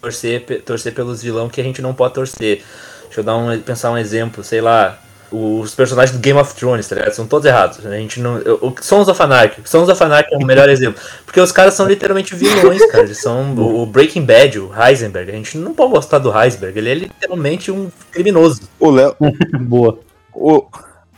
torcer, 0.00 0.62
torcer 0.64 0.94
pelos 0.94 1.22
vilão 1.22 1.48
que 1.48 1.60
a 1.60 1.64
gente 1.64 1.80
não 1.82 1.94
pode 1.94 2.14
torcer. 2.14 2.62
Deixa 3.04 3.20
eu 3.20 3.24
dar 3.24 3.36
um, 3.36 3.58
pensar 3.60 3.90
um 3.90 3.98
exemplo, 3.98 4.42
sei 4.44 4.60
lá. 4.60 4.98
Os 5.32 5.76
personagens 5.76 6.16
do 6.16 6.20
Game 6.20 6.36
of 6.40 6.52
Thrones, 6.56 6.88
tá 6.88 6.96
ligado? 6.96 7.12
São 7.12 7.24
todos 7.24 7.46
errados. 7.46 7.86
A 7.86 7.96
gente 7.96 8.18
não. 8.18 8.38
eu- 8.38 8.56
O 8.60 8.74
Sons 8.82 9.06
of 9.06 9.22
Anarchy. 9.22 9.60
Sons 9.64 9.88
of 9.88 10.02
Anarchy 10.02 10.34
é 10.34 10.36
o 10.36 10.44
melhor 10.44 10.68
exemplo. 10.68 11.00
Porque 11.24 11.40
os 11.40 11.52
caras 11.52 11.74
são 11.74 11.86
literalmente 11.86 12.34
vilões, 12.34 12.84
cara. 12.90 13.04
Eles 13.04 13.18
são 13.22 13.54
o, 13.54 13.82
o 13.82 13.86
Breaking 13.86 14.24
Bad, 14.24 14.58
o 14.58 14.72
Heisenberg. 14.76 15.30
A 15.30 15.34
gente 15.36 15.56
não 15.56 15.72
pode 15.72 15.92
gostar 15.92 16.18
do 16.18 16.36
Heisenberg. 16.36 16.76
Ele 16.80 16.90
é 16.90 16.94
literalmente 16.94 17.70
um 17.70 17.88
criminoso. 18.10 18.62
O 18.80 18.90
Léo. 18.90 19.14
boa. 19.60 20.00
O, 20.34 20.64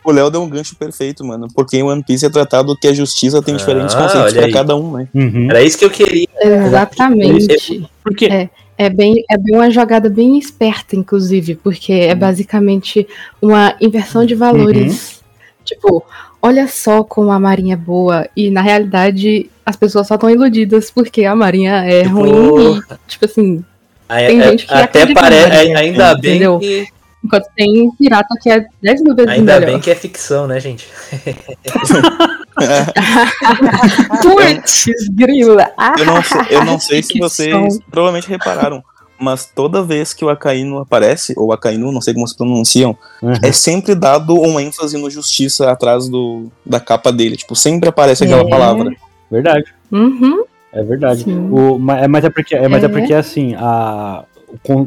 o 0.05 0.13
Léo 0.13 0.29
deu 0.31 0.43
um 0.43 0.49
gancho 0.51 0.77
perfeito, 0.77 1.25
mano. 1.25 1.49
Porque 1.55 1.79
em 1.79 1.83
One 1.83 2.03
Piece 2.05 2.27
é 2.27 2.29
tratado 2.29 2.77
que 2.77 2.89
a 2.89 2.93
justiça 2.93 3.41
tem 3.41 3.57
diferentes 3.57 3.95
Ah, 3.95 4.03
conceitos 4.03 4.25
olha 4.33 4.37
pra 4.37 4.45
aí. 4.47 4.53
cada 4.53 4.77
um, 4.77 4.93
né? 4.93 5.09
Uhum. 5.15 5.47
Era 5.49 5.63
isso 5.63 5.79
que 5.79 5.87
eu 5.87 5.91
queria. 5.91 6.29
Exatamente. 6.39 7.89
Porque 8.03 8.27
É. 8.27 8.51
É 8.85 8.91
bem, 8.91 9.23
é 9.31 9.37
bem 9.39 9.55
uma 9.57 9.71
jogada 9.71 10.09
bem 10.11 10.39
esperta, 10.39 10.97
inclusive, 10.97 11.55
porque 11.57 11.93
é 11.93 12.15
basicamente 12.15 13.07
uma 13.41 13.75
inversão 13.81 14.25
de 14.27 14.35
valores. 14.35 15.23
Tipo, 15.65 16.05
olha 16.41 16.67
só 16.67 17.05
como 17.05 17.31
a 17.31 17.39
Marinha 17.39 17.75
é 17.75 17.77
boa, 17.77 18.29
e 18.37 18.51
na 18.51 18.61
realidade 18.61 19.49
as 19.65 19.77
pessoas 19.77 20.09
só 20.09 20.15
estão 20.17 20.29
iludidas 20.29 20.91
porque 20.91 21.25
a 21.25 21.37
Marinha 21.37 21.85
é 21.85 22.03
Tipo, 22.03 22.15
ruim. 22.17 22.79
E, 22.79 22.83
tipo 23.07 23.25
assim, 23.25 23.65
Aí, 24.09 24.27
Tem 24.27 24.41
é- 24.41 24.51
gente 24.51 24.67
que 24.67 24.75
até 24.75 25.15
parece. 25.15 25.73
Ainda 25.75 26.15
bem 26.17 26.33
entendeu? 26.33 26.59
que. 26.59 26.87
enquanto 27.25 27.47
tem 27.57 27.91
pirata 27.93 28.35
que 28.43 28.51
é 28.51 28.67
10 28.83 29.03
mil 29.03 29.15
vezes 29.15 29.31
Ainda 29.31 29.55
melhor. 29.61 29.71
bem 29.73 29.81
que 29.81 29.91
é 29.91 29.95
ficção, 29.95 30.47
né, 30.47 30.59
gente? 30.61 30.87
Putz, 34.23 34.87
grila! 35.13 35.71
Ah, 35.77 35.95
Eu 35.99 36.05
não 36.07 36.23
sei, 36.23 36.41
eu 36.51 36.65
não 36.65 36.79
sei 36.79 37.03
se 37.03 37.19
vocês 37.19 37.75
som. 37.75 37.81
provavelmente 37.91 38.29
repararam, 38.29 38.83
mas 39.19 39.47
toda 39.47 39.83
vez 39.83 40.13
que 40.13 40.25
o 40.25 40.29
Akainu 40.31 40.79
aparece, 40.79 41.35
ou 41.37 41.53
Akainu, 41.53 41.93
não 41.93 42.01
sei 42.01 42.15
como 42.15 42.27
se 42.27 42.37
pronunciam, 42.37 42.97
Uhum. 43.23 43.33
é 43.43 43.53
sempre 43.53 43.95
dado 43.95 44.35
um 44.41 44.59
ênfase 44.59 44.97
no 44.99 45.11
justiça 45.11 45.71
atrás 45.71 46.09
do, 46.09 46.51
da 46.65 46.81
capa 46.81 47.13
dele. 47.13 47.37
Tipo, 47.37 47.55
sempre 47.55 47.89
aparece 47.89 48.25
aquela 48.25 48.43
É. 48.43 48.49
palavra. 48.49 48.91
verdade. 49.31 49.65
Uhum, 49.91 50.45
É 50.73 50.83
verdade. 50.83 51.25
Sim. 51.25 51.49
O, 51.51 51.79
mas, 51.79 52.09
mas 52.09 52.25
é 52.25 52.31
porque, 52.31 52.55
é, 52.55 52.67
mas 52.69 52.83
é. 52.83 52.87
É. 52.87 52.89
porque 52.89 53.13
assim, 53.15 53.55
a, 53.57 54.25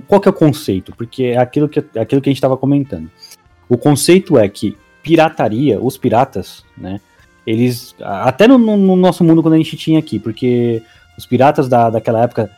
qual 0.08 0.20
que 0.20 0.28
é 0.28 0.32
o 0.32 0.34
conceito? 0.34 0.94
Porque 0.96 1.26
é 1.26 1.38
aquilo 1.38 1.70
que, 1.70 1.80
é 1.96 2.02
aquilo 2.02 2.22
que 2.22 2.30
a 2.30 2.32
gente 2.32 2.38
estava 2.38 2.58
comentando. 2.58 3.10
O 3.70 3.78
conceito 3.78 4.38
é 4.38 4.48
que 4.50 4.76
pirataria, 5.04 5.80
os 5.80 5.96
piratas, 5.98 6.64
né? 6.78 7.00
Eles. 7.46 7.96
Até 8.02 8.48
no, 8.48 8.58
no- 8.58 8.78
no 8.78 8.96
nosso 8.96 9.24
mundo 9.24 9.42
quando 9.42 9.54
a 9.54 9.58
gente 9.58 9.78
tinha 9.78 10.00
aqui, 10.00 10.18
porque 10.20 10.82
os 11.18 11.26
piratas 11.26 11.68
da, 11.70 11.90
daquela 11.90 12.24
época 12.24 12.50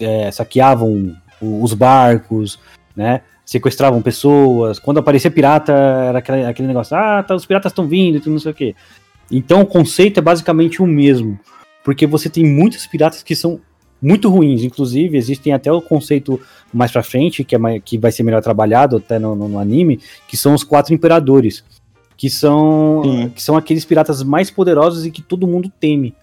é, 0.00 0.30
saqueavam 0.30 1.14
os 1.40 1.74
barcos, 1.74 2.58
né? 2.96 3.20
Sequestravam 3.44 4.00
pessoas. 4.02 4.78
Quando 4.78 4.98
aparecia 4.98 5.30
pirata, 5.30 5.72
era 5.72 6.18
aquele, 6.18 6.44
aquele 6.44 6.68
negócio, 6.68 6.96
ah, 6.96 7.22
tá, 7.22 7.34
os 7.34 7.44
piratas 7.46 7.72
estão 7.72 7.86
vindo 7.86 8.20
e 8.24 8.30
não 8.30 8.38
sei 8.38 8.52
o 8.52 8.54
quê. 8.54 8.74
Então 9.30 9.60
o 9.62 9.66
conceito 9.66 10.18
é 10.18 10.20
basicamente 10.22 10.82
o 10.82 10.86
mesmo 10.86 11.38
porque 11.84 12.06
você 12.06 12.28
tem 12.30 12.44
muitos 12.46 12.86
piratas 12.86 13.22
que 13.24 13.34
são 13.34 13.60
muito 14.00 14.28
ruins. 14.28 14.62
Inclusive, 14.62 15.16
existem 15.16 15.52
até 15.52 15.70
o 15.72 15.82
conceito 15.82 16.40
mais 16.72 16.92
pra 16.92 17.02
frente, 17.02 17.42
que, 17.42 17.56
é 17.56 17.58
que 17.84 17.98
vai 17.98 18.12
ser 18.12 18.22
melhor 18.22 18.40
trabalhado 18.40 18.96
até 18.98 19.18
no, 19.18 19.34
no- 19.34 19.48
no 19.48 19.58
anime, 19.58 19.98
que 20.28 20.36
são 20.36 20.54
os 20.54 20.62
quatro 20.62 20.94
imperadores. 20.94 21.64
Que 22.22 22.30
são, 22.30 23.02
Sim. 23.04 23.28
que 23.30 23.42
são 23.42 23.56
aqueles 23.56 23.84
piratas 23.84 24.22
mais 24.22 24.48
poderosos 24.48 25.04
e 25.04 25.10
que 25.10 25.20
todo 25.20 25.44
mundo 25.44 25.68
teme. 25.80 26.14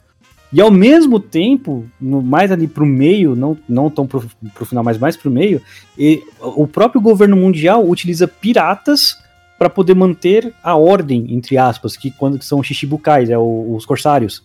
E 0.53 0.61
ao 0.61 0.71
mesmo 0.71 1.19
tempo, 1.19 1.85
no- 1.99 2.21
mais 2.21 2.53
ali 2.53 2.67
pro 2.69 2.85
meio, 2.85 3.35
não, 3.35 3.57
não 3.67 3.89
tão 3.89 4.07
pro, 4.07 4.23
pro 4.53 4.65
final, 4.65 4.81
mas 4.81 4.97
mais 4.97 5.17
pro 5.17 5.29
meio, 5.29 5.61
e 5.97 6.23
o 6.41 6.65
próprio 6.65 7.01
governo 7.01 7.35
mundial 7.35 7.85
utiliza 7.85 8.29
piratas 8.29 9.17
para 9.57 9.69
poder 9.69 9.93
manter 9.93 10.53
a 10.63 10.73
ordem, 10.73 11.33
entre 11.35 11.57
aspas, 11.57 11.97
que 11.97 12.11
quando 12.11 12.39
que 12.39 12.45
são 12.45 12.63
Shishibukais, 12.63 13.29
é 13.29 13.37
o- 13.37 13.75
os 13.75 13.85
corsários, 13.85 14.41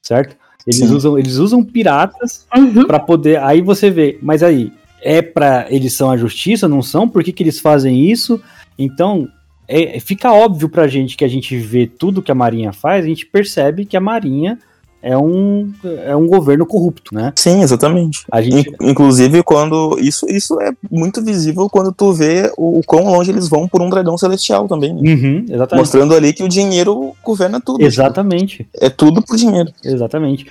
certo? 0.00 0.36
Eles 0.64 0.76
Sim. 0.88 0.94
usam, 0.94 1.18
eles 1.18 1.34
usam 1.38 1.64
piratas 1.64 2.46
uhum. 2.56 2.86
Pra 2.86 3.00
poder. 3.00 3.40
Aí 3.40 3.60
você 3.60 3.90
vê, 3.90 4.20
mas 4.22 4.44
aí, 4.44 4.72
é 5.02 5.20
pra. 5.20 5.66
Eles 5.68 5.94
são 5.94 6.12
a 6.12 6.16
justiça, 6.16 6.68
não 6.68 6.80
são? 6.80 7.08
Por 7.08 7.24
que, 7.24 7.32
que 7.32 7.42
eles 7.42 7.58
fazem 7.58 8.08
isso? 8.08 8.40
Então, 8.78 9.26
é, 9.68 9.98
fica 10.00 10.32
óbvio 10.32 10.68
pra 10.68 10.86
gente 10.88 11.16
que 11.16 11.24
a 11.24 11.28
gente 11.28 11.56
vê 11.56 11.86
tudo 11.86 12.22
que 12.22 12.30
a 12.32 12.34
Marinha 12.34 12.72
faz, 12.72 13.04
a 13.04 13.08
gente 13.08 13.24
percebe 13.26 13.84
que 13.84 13.96
a 13.96 14.00
Marinha 14.00 14.58
é 15.04 15.18
um, 15.18 15.72
é 16.04 16.14
um 16.14 16.28
governo 16.28 16.64
corrupto, 16.64 17.12
né? 17.12 17.32
Sim, 17.34 17.60
exatamente. 17.60 18.24
A 18.30 18.40
gente, 18.40 18.70
In- 18.80 18.90
Inclusive, 18.90 19.42
quando. 19.42 19.98
Isso, 19.98 20.26
isso 20.28 20.60
é 20.60 20.70
muito 20.88 21.20
visível 21.24 21.68
quando 21.68 21.90
tu 21.92 22.12
vê 22.12 22.52
o, 22.56 22.78
o 22.78 22.82
quão 22.84 23.06
longe 23.06 23.32
eles 23.32 23.48
vão 23.48 23.66
por 23.66 23.82
um 23.82 23.90
dragão 23.90 24.16
celestial 24.16 24.68
também. 24.68 24.94
né? 24.94 25.00
Uhum, 25.12 25.44
exatamente. 25.48 25.74
Mostrando 25.82 26.14
ali 26.14 26.32
que 26.32 26.44
o 26.44 26.48
dinheiro 26.48 27.16
governa 27.24 27.60
tudo. 27.60 27.82
Exatamente, 27.84 28.68
É 28.80 28.88
tudo 28.88 29.20
por 29.22 29.36
dinheiro. 29.36 29.72
exatamente. 29.84 30.46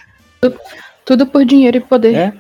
Tudo 1.06 1.26
por 1.26 1.46
dinheiro 1.46 1.78
e 1.78 1.82
poder. 1.82 2.14
É. 2.16 2.34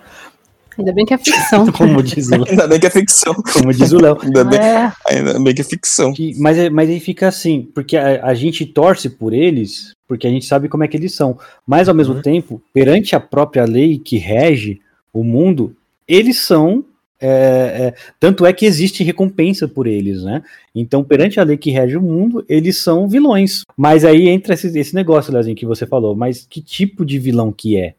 Ainda 0.77 0.93
bem 0.93 1.05
que 1.05 1.13
é 1.13 1.17
ficção. 1.17 1.65
Como 1.73 2.01
diz 2.01 2.29
o, 2.29 2.43
Ainda 2.49 2.67
bem 2.67 2.79
que 2.79 2.87
é 2.87 2.89
ficção. 2.89 3.33
como 3.53 3.73
diz 3.73 3.91
o 3.91 3.97
Léo. 4.01 4.17
Ainda 4.21 4.43
bem, 4.43 4.59
É, 4.59 4.91
ainda 5.07 5.39
bem 5.39 5.53
que 5.53 5.61
é 5.61 5.63
ficção. 5.65 6.13
Que- 6.13 6.33
mas, 6.39 6.57
é- 6.57 6.69
mas 6.69 6.89
aí 6.89 6.99
fica 6.99 7.27
assim, 7.27 7.67
porque 7.73 7.97
a, 7.97 8.25
a 8.25 8.33
gente 8.33 8.65
torce 8.65 9.09
por 9.09 9.33
eles, 9.33 9.93
porque 10.07 10.25
a 10.25 10.29
gente 10.29 10.45
sabe 10.45 10.67
como 10.69 10.83
é 10.83 10.87
que 10.87 10.95
eles 10.97 11.13
são. 11.13 11.37
Mas 11.67 11.89
ao 11.89 11.95
mesmo 11.95 12.15
Uhum. 12.15 12.21
tempo, 12.21 12.61
perante 12.73 13.15
a 13.15 13.19
própria 13.19 13.65
lei 13.65 13.99
que 13.99 14.17
rege 14.17 14.79
o 15.13 15.23
mundo, 15.23 15.75
eles 16.07 16.39
são. 16.39 16.85
é, 17.23 17.27
é, 17.27 17.93
tanto 18.19 18.47
é 18.47 18.51
que 18.51 18.65
existe 18.65 19.03
recompensa 19.03 19.67
por 19.67 19.85
eles, 19.85 20.23
né? 20.23 20.41
Então, 20.73 21.03
perante 21.03 21.39
a 21.39 21.43
lei 21.43 21.55
que 21.55 21.69
rege 21.69 21.95
o 21.95 22.01
mundo, 22.01 22.43
eles 22.49 22.77
são 22.77 23.07
vilões. 23.07 23.61
Mas 23.77 24.03
aí 24.03 24.27
entra 24.27 24.55
esse, 24.55 24.75
esse 24.79 24.95
negócio, 24.95 25.31
Leozinho, 25.31 25.55
que 25.55 25.63
você 25.67 25.85
falou. 25.85 26.15
Mas 26.15 26.47
que 26.49 26.59
tipo 26.61 27.05
de 27.05 27.19
vilão 27.19 27.51
que 27.51 27.77
é? 27.77 27.93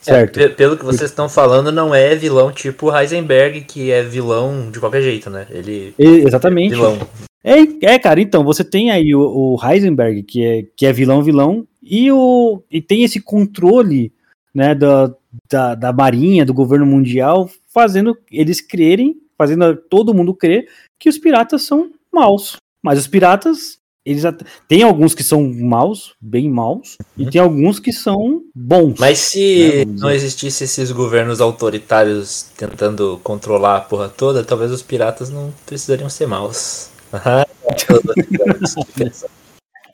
Certo? 0.00 0.38
É, 0.40 0.48
pe- 0.48 0.54
pelo 0.54 0.76
que 0.76 0.84
vocês 0.84 1.10
estão 1.10 1.28
falando, 1.28 1.72
não 1.72 1.94
é 1.94 2.14
vilão 2.14 2.52
tipo 2.52 2.94
Heisenberg, 2.96 3.62
que 3.62 3.90
é 3.90 4.02
vilão 4.02 4.70
de 4.70 4.78
qualquer 4.78 5.02
jeito, 5.02 5.28
né? 5.28 5.46
Ele 5.50 5.94
E- 5.98 6.04
é 6.06 6.26
exatamente. 6.26 6.70
vilão. 6.74 6.98
É, 7.42 7.94
é, 7.94 7.98
cara, 7.98 8.20
então, 8.20 8.44
você 8.44 8.62
tem 8.64 8.90
aí 8.90 9.14
o, 9.14 9.20
o 9.20 9.58
Heisenberg, 9.64 10.22
que 10.22 10.44
é, 10.44 10.64
que 10.76 10.86
é 10.86 10.92
vilão, 10.92 11.22
vilão, 11.22 11.66
e, 11.82 12.10
o, 12.12 12.62
e 12.70 12.80
tem 12.80 13.02
esse 13.04 13.20
controle, 13.20 14.12
né, 14.54 14.74
da, 14.74 15.12
da, 15.50 15.74
da 15.74 15.92
marinha, 15.92 16.44
do 16.44 16.52
governo 16.54 16.84
mundial, 16.86 17.48
fazendo 17.72 18.16
eles 18.30 18.60
crerem, 18.60 19.16
fazendo 19.36 19.76
todo 19.76 20.12
mundo 20.14 20.34
crer 20.34 20.68
que 20.98 21.08
os 21.08 21.16
piratas 21.18 21.62
são 21.62 21.90
maus. 22.12 22.56
Mas 22.82 22.98
os 22.98 23.06
piratas, 23.06 23.77
eles 24.10 24.24
at- 24.24 24.42
tem 24.66 24.82
alguns 24.82 25.14
que 25.14 25.22
são 25.22 25.42
maus, 25.52 26.14
bem 26.20 26.48
maus, 26.48 26.96
e 27.16 27.26
tem 27.26 27.40
alguns 27.40 27.78
que 27.78 27.92
são 27.92 28.42
bons. 28.54 28.94
Mas 28.98 29.18
se 29.18 29.84
Né, 29.86 29.94
não 30.00 30.10
existisse 30.10 30.64
esses 30.64 30.90
governos 30.90 31.40
autoritários 31.40 32.46
tentando 32.56 33.20
controlar 33.22 33.76
a 33.76 33.80
porra 33.80 34.08
toda, 34.08 34.42
talvez 34.42 34.72
os 34.72 34.82
piratas 34.82 35.30
não 35.30 35.52
precisariam 35.66 36.08
ser 36.08 36.26
maus. 36.26 36.88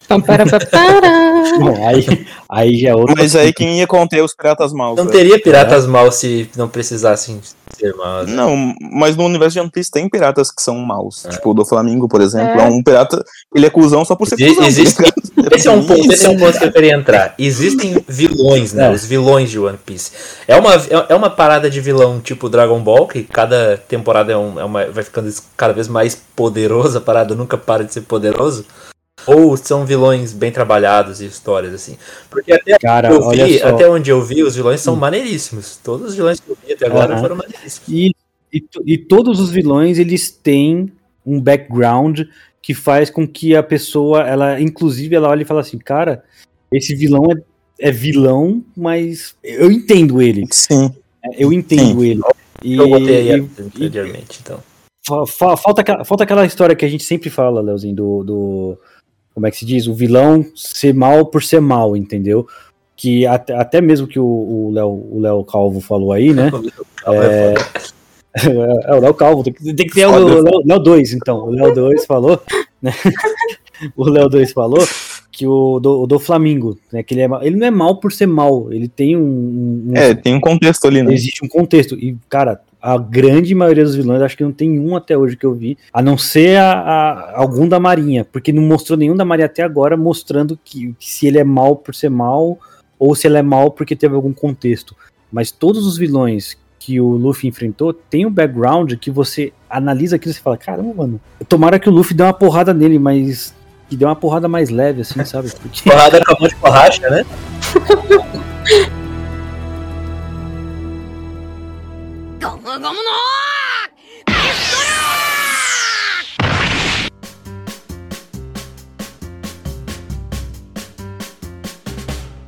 Então, 0.05 0.21
para, 0.21 0.45
para, 0.47 0.67
para. 0.67 1.25
Bom, 1.59 1.87
aí, 1.87 2.27
aí 2.49 2.79
já 2.79 2.91
é 2.91 2.95
outro. 2.95 3.15
Mas 3.17 3.35
aí 3.37 3.53
quem 3.53 3.79
ia 3.79 3.87
conter 3.87 4.23
os 4.23 4.35
piratas 4.35 4.73
maus? 4.73 4.97
Não 4.97 5.05
né? 5.05 5.13
teria 5.13 5.39
piratas 5.39 5.87
maus 5.87 6.17
se 6.17 6.49
não 6.57 6.69
precisassem 6.69 7.41
ser 7.77 7.95
maus. 7.95 8.27
né? 8.29 8.35
Não, 8.35 8.75
mas 8.93 9.17
no 9.17 9.25
universo 9.25 9.55
de 9.55 9.61
One 9.61 9.71
Piece 9.71 9.91
tem 9.91 10.09
piratas 10.09 10.51
que 10.51 10.63
são 10.63 10.77
maus. 10.79 11.25
É. 11.27 11.31
Tipo 11.31 11.51
o 11.51 11.55
do 11.55 11.65
Flamengo, 11.65 12.09
por 12.09 12.21
exemplo. 12.21 12.61
É. 12.61 12.65
É 12.65 12.69
um 12.69 12.83
pirata. 12.83 13.23
Ele 13.55 13.67
é 13.67 13.71
cuzão 13.71 14.05
só 14.05 14.15
por 14.15 14.27
ser 14.27 14.35
Exi- 14.37 14.49
cuzão. 14.55 14.67
existe- 14.67 14.99
ligado? 15.03 15.15
Esse 15.55 15.69
é 15.69 15.71
um 15.71 15.85
ponto, 15.85 16.11
esse 16.11 16.25
é 16.25 16.29
um 16.31 16.39
ponto 16.39 16.59
que 16.59 16.65
eu 16.65 16.73
queria 16.73 16.95
entrar. 16.95 17.35
Existem 17.39 18.03
vilões, 18.09 18.73
né? 18.73 18.87
É. 18.87 18.91
Os 18.91 19.05
vilões 19.05 19.51
de 19.51 19.59
One 19.59 19.77
Piece. 19.85 20.11
É 20.49 20.57
uma, 20.57 20.75
é 20.75 21.07
é 21.11 21.15
uma 21.15 21.29
parada 21.29 21.69
de 21.69 21.81
vilão 21.83 22.19
tipo 22.19 22.49
Dragon 22.49 22.81
Ball, 22.81 23.07
que 23.07 23.25
cada 23.25 23.77
temporada 23.77 24.33
é, 24.33 24.37
um, 24.37 24.59
é 24.59 24.65
uma, 24.65 24.87
vai 24.87 25.05
ficando 25.05 25.31
cada 25.55 25.75
vez 25.75 25.87
mais 25.87 26.15
poderosa, 26.35 26.97
a 26.99 27.01
parada 27.01 27.35
nunca 27.35 27.59
para 27.59 27.85
de 27.85 27.93
ser 27.93 28.03
poderoso. 28.03 28.65
Ou 29.27 29.57
são 29.57 29.85
vilões 29.87 30.33
bem 30.33 30.53
trabalhados 30.53 31.21
e 31.21 31.27
histórias 31.27 31.73
assim. 31.75 31.97
Porque 32.31 32.53
até 32.53 32.79
Cara, 32.79 33.11
eu 33.11 33.31
vi, 33.31 33.63
até 33.63 33.89
onde 33.89 34.11
eu 34.11 34.21
vi, 34.23 34.43
os 34.43 34.55
vilões 34.55 34.81
são 34.81 34.95
Hum. 34.95 34.99
maneiríssimos. 34.99 35.79
Todos 35.83 36.11
os 36.11 36.15
vilões 36.15 36.41
que 36.41 36.51
eu 36.51 36.57
vi 36.67 36.73
até 36.75 36.87
agora 36.87 37.13
Aham. 37.15 37.21
foram 37.23 37.37
maneiríssimos. 37.37 37.89
E, 37.89 38.15
e, 38.53 38.65
e 38.85 38.99
todos 38.99 39.41
os 39.41 39.51
vilões, 39.51 39.99
eles 39.99 40.31
têm 40.31 40.93
um 41.25 41.41
background 41.41 42.21
que 42.61 42.75
faz 42.75 43.11
com 43.11 43.27
que 43.27 43.55
a 43.57 43.63
pessoa, 43.63 44.23
ela, 44.23 44.61
inclusive, 44.61 45.15
ela 45.15 45.29
olha 45.29 45.43
e 45.43 45.47
fala 45.47 45.61
assim, 45.61 45.79
cara, 45.79 46.23
esse 46.73 46.95
vilão 46.95 47.25
é, 47.31 47.89
é 47.89 47.91
vilão, 47.91 48.63
mas 48.77 49.35
eu 49.43 49.71
entendo 49.71 50.21
ele. 50.23 50.47
Sim. 50.51 50.95
Eu 51.39 51.53
entendo 51.53 52.05
ele. 52.05 52.21
E, 52.63 52.77
Eu 52.77 52.89
botei 52.89 53.17
aí 53.33 53.39
e- 53.41 53.63
anteriormente, 53.63 54.41
então. 54.43 54.59
fa- 55.07 55.27
fa- 55.27 55.57
falta, 55.57 55.81
aquela, 55.83 56.05
falta 56.05 56.25
aquela 56.25 56.47
história 56.47 56.75
que 56.75 56.85
a 56.85 56.89
gente 56.89 57.05
sempre 57.05 57.29
fala, 57.29 57.61
Leozinho, 57.61 57.95
do, 57.95 58.23
do. 58.25 58.79
Como 59.35 59.47
é 59.47 59.51
que 59.51 59.57
se 59.59 59.67
diz? 59.67 59.87
O 59.87 59.95
vilão 59.95 60.45
ser 60.55 60.95
mal 60.95 61.27
por 61.27 61.43
ser 61.43 61.61
mal, 61.61 61.97
entendeu? 61.97 62.47
Que 62.97 63.27
até, 63.27 63.55
até 63.55 63.81
mesmo 63.81 64.07
que 64.07 64.19
o 64.21 64.25
o 64.25 64.71
Léo 64.73 64.89
o 65.11 65.19
Léo 65.21 65.45
Calvo 65.45 65.81
falou 65.81 66.13
aí, 66.13 66.33
né? 66.33 66.51
É 67.07 67.55
foda. 67.55 68.85
É, 68.87 68.95
o 68.97 69.01
Léo 69.01 69.15
Calvo, 69.15 69.43
tem 69.45 69.53
que, 69.53 69.63
tem 69.75 69.87
que 69.87 69.95
ter 69.95 70.07
o 70.07 70.13
Foda. 70.13 70.41
Léo- 70.43 70.63
Léo 70.65 70.79
2, 70.81 71.13
então. 71.13 71.45
O 71.47 71.51
Léo 71.51 71.73
2 71.75 72.05
falou, 72.07 72.41
né? 72.83 72.93
O 73.97 74.09
Léo 74.09 74.29
2 74.29 74.53
falou 74.53 74.79
que 75.33 75.47
o 75.47 75.79
do, 75.81 76.03
o 76.03 76.07
do 76.07 76.19
Flamengo, 76.21 76.79
né? 76.93 77.03
Que 77.03 77.13
ele, 77.15 77.23
é, 77.23 77.29
ele 77.43 77.57
não 77.57 77.67
é 77.67 77.71
mal 77.71 77.99
por 77.99 78.13
ser 78.13 78.27
mal, 78.27 78.73
ele 78.73 78.87
tem 78.89 79.17
um. 79.17 79.85
um- 79.89 79.93
É, 79.97 80.15
tem 80.15 80.35
um 80.35 80.41
contexto 80.41 80.87
ali, 80.87 81.03
né? 81.03 81.13
Existe 81.13 81.45
um 81.45 81.49
contexto. 81.49 81.95
E, 81.97 82.17
cara, 82.29 82.61
a 82.87 82.99
grande 82.99 83.55
maioria 83.55 83.83
dos 83.83 83.95
vilões, 83.95 84.21
acho 84.21 84.37
que 84.37 84.45
não 84.45 84.53
tem 84.53 84.79
um 84.79 84.95
até 84.95 85.17
hoje 85.17 85.39
que 85.39 85.47
eu 85.47 85.55
vi, 85.55 85.79
a 85.91 86.03
não 86.03 86.19
ser 86.19 86.59
a, 86.59 86.71
a- 86.73 87.33
algum 87.41 87.67
da 87.67 87.81
Marinha, 87.81 88.27
porque 88.31 88.53
não 88.53 88.63
mostrou 88.63 88.99
nenhum 88.99 89.17
da 89.17 89.25
Marinha 89.25 89.47
até 89.47 89.63
agora 89.63 89.97
mostrando 89.97 90.59
que, 90.63 90.95
que 90.99 91.11
se 91.11 91.27
ele 91.27 91.39
é 91.39 91.45
mal 91.45 91.77
por 91.77 91.95
ser 91.95 92.11
mal, 92.11 92.59
ou 92.99 93.15
se 93.15 93.27
ele 93.27 93.39
é 93.39 93.43
mal 93.43 93.71
porque 93.71 93.97
teve 93.97 94.15
algum 94.15 94.35
contexto. 94.35 94.95
Mas 95.33 95.51
todos 95.51 95.87
os 95.87 95.97
vilões 95.97 96.59
que 96.79 97.01
o 97.01 97.09
Luffy 97.13 97.49
enfrentou 97.49 97.95
tem 97.95 98.27
um 98.27 98.31
background 98.31 98.93
que 99.01 99.11
você 99.11 99.51
analisa 99.71 100.17
aquilo 100.17 100.33
e 100.33 100.35
você 100.35 100.41
fala, 100.41 100.59
caramba, 100.59 100.93
mano, 100.95 101.19
tomara 101.49 101.79
que 101.79 101.89
o 101.89 101.93
Luffy 101.93 102.15
dê 102.15 102.23
uma 102.23 102.35
porrada 102.35 102.75
nele, 102.75 102.99
mas 102.99 103.55
que 103.89 103.97
dê 103.97 104.05
uma 104.05 104.15
porrada 104.15 104.47
mais 104.47 104.69
leve, 104.69 105.01
assim, 105.01 105.25
sabe? 105.25 105.51
Porque... 105.59 105.89
Porrada 105.89 106.23
com 106.23 106.35
a 106.35 106.39
mão 106.39 106.49
de 106.49 106.55
borracha, 106.57 107.09
né? 107.09 107.25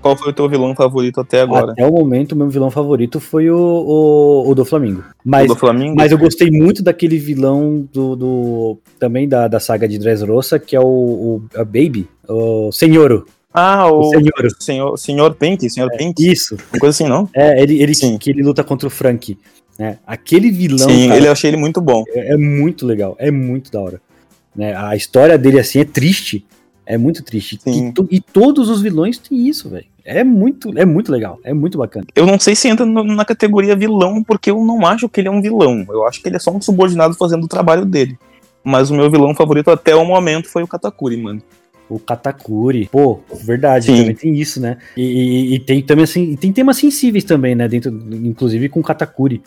Qual 0.00 0.16
foi 0.16 0.30
o 0.30 0.32
teu 0.32 0.48
vilão 0.48 0.72
favorito 0.72 1.20
até 1.20 1.40
agora? 1.40 1.72
Até 1.72 1.84
o 1.84 1.90
momento, 1.90 2.32
o 2.32 2.36
meu 2.36 2.48
vilão 2.48 2.70
favorito 2.70 3.18
foi 3.18 3.50
o, 3.50 3.56
o, 3.58 4.48
o 4.50 4.54
do 4.54 4.64
Flamengo. 4.64 5.02
Mas, 5.24 5.50
o 5.50 5.54
do 5.54 5.58
Flamengo? 5.58 5.96
mas 5.96 6.12
eu 6.12 6.18
gostei 6.18 6.48
muito 6.48 6.80
daquele 6.80 7.18
vilão 7.18 7.88
do, 7.92 8.14
do- 8.14 8.78
também 9.00 9.28
da, 9.28 9.48
da 9.48 9.58
saga 9.58 9.88
de 9.88 9.98
Dressrosa, 9.98 10.60
que 10.60 10.76
é 10.76 10.80
o, 10.80 10.84
o 10.84 11.42
a 11.56 11.64
Baby, 11.64 12.08
o 12.28 12.70
Senhoro. 12.70 13.26
Ah, 13.52 13.90
O 13.90 14.00
o 14.00 14.04
Senhoro. 14.10 14.48
senhor, 14.60 14.96
senhor 14.98 15.34
Pink, 15.34 15.68
senhor 15.70 15.90
Pink. 15.96 16.30
Isso. 16.30 16.54
Uma 16.72 16.78
coisa 16.78 16.90
assim, 16.90 17.08
não? 17.10 17.28
É, 17.34 17.60
ele, 17.60 17.82
ele 17.82 17.94
Sim. 17.94 18.16
que 18.18 18.30
ele 18.30 18.42
luta 18.42 18.62
contra 18.62 18.86
o 18.86 18.90
Frank. 18.90 19.36
Né? 19.78 19.98
Aquele 20.06 20.50
vilão 20.50 20.88
Sim, 20.88 21.08
cara, 21.08 21.18
ele 21.18 21.28
eu 21.28 21.32
achei 21.32 21.50
ele 21.50 21.56
muito 21.56 21.80
bom. 21.80 22.02
é, 22.08 22.32
é 22.32 22.36
muito 22.36 22.86
legal, 22.86 23.14
é 23.18 23.30
muito 23.30 23.70
da 23.70 23.80
hora. 23.80 24.00
Né? 24.54 24.74
A 24.74 24.96
história 24.96 25.36
dele 25.36 25.58
assim 25.60 25.80
é 25.80 25.84
triste. 25.84 26.44
É 26.86 26.96
muito 26.96 27.22
triste. 27.24 27.58
E, 27.66 27.92
to- 27.92 28.06
e 28.10 28.20
todos 28.20 28.70
os 28.70 28.80
vilões 28.80 29.18
têm 29.18 29.48
isso, 29.48 29.68
velho. 29.68 29.84
É 30.04 30.22
muito, 30.22 30.72
é 30.78 30.84
muito 30.84 31.10
legal, 31.10 31.38
é 31.42 31.52
muito 31.52 31.76
bacana. 31.78 32.06
Eu 32.14 32.24
não 32.24 32.38
sei 32.38 32.54
se 32.54 32.68
entra 32.68 32.86
no- 32.86 33.02
na 33.02 33.24
categoria 33.24 33.74
vilão, 33.74 34.22
porque 34.22 34.50
eu 34.52 34.64
não 34.64 34.86
acho 34.86 35.08
que 35.08 35.20
ele 35.20 35.26
é 35.26 35.30
um 35.30 35.42
vilão. 35.42 35.84
Eu 35.88 36.06
acho 36.06 36.22
que 36.22 36.28
ele 36.28 36.36
é 36.36 36.38
só 36.38 36.52
um 36.52 36.60
subordinado 36.60 37.14
fazendo 37.14 37.42
o 37.44 37.48
trabalho 37.48 37.84
dele. 37.84 38.16
Mas 38.62 38.88
o 38.88 38.94
meu 38.94 39.10
vilão 39.10 39.34
favorito 39.34 39.68
até 39.70 39.94
o 39.96 40.04
momento 40.06 40.48
foi 40.48 40.62
o 40.62 40.66
Katakuri, 40.68 41.16
mano. 41.16 41.42
O 41.88 41.98
Katakuri. 41.98 42.88
Pô, 42.90 43.18
verdade, 43.42 43.86
Sim. 43.86 43.96
também 43.98 44.14
tem 44.14 44.34
isso, 44.40 44.60
né? 44.60 44.76
E, 44.96 45.02
e- 45.02 45.54
e 45.54 45.58
tem 45.58 45.82
também 45.82 46.04
assim, 46.04 46.36
tem 46.36 46.52
temas 46.52 46.76
sensíveis 46.76 47.24
também, 47.24 47.54
né? 47.56 47.66
Dentro, 47.68 47.90
inclusive 48.12 48.68
com 48.68 48.80
Katakuri. 48.82 49.42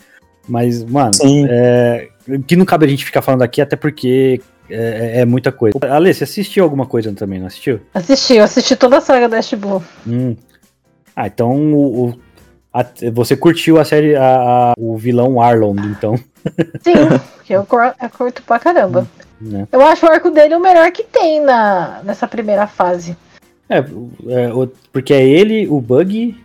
Mas, 0.50 0.82
mano, 0.84 1.14
Sim. 1.14 1.46
é, 1.48 2.08
que 2.46 2.56
não 2.56 2.64
cabe 2.64 2.84
a 2.84 2.88
gente 2.88 3.04
ficar 3.04 3.22
falando 3.22 3.42
aqui, 3.42 3.60
até 3.60 3.76
porque 3.76 4.40
é, 4.68 5.20
é 5.20 5.24
muita 5.24 5.52
coisa. 5.52 5.78
Ale, 5.88 6.12
você 6.12 6.24
assistiu 6.24 6.64
alguma 6.64 6.84
coisa 6.86 7.12
também, 7.12 7.38
não 7.38 7.46
assistiu? 7.46 7.80
Assisti, 7.94 8.34
eu 8.34 8.42
assisti 8.44 8.74
toda 8.74 8.98
a 8.98 9.00
saga 9.00 9.28
da 9.28 9.38
Ash. 9.38 9.52
Hum. 10.06 10.36
Ah, 11.14 11.28
então 11.28 11.52
o, 11.72 12.08
o- 12.08 12.14
a- 12.72 12.84
você 13.12 13.36
curtiu 13.36 13.78
a 13.78 13.84
série, 13.84 14.16
a- 14.16 14.22
a- 14.22 14.74
o 14.76 14.96
vilão 14.96 15.40
Arlon, 15.40 15.76
então, 15.90 16.16
Sim, 16.82 16.94
que 17.44 17.52
eu, 17.52 17.64
eu 17.70 18.10
curto 18.10 18.42
pra 18.42 18.58
caramba. 18.58 19.06
né? 19.40 19.68
Eu 19.70 19.80
acho 19.82 20.04
o 20.04 20.10
arco 20.10 20.30
dele 20.30 20.56
o 20.56 20.60
melhor 20.60 20.90
que 20.90 21.04
tem 21.04 21.40
na, 21.40 22.00
nessa 22.04 22.26
primeira 22.26 22.66
fase. 22.66 23.16
É, 23.68 23.78
é, 23.78 24.52
o- 24.52 24.68
porque 24.92 25.14
é 25.14 25.22
ele, 25.24 25.68
o 25.68 25.80
Bug, 25.80 26.36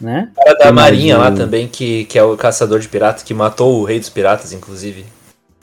né? 0.00 0.28
O 0.36 0.44
cara 0.44 0.58
da 0.58 0.72
Marinha 0.72 1.16
lá 1.18 1.28
o- 1.30 1.34
também, 1.34 1.68
que, 1.68 2.04
que 2.06 2.18
é 2.18 2.22
o 2.24 2.36
caçador 2.36 2.78
de 2.80 2.88
piratas, 2.88 3.22
que 3.22 3.32
matou 3.34 3.80
o 3.80 3.84
rei 3.84 3.98
dos 4.00 4.08
piratas, 4.08 4.52
inclusive. 4.52 5.04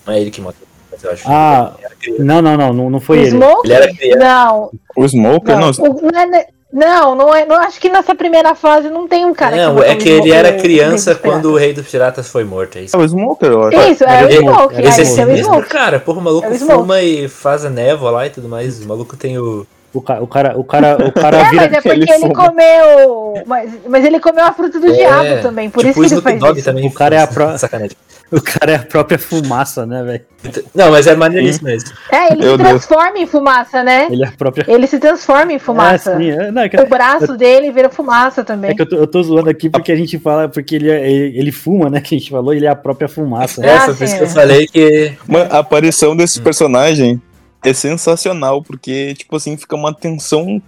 Não 0.05 0.13
é 0.13 0.19
ele 0.21 0.31
que 0.31 0.41
matou, 0.41 0.67
mas 0.91 1.03
eu 1.03 1.11
acho. 1.11 1.23
Ah, 1.27 1.73
não, 2.19 2.41
não, 2.41 2.57
não, 2.57 2.73
não, 2.73 2.89
não 2.89 2.99
foi 2.99 3.17
o 3.19 3.21
ele. 3.21 3.31
Smoke? 3.31 3.67
Ele 3.67 3.73
era 3.73 3.93
criança. 3.93 4.17
Não, 4.19 4.71
O 4.97 5.05
Smoker, 5.07 5.57
não. 5.59 5.71
não. 5.71 5.91
O- 5.91 6.01
não 6.11 6.19
é 6.21 6.47
Não, 6.71 7.15
não 7.15 7.33
é. 7.35 7.45
Não 7.47 7.55
acho 7.55 7.79
que 7.81 7.89
nessa 7.89 8.13
primeira 8.13 8.53
fase 8.53 8.89
não 8.89 9.07
tem 9.07 9.25
um 9.25 9.33
cara 9.33 9.55
não, 9.55 9.73
botou 9.73 9.89
é 9.89 9.93
o 9.95 9.97
que 9.97 10.07
ele 10.07 10.15
Smoker 10.21 10.35
era 10.35 10.53
criança 10.53 11.15
quando 11.15 11.45
o 11.51 11.57
Rei 11.57 11.73
dos 11.73 11.87
Piratas 11.87 12.29
foi 12.29 12.43
morto. 12.43 12.77
É 12.77 12.81
isso. 12.83 12.95
É 12.95 12.99
o 12.99 13.07
Smoker, 13.07 13.49
eu 13.51 13.63
acho. 13.63 13.91
Isso, 13.91 14.03
é 14.03 14.23
o 14.23 14.29
Ele- 14.29 14.37
Smoke. 14.37 14.73
ele- 14.75 14.81
Aí 14.83 14.87
Esse 14.89 14.99
é 14.99 15.03
esse 15.03 15.19
é 15.19 15.25
o 15.25 15.27
mesmo 15.27 15.45
Smoke. 15.53 15.67
cara, 15.67 15.99
porra, 15.99 16.19
o 16.19 16.21
maluco 16.21 16.45
É 16.47 16.51
o 16.51 16.55
fuma 16.59 17.01
e 17.01 17.27
faz 17.27 17.65
a 17.65 17.71
névoa 17.71 18.11
lá 18.11 18.27
e 18.27 18.29
tudo 18.29 18.47
mais. 18.47 18.83
O 18.83 18.87
maluco 18.87 19.17
tem 19.17 19.39
o. 19.39 19.65
O 19.91 20.01
cara, 20.01 20.21
o 20.21 20.27
cara, 20.27 20.59
o 20.59 20.63
cara, 20.63 20.97
o 21.07 21.11
cara 21.11 21.37
É, 21.37 21.49
vira. 21.49 21.61
mas 21.63 21.73
é 21.73 21.81
porque 21.81 21.89
ele 21.89 22.11
ele, 22.25 22.33
comeu. 22.33 23.33
Mas, 23.47 23.71
mas 23.87 24.05
ele 24.05 24.19
comeu 24.19 24.45
a 24.45 24.51
fruta 24.53 24.79
do 24.79 24.87
É, 24.87 24.91
diabo 24.91 25.41
também, 25.41 25.69
por 25.69 25.83
tipo 25.83 26.03
isso 26.03 26.19
o 26.19 26.21
que 26.21 26.29
ele 26.29 26.39
faz 26.39 26.57
isso. 26.57 26.65
também. 26.65 26.85
O 26.87 26.91
cara 26.93 27.15
é 27.15 27.21
a 27.23 27.27
pro- 27.27 27.57
Sacanagem. 27.57 27.95
O 28.31 28.39
cara 28.39 28.73
é 28.73 28.75
a 28.75 28.79
própria 28.83 29.17
fumaça, 29.17 29.87
né, 29.87 30.03
velho? 30.03 30.21
Não, 30.75 30.91
mas 30.91 31.07
é 31.07 31.15
maneiríssimo 31.15 31.65
mesmo. 31.67 31.89
É, 32.11 32.31
ele 32.31 32.41
Meu 32.43 32.51
se 32.51 32.57
Deus. 32.57 32.69
transforma 32.69 33.17
em 33.17 33.25
fumaça, 33.25 33.83
né? 33.83 34.07
Ele 34.11 34.23
é 34.23 34.27
a 34.27 34.31
própria. 34.31 34.65
Ele 34.67 34.85
se 34.85 34.99
transforma 34.99 35.51
em 35.51 35.57
fumaça. 35.57 36.11
É, 36.11 36.17
sim, 36.17 36.29
é, 36.29 36.51
não, 36.51 36.61
é 36.61 36.69
que, 36.69 36.79
O 36.79 36.85
braço 36.87 37.35
dele 37.35 37.71
vira 37.71 37.89
fumaça 37.89 38.43
também. 38.43 38.69
é 38.69 38.75
que 38.75 38.83
eu, 38.83 38.87
tô, 38.87 38.95
eu 38.97 39.07
tô 39.07 39.23
zoando 39.23 39.49
aqui 39.49 39.67
porque 39.67 39.91
a 39.91 39.95
gente 39.95 40.19
fala, 40.19 40.47
porque 40.47 40.75
ele, 40.75 40.91
é- 40.91 41.09
ele, 41.09 41.39
ele 41.39 41.51
fuma, 41.51 41.89
né? 41.89 41.99
Que 42.01 42.13
a 42.13 42.19
gente 42.19 42.29
falou, 42.29 42.53
ele 42.53 42.67
é 42.67 42.69
a 42.69 42.75
própria 42.75 43.07
fumaça. 43.09 43.65
É. 43.65 43.69
É, 43.69 43.73
Ah, 43.77 43.79
foi 43.85 43.95
por 43.95 44.03
isso 44.03 44.15
que 44.17 44.21
eu 44.23 44.27
é. 44.27 44.29
falei 44.29 44.67
que. 44.67 45.13
Mano, 45.27 45.47
a 45.51 45.57
aparição 45.57 46.15
desse 46.15 46.39
personagem 46.39 47.19
é 47.63 47.73
sensacional, 47.73 48.61
porque, 48.61 49.13
tipo 49.15 49.35
assim, 49.35 49.57
fica 49.57 49.75
uma 49.75 49.93
tensão 49.93 50.61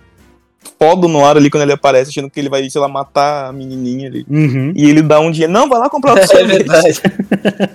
foda 0.79 1.07
no 1.07 1.25
ar 1.25 1.37
ali 1.37 1.49
quando 1.49 1.63
ele 1.63 1.73
aparece, 1.73 2.11
achando 2.11 2.29
que 2.29 2.39
ele 2.39 2.49
vai, 2.49 2.69
sei 2.69 2.79
lá, 2.79 2.87
matar 2.87 3.47
a 3.47 3.51
menininha 3.51 4.07
ali. 4.07 4.25
Uhum, 4.29 4.71
E 4.75 4.87
ele 4.87 5.01
dá 5.01 5.19
um 5.19 5.31
dinheiro, 5.31 5.51
não, 5.51 5.67
vai 5.67 5.79
lá 5.79 5.89
comprar 5.89 6.11
outro 6.11 6.25
É 6.37 6.37
sorvete. 6.39 6.57
verdade. 6.57 7.01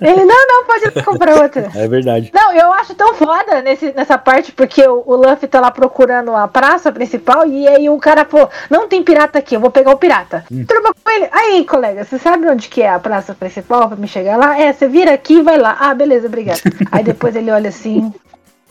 Ele, 0.01 0.23
não, 0.23 0.47
não, 0.47 0.65
pode 0.65 1.03
comprar 1.03 1.41
outra. 1.41 1.69
é 1.75 1.87
verdade. 1.87 2.31
Não, 2.33 2.53
eu 2.53 2.71
acho 2.73 2.95
tão 2.95 3.13
foda 3.13 3.61
nesse, 3.61 3.91
nessa 3.91 4.17
parte, 4.17 4.53
porque 4.53 4.87
o, 4.87 5.03
o 5.05 5.15
Luffy 5.17 5.49
tá 5.49 5.59
lá 5.59 5.69
procurando 5.69 6.33
a 6.33 6.47
praça 6.47 6.89
principal 6.91 7.45
e 7.45 7.67
aí 7.67 7.89
o 7.89 7.97
cara 7.97 8.23
falou, 8.23 8.49
não 8.69 8.87
tem 8.87 9.03
pirata 9.03 9.39
aqui, 9.39 9.55
eu 9.55 9.59
vou 9.59 9.71
pegar 9.71 9.91
o 9.91 9.97
pirata. 9.97 10.45
Hum. 10.49 10.65
Com 11.03 11.11
ele. 11.11 11.27
Aí, 11.31 11.65
colega, 11.65 12.05
você 12.05 12.17
sabe 12.17 12.47
onde 12.47 12.69
que 12.69 12.81
é 12.81 12.89
a 12.89 12.99
praça 12.99 13.33
principal 13.33 13.89
pra 13.89 13.97
me 13.97 14.07
chegar 14.07 14.37
lá? 14.37 14.57
É, 14.59 14.71
você 14.71 14.87
vira 14.87 15.13
aqui 15.13 15.35
e 15.39 15.41
vai 15.43 15.57
lá. 15.57 15.75
Ah, 15.79 15.93
beleza, 15.93 16.27
obrigado. 16.27 16.61
aí 16.91 17.03
depois 17.03 17.35
ele 17.35 17.51
olha 17.51 17.67
assim, 17.69 18.13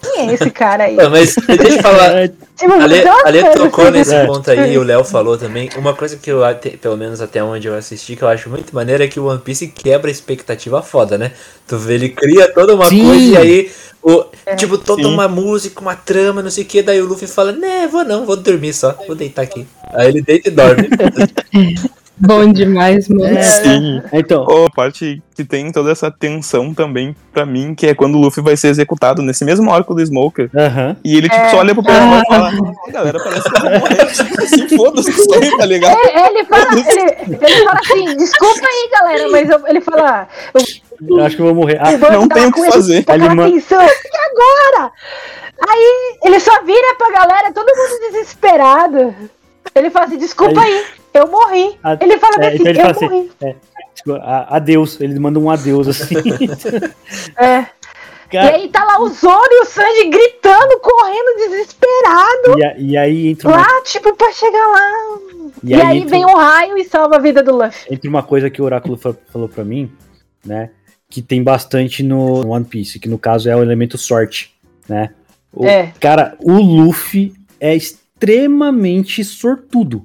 quem 0.02 0.30
é 0.30 0.34
esse 0.34 0.50
cara 0.50 0.84
aí? 0.84 0.96
Não, 0.96 1.10
Mas 1.10 1.34
deixa 1.46 1.78
eu 1.78 1.82
falar. 1.82 2.28
Tipo, 2.56 2.72
A 2.72 2.86
Lê, 2.86 3.02
a 3.06 3.50
tocou 3.54 3.90
nesse 3.90 4.14
É. 4.14 4.24
ponto 4.24 4.50
aí, 4.50 4.72
e 4.72 4.78
o 4.78 4.82
Léo 4.82 5.04
falou 5.04 5.36
também. 5.36 5.68
Uma 5.76 5.92
coisa 5.92 6.16
que 6.16 6.32
eu, 6.32 6.42
até- 6.42 6.70
pelo 6.70 6.96
menos 6.96 7.20
até 7.20 7.44
onde 7.44 7.68
eu 7.68 7.74
assisti, 7.74 8.16
que 8.16 8.22
eu 8.22 8.28
acho 8.28 8.48
muito 8.48 8.74
maneiro, 8.74 9.02
é 9.02 9.08
que 9.08 9.20
o 9.20 9.26
One 9.26 9.40
Piece 9.40 9.68
quebra 9.68 10.08
a 10.08 10.10
expectativa 10.10 10.80
foda, 10.82 11.18
né? 11.18 11.32
Tu 11.68 11.76
vê, 11.76 11.94
ele 11.96 12.08
cria 12.08 12.50
toda 12.50 12.74
uma 12.74 12.86
Sim. 12.86 13.04
coisa 13.04 13.22
e 13.22 13.36
aí, 13.36 13.70
o, 14.02 14.24
É. 14.46 14.54
tipo, 14.56 14.78
toda 14.78 15.02
Sim. 15.02 15.12
uma 15.12 15.28
música, 15.28 15.82
uma 15.82 15.94
trama, 15.94 16.42
não 16.42 16.50
sei 16.50 16.64
o 16.64 16.66
que, 16.66 16.80
daí 16.80 16.98
o 17.02 17.04
Luffy 17.06 17.28
fala, 17.28 17.52
né, 17.52 17.86
vou 17.86 18.04
não, 18.06 18.24
vou 18.24 18.36
dormir 18.36 18.72
só, 18.72 18.96
vou 19.06 19.14
deitar 19.14 19.42
aqui. 19.42 19.66
Aí 19.92 20.08
ele 20.08 20.22
deita 20.22 20.48
e 20.48 20.52
dorme. 20.52 20.88
Bom 22.18 22.50
demais, 22.50 23.08
mano. 23.08 23.42
Sim. 23.42 24.02
Então, 24.12 24.44
Ou 24.48 24.66
a 24.66 24.70
parte 24.70 25.22
que 25.34 25.44
tem 25.44 25.70
toda 25.70 25.92
essa 25.92 26.10
tensão 26.10 26.72
também, 26.72 27.14
pra 27.32 27.44
mim, 27.44 27.74
que 27.74 27.86
é 27.86 27.94
quando 27.94 28.14
o 28.14 28.18
Luffy 28.20 28.42
vai 28.42 28.56
ser 28.56 28.68
executado 28.68 29.20
nesse 29.20 29.44
mesmo 29.44 29.70
arco 29.72 29.94
do 29.94 30.00
Smoker. 30.00 30.48
aham. 30.56 30.96
E 31.04 31.14
ele, 31.16 31.28
tipo, 31.28 31.50
só 31.50 31.58
olha 31.58 31.74
pro 31.74 31.82
pessoal 31.84 32.20
e 32.22 32.26
fala, 32.26 32.52
"Ó, 32.88 32.90
galera, 32.90 33.18
parece 33.22 33.42
que 33.50 33.56
eu 33.56 33.60
vou 33.60 33.80
morrer. 33.80 34.06
Tipo 34.16 34.42
assim, 34.42 34.76
foda-se 34.76 35.34
aí, 35.34 35.56
tá 35.58 35.66
ligado? 35.66 35.96
É, 35.98 36.28
ele, 36.28 36.44
fala, 36.44 36.66
ele, 36.72 37.38
ele 37.44 37.64
fala 37.64 37.80
assim, 37.80 38.16
desculpa 38.16 38.66
aí, 38.66 38.90
galera, 38.92 39.28
mas 39.30 39.50
eu- 39.50 39.66
ele 39.66 39.80
fala, 39.82 40.28
eu 40.54 40.60
Eu 41.18 41.24
acho 41.24 41.36
que 41.36 41.42
eu 41.42 41.46
vou 41.46 41.54
morrer. 41.54 41.78
Ah, 41.80 41.96
vou 41.98 42.10
não 42.12 42.22
uma 42.22 42.46
o 42.46 42.52
que 42.52 42.70
fazer. 42.70 43.04
Ele 43.06 43.24
atenção. 43.26 43.82
E 43.82 44.16
agora? 44.30 44.90
Aí 45.68 46.18
ele 46.24 46.40
só 46.40 46.62
vira 46.64 46.94
pra 46.96 47.10
galera, 47.10 47.52
todo 47.52 47.66
mundo 47.66 48.10
desesperado. 48.10 49.14
Ele 49.74 49.90
fala 49.90 50.06
assim, 50.06 50.16
desculpa 50.18 50.60
aí, 50.62 50.84
eu 51.16 51.26
morri. 51.28 51.78
A- 51.82 51.96
Ele 52.00 52.18
fala 52.18 52.36
é, 52.44 52.46
assim, 52.48 52.54
então 52.56 52.66
ele 52.68 52.78
eu 52.78 52.82
fala 52.82 52.90
assim, 52.92 53.04
morri. 53.08 53.56
tipo, 53.94 54.12
a- 54.14 54.46
adeus. 54.56 55.00
Ele 55.00 55.18
manda 55.18 55.38
um 55.38 55.50
adeus 55.50 55.88
assim. 55.88 56.14
É. 57.38 57.66
E 58.26 58.28
Cara, 58.28 58.56
aí 58.56 58.68
tá 58.68 58.82
lá 58.84 59.00
o 59.00 59.08
Zoro 59.08 59.48
e 59.52 59.60
o 59.62 59.64
Sanji 59.66 60.08
gritando, 60.10 60.80
correndo, 60.80 61.36
desesperado. 61.48 62.58
e, 62.58 62.64
a- 62.64 62.76
e 62.76 62.96
aí 62.96 63.28
entra 63.28 63.48
uma, 63.48 63.58
Lá, 63.58 63.82
tipo, 63.84 64.16
pra 64.16 64.32
chegar 64.32 64.66
lá. 64.66 64.90
e 65.62 65.70
E, 65.70 65.74
aí 65.74 65.80
aí 65.82 65.98
entra- 65.98 66.10
vem 66.10 66.24
um 66.26 66.34
raio 66.34 66.76
e 66.76 66.84
salva 66.84 67.16
a 67.16 67.18
vida 67.20 67.40
do 67.40 67.54
Luffy. 67.56 67.86
entre 67.94 68.08
uma 68.08 68.24
coisa 68.24 68.50
que 68.50 68.60
o 68.60 68.64
Oráculo 68.64 68.96
fa- 68.96 69.14
falou 69.32 69.48
pra 69.48 69.62
mim, 69.64 69.92
né? 70.44 70.70
Que 71.08 71.22
tem 71.22 71.40
bastante 71.40 72.02
no 72.02 72.48
One 72.48 72.64
Piece, 72.64 72.98
que 72.98 73.08
no 73.08 73.16
caso 73.16 73.48
é 73.48 73.54
o 73.54 73.62
elemento 73.62 73.96
sorte, 73.96 74.52
né? 74.88 75.10
O, 75.52 75.64
É. 75.64 75.92
Cara, 76.00 76.36
o 76.40 76.52
Luffy 76.54 77.32
é 77.60 77.76
extremamente 77.76 79.22
sortudo. 79.22 80.04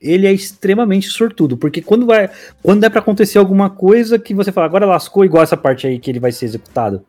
Ele 0.00 0.26
é 0.26 0.32
extremamente 0.32 1.08
sortudo, 1.08 1.56
porque 1.56 1.82
quando 1.82 2.06
vai, 2.06 2.30
quando 2.62 2.84
é 2.84 2.88
pra 2.88 3.00
acontecer 3.00 3.38
alguma 3.38 3.68
coisa 3.68 4.18
que 4.18 4.32
você 4.32 4.50
fala, 4.50 4.66
agora 4.66 4.86
lascou 4.86 5.24
igual 5.24 5.42
essa 5.42 5.56
parte 5.58 5.86
aí 5.86 5.98
que 5.98 6.10
ele 6.10 6.18
vai 6.18 6.32
ser 6.32 6.46
executado, 6.46 7.02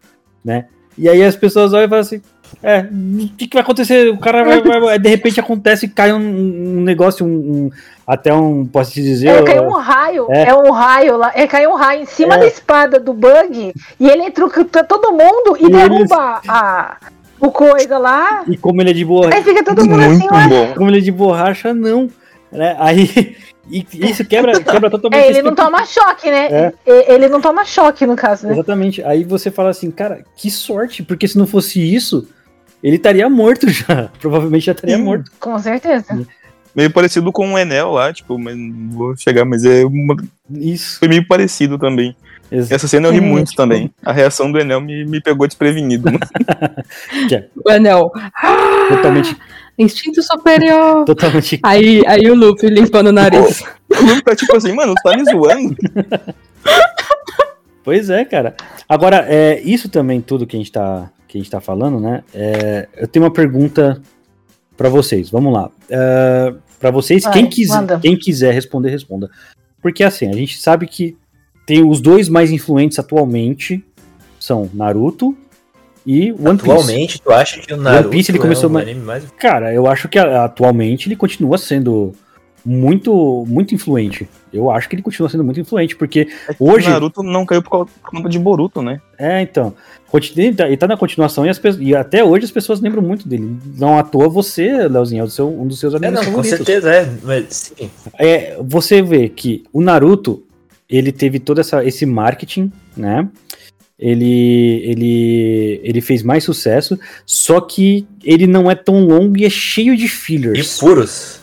né? 0.44 0.66
E 0.98 1.08
aí 1.08 1.24
as 1.24 1.38
pessoas 1.38 1.72
olham 1.72 1.86
e 1.86 1.88
falam 1.90 2.02
assim, 2.02 2.22
é, 2.62 2.80
o 2.82 3.30
que, 3.38 3.48
que 3.48 3.54
vai 3.56 3.64
acontecer? 3.64 4.10
O 4.12 4.18
cara 4.18 4.44
vai, 4.44 4.62
vai- 4.62 4.80
vai- 4.82 5.00
de 5.00 5.08
repente 5.08 5.40
acontece 5.40 5.86
e 5.86 5.90
cai 5.90 6.12
um, 6.12 6.18
um 6.18 6.82
negócio, 6.82 7.26
um, 7.26 7.30
um- 7.30 7.70
até 8.06 8.34
um, 8.34 8.66
posso 8.66 8.92
te 8.92 9.02
dizer, 9.02 9.30
É, 9.30 9.42
caiu 9.42 9.64
um 9.64 9.72
raio, 9.78 10.28
É. 10.30 10.50
é, 10.50 10.54
um 10.54 10.70
raio 10.70 11.16
lá, 11.16 11.32
é, 11.34 11.48
caiu 11.48 11.70
um 11.70 11.76
raio 11.76 12.02
em 12.02 12.06
cima 12.06 12.34
É. 12.36 12.40
da 12.40 12.46
espada 12.46 13.00
do 13.00 13.14
Bug 13.14 13.74
e 13.98 14.06
ele 14.10 14.24
eletrocuta 14.24 14.84
todo 14.84 15.14
mundo 15.14 15.56
e, 15.62 15.68
E 15.68 15.70
derruba 15.70 16.42
a, 16.46 16.98
o 17.40 17.50
coisa 17.52 17.98
lá. 17.98 18.44
e 18.50 18.58
como 18.58 18.82
ele 18.82 18.90
é 18.90 18.94
de 18.94 19.06
boa, 19.06 19.34
Aí 19.34 19.42
fica 19.42 19.64
todo 19.64 19.86
mundo 19.86 20.02
assim, 20.02 20.10
Muito 20.20 20.34
ué. 20.34 20.48
bom. 20.50 20.74
como 20.76 20.90
ele 20.90 20.98
é 20.98 21.02
de 21.02 21.12
borracha, 21.12 21.74
não, 21.74 22.10
né? 22.52 22.76
Aí 22.80 23.36
e 23.70 23.86
isso 23.94 24.26
quebra, 24.26 24.60
quebra 24.62 24.90
totalmente. 24.92 25.24
É, 25.24 25.30
ele 25.30 25.42
não 25.42 25.56
toma 25.56 25.86
choque, 25.86 26.30
né? 26.30 26.48
É. 26.52 27.14
Ele 27.14 27.28
não 27.30 27.40
toma 27.40 27.64
choque, 27.64 28.06
no 28.06 28.16
caso, 28.16 28.48
né? 28.48 28.54
Exatamente. 28.54 29.04
Aí 29.04 29.24
você 29.24 29.50
fala 29.52 29.70
assim, 29.70 29.90
cara, 29.92 30.24
que 30.36 30.50
sorte, 30.52 31.04
porque 31.04 31.28
se 31.28 31.38
não 31.38 31.46
fosse 31.48 31.80
isso, 31.80 32.28
ele 32.84 32.96
estaria 32.98 33.30
morto 33.30 33.68
já. 33.70 34.10
Provavelmente 34.20 34.66
já 34.66 34.72
estaria 34.74 34.98
Sim. 34.98 35.04
morto. 35.04 35.32
Com 35.40 35.58
certeza. 35.60 36.26
Meio 36.76 36.90
parecido 36.92 37.32
com 37.34 37.54
o 37.54 37.58
Enel 37.60 37.92
lá, 37.92 38.14
tipo, 38.14 38.38
mas 38.40 38.56
não 38.58 38.90
vou 38.92 39.16
chegar, 39.18 39.44
mas 39.46 39.66
é 39.66 39.84
uma- 39.86 40.16
Isso. 40.50 41.00
foi 41.00 41.08
meio 41.10 41.28
parecido 41.28 41.78
também. 41.78 42.16
Essa 42.50 42.86
cena 42.88 43.08
eu 43.08 43.12
ri 43.14 43.18
É, 43.20 43.22
muito 43.22 43.48
tipo- 43.52 43.58
também. 43.62 43.94
A 44.06 44.12
reação 44.12 44.52
do 44.52 44.60
Enel 44.60 44.82
me, 44.82 45.06
me 45.06 45.22
pegou 45.22 45.48
desprevenido. 45.48 46.06
mano. 46.12 46.20
O 47.66 47.70
anel. 47.70 48.12
Totalmente, 48.90 49.38
Instinto 49.82 50.22
superior. 50.22 51.06
totalmente. 51.06 51.60
Aí, 51.64 52.04
aí 52.08 52.30
o 52.30 52.36
Luffy 52.36 52.70
limpando 52.70 53.08
o 53.08 53.12
nariz. 53.12 53.62
O 53.90 54.02
Luffy 54.02 54.24
tá 54.24 54.36
tipo 54.36 54.56
assim, 54.56 54.74
mano, 54.74 54.94
tá 55.04 55.16
me 55.16 55.24
zoando? 55.26 55.76
Pois 57.84 58.12
é, 58.12 58.24
cara. 58.24 58.56
Agora, 58.88 59.26
é, 59.28 59.60
isso 59.62 59.90
também, 59.90 60.22
tudo 60.22 60.46
que 60.46 60.56
a 60.56 60.60
gente 60.60 60.72
tá, 60.72 61.12
que 61.28 61.38
a 61.38 61.42
gente 61.42 61.50
tá 61.50 61.60
falando, 61.60 62.00
né? 62.00 62.24
é, 62.32 62.88
eu 62.96 63.08
tenho 63.08 63.26
uma 63.26 63.34
pergunta 63.34 64.00
pra 64.78 64.88
vocês. 64.88 65.30
Vamos 65.30 65.52
lá. 65.52 65.70
É, 65.90 66.54
para 66.80 66.92
vocês, 66.92 67.24
Vai, 67.24 67.34
quem, 67.34 67.48
quiser, 67.48 67.76
manda. 67.76 68.00
quem 68.00 68.18
quiser 68.18 68.54
responder, 68.54 68.90
responda. 68.90 69.30
Porque 69.82 70.04
assim, 70.04 70.28
a 70.28 70.34
gente 70.34 70.60
sabe 70.60 70.88
que 70.88 71.18
tem 71.66 71.88
os 71.88 72.02
dois 72.02 72.30
mais 72.30 72.52
influentes 72.52 73.00
atualmente 73.00 73.84
são 74.40 74.70
Naruto 74.74 75.38
e 76.06 76.32
One 76.32 76.58
Piece. 76.58 76.72
Atualmente, 76.72 77.22
tu 77.22 77.32
acha 77.32 77.60
que 77.60 77.74
o 77.74 77.78
Naruto 77.78 78.10
Piece, 78.10 78.32
ele 78.32 78.38
é 78.38 78.42
começou 78.42 78.70
um 78.70 78.74
mais- 78.74 78.88
anime 78.88 79.06
mais... 79.06 79.24
Cara, 79.38 79.74
eu 79.74 79.88
acho 79.88 80.08
que 80.10 80.18
atualmente 80.20 81.08
ele 81.08 81.16
continua 81.16 81.58
sendo 81.58 82.14
muito 82.64 83.44
muito 83.48 83.74
influente. 83.74 84.28
Eu 84.54 84.70
acho 84.70 84.88
que 84.88 84.96
ele 84.96 85.02
continua 85.02 85.30
sendo 85.30 85.44
muito 85.44 85.60
influente, 85.60 85.96
porque 85.96 86.28
hoje. 86.60 86.88
O 86.88 86.92
Naruto 86.92 87.24
não 87.24 87.46
caiu 87.46 87.62
por 87.64 87.88
conta 88.04 88.30
de 88.30 88.38
Boruto, 88.38 88.82
né? 88.82 89.00
É, 89.18 89.42
então. 89.42 89.74
Ele 90.36 90.54
tá, 90.54 90.68
ele 90.68 90.76
tá 90.78 90.88
na 90.88 90.98
continuação 90.98 91.46
e, 91.46 91.50
as 91.50 91.60
e 91.80 91.96
até 91.96 92.22
hoje 92.24 92.44
as 92.46 92.52
pessoas 92.52 92.82
lembram 92.82 93.02
muito 93.02 93.28
dele. 93.30 93.56
Não 93.78 93.98
à 93.98 94.04
toa 94.04 94.28
você, 94.28 94.88
Leozinho, 94.88 95.22
é 95.22 95.24
o 95.24 95.30
seu- 95.30 95.48
um 95.50 95.66
dos 95.66 95.80
seus 95.80 95.94
É, 95.94 95.98
amigos 95.98 96.16
não, 96.16 96.24
com 96.26 96.32
favoritos. 96.44 96.58
certeza, 96.58 96.94
é. 96.94 97.10
Mas, 97.24 97.74
sim. 97.78 97.90
É, 98.20 98.58
você 98.62 99.02
vê 99.02 99.30
que 99.30 99.64
o 99.72 99.82
Naruto, 99.82 100.44
ele 100.90 101.14
teve 101.14 101.40
todo 101.40 101.62
essa, 101.62 101.84
esse 101.86 102.06
marketing, 102.06 102.70
né? 102.96 103.26
Ele, 104.02 104.82
ele, 104.84 105.80
ele 105.84 106.02
fez 106.02 106.24
mais 106.24 106.44
sucesso, 106.44 107.00
só 107.24 107.62
que 107.62 108.08
ele 108.24 108.48
não 108.48 108.70
é 108.70 108.74
tão 108.74 109.06
longo 109.06 109.38
e 109.38 109.46
é 109.46 109.50
cheio 109.50 109.96
de 109.96 110.02
De 110.04 110.08
fillers. 110.10 110.80
furos. 110.80 111.40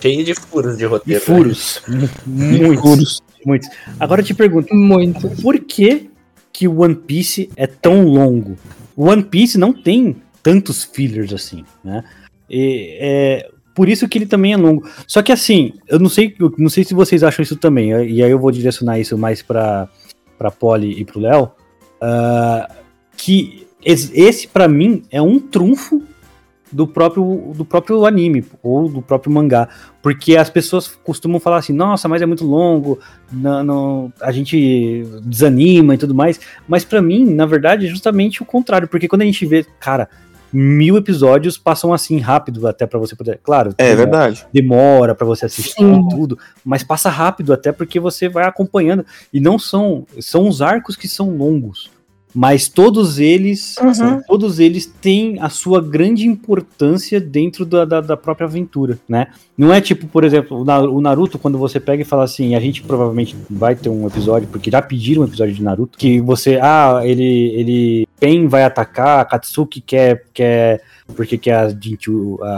Cheio 0.00 0.24
de 0.24 0.34
furos 0.34 0.76
de 0.76 0.84
roteiro. 0.84 1.20
né? 1.20 1.24
furos. 1.24 1.80
muitos, 2.26 3.22
muitos. 3.46 3.68
Agora 4.00 4.20
eu 4.20 4.24
te 4.24 4.34
pergunto, 4.34 4.74
Muito. 4.74 5.28
por 5.40 5.58
que 5.60 6.10
que 6.52 6.66
o 6.66 6.80
One 6.82 6.96
Piece 6.96 7.48
é 7.56 7.68
tão 7.68 8.04
longo? 8.04 8.58
O 8.96 9.04
One 9.08 9.22
Piece 9.22 9.56
não 9.56 9.72
tem 9.72 10.16
tantos 10.42 10.82
fillers 10.82 11.32
assim, 11.32 11.64
né? 11.84 12.02
E, 12.50 12.96
é, 13.00 13.48
por 13.76 13.88
isso 13.88 14.08
que 14.08 14.18
ele 14.18 14.26
também 14.26 14.52
é 14.52 14.56
longo. 14.56 14.86
Só 15.06 15.22
que 15.22 15.30
assim, 15.30 15.72
eu 15.86 16.00
não 16.00 16.08
sei, 16.08 16.34
eu 16.38 16.52
não 16.58 16.68
sei 16.68 16.82
se 16.82 16.94
vocês 16.94 17.22
acham 17.22 17.44
isso 17.44 17.54
também, 17.56 17.90
e 18.10 18.22
aí 18.24 18.30
eu 18.30 18.40
vou 18.40 18.50
direcionar 18.50 18.98
isso 18.98 19.16
mais 19.16 19.40
pra, 19.40 19.88
pra 20.36 20.50
Polly 20.50 21.00
e 21.00 21.04
pro 21.04 21.20
Léo, 21.20 21.52
ah, 22.02 22.68
que 23.16 23.66
es- 23.84 24.10
esse 24.12 24.48
pra 24.48 24.66
mim 24.66 25.04
é 25.10 25.22
um 25.22 25.38
trunfo 25.38 26.02
do 26.70 26.86
próprio, 26.86 27.52
do 27.54 27.64
próprio 27.66 28.06
anime 28.06 28.44
ou 28.62 28.88
do 28.88 29.02
próprio 29.02 29.30
mangá. 29.32 29.68
Porque 30.02 30.36
as 30.36 30.48
pessoas 30.50 30.88
costumam 30.88 31.38
falar 31.38 31.58
assim, 31.58 31.72
nossa, 31.74 32.08
mas 32.08 32.22
é 32.22 32.26
muito 32.26 32.46
longo, 32.46 32.98
não, 33.30 33.62
não- 33.62 34.12
a 34.20 34.32
gente 34.32 35.04
desanima 35.22 35.94
e 35.94 35.98
tudo 35.98 36.14
mais. 36.14 36.40
Mas 36.66 36.82
pra 36.84 37.02
mim, 37.02 37.26
na 37.32 37.44
verdade, 37.46 37.86
é 37.86 37.88
justamente 37.90 38.42
o 38.42 38.46
contrário. 38.46 38.88
Porque 38.88 39.06
quando 39.06 39.20
a 39.22 39.26
gente 39.26 39.44
vê, 39.46 39.64
cara, 39.78 40.08
mil 40.52 40.96
episódios 40.96 41.56
passam 41.56 41.92
assim 41.92 42.18
rápido 42.18 42.66
até 42.66 42.86
pra 42.86 42.98
você 42.98 43.16
poder. 43.16 43.40
Claro, 43.42 43.74
É 43.78 43.94
demora- 43.94 43.96
verdade. 43.96 44.46
demora 44.52 45.14
pra 45.14 45.26
você 45.26 45.46
assistir 45.46 45.74
Sim. 45.84 46.06
tudo, 46.10 46.38
mas 46.64 46.82
passa 46.82 47.08
rápido 47.08 47.52
até 47.52 47.72
porque 47.72 47.98
você 47.98 48.28
vai 48.28 48.44
acompanhando 48.44 49.04
e 49.32 49.40
não 49.40 49.58
são 49.58 50.06
são 50.20 50.48
os 50.48 50.60
arcos 50.60 50.96
que 50.96 51.08
são 51.08 51.36
longos, 51.36 51.90
mas 52.34 52.66
todos 52.68 53.18
eles 53.18 53.76
Uhum. 53.78 54.20
todos 54.26 54.58
eles 54.58 54.86
têm 54.86 55.38
a 55.40 55.48
sua 55.50 55.80
grande 55.82 56.26
importância 56.26 57.20
dentro 57.20 57.64
da, 57.66 57.84
da, 57.84 58.00
da 58.00 58.16
própria 58.16 58.46
aventura, 58.46 58.98
né? 59.08 59.26
Não 59.56 59.72
é 59.72 59.80
tipo, 59.80 60.06
por 60.06 60.24
exemplo, 60.24 60.58
o 60.58 61.00
Naruto 61.00 61.38
quando 61.38 61.58
você 61.58 61.78
pega 61.78 62.02
e 62.02 62.06
fala 62.06 62.24
assim, 62.24 62.54
a 62.54 62.60
gente 62.60 62.82
provavelmente 62.82 63.36
vai 63.50 63.74
ter 63.74 63.88
um 63.90 64.06
episódio 64.06 64.48
porque 64.50 64.70
já 64.70 64.80
pediram 64.80 65.22
um 65.22 65.26
episódio 65.26 65.54
de 65.54 65.62
Naruto 65.62 65.98
que 65.98 66.20
você, 66.20 66.58
ah, 66.62 67.00
ele 67.04 67.22
ele 67.54 68.08
Pen 68.22 68.46
vai 68.46 68.62
atacar, 68.62 69.18
a 69.18 69.24
Katsuki 69.24 69.80
quer 69.80 70.22
quer 70.32 70.80
porque 71.16 71.36
quer 71.36 71.56
as, 71.56 71.76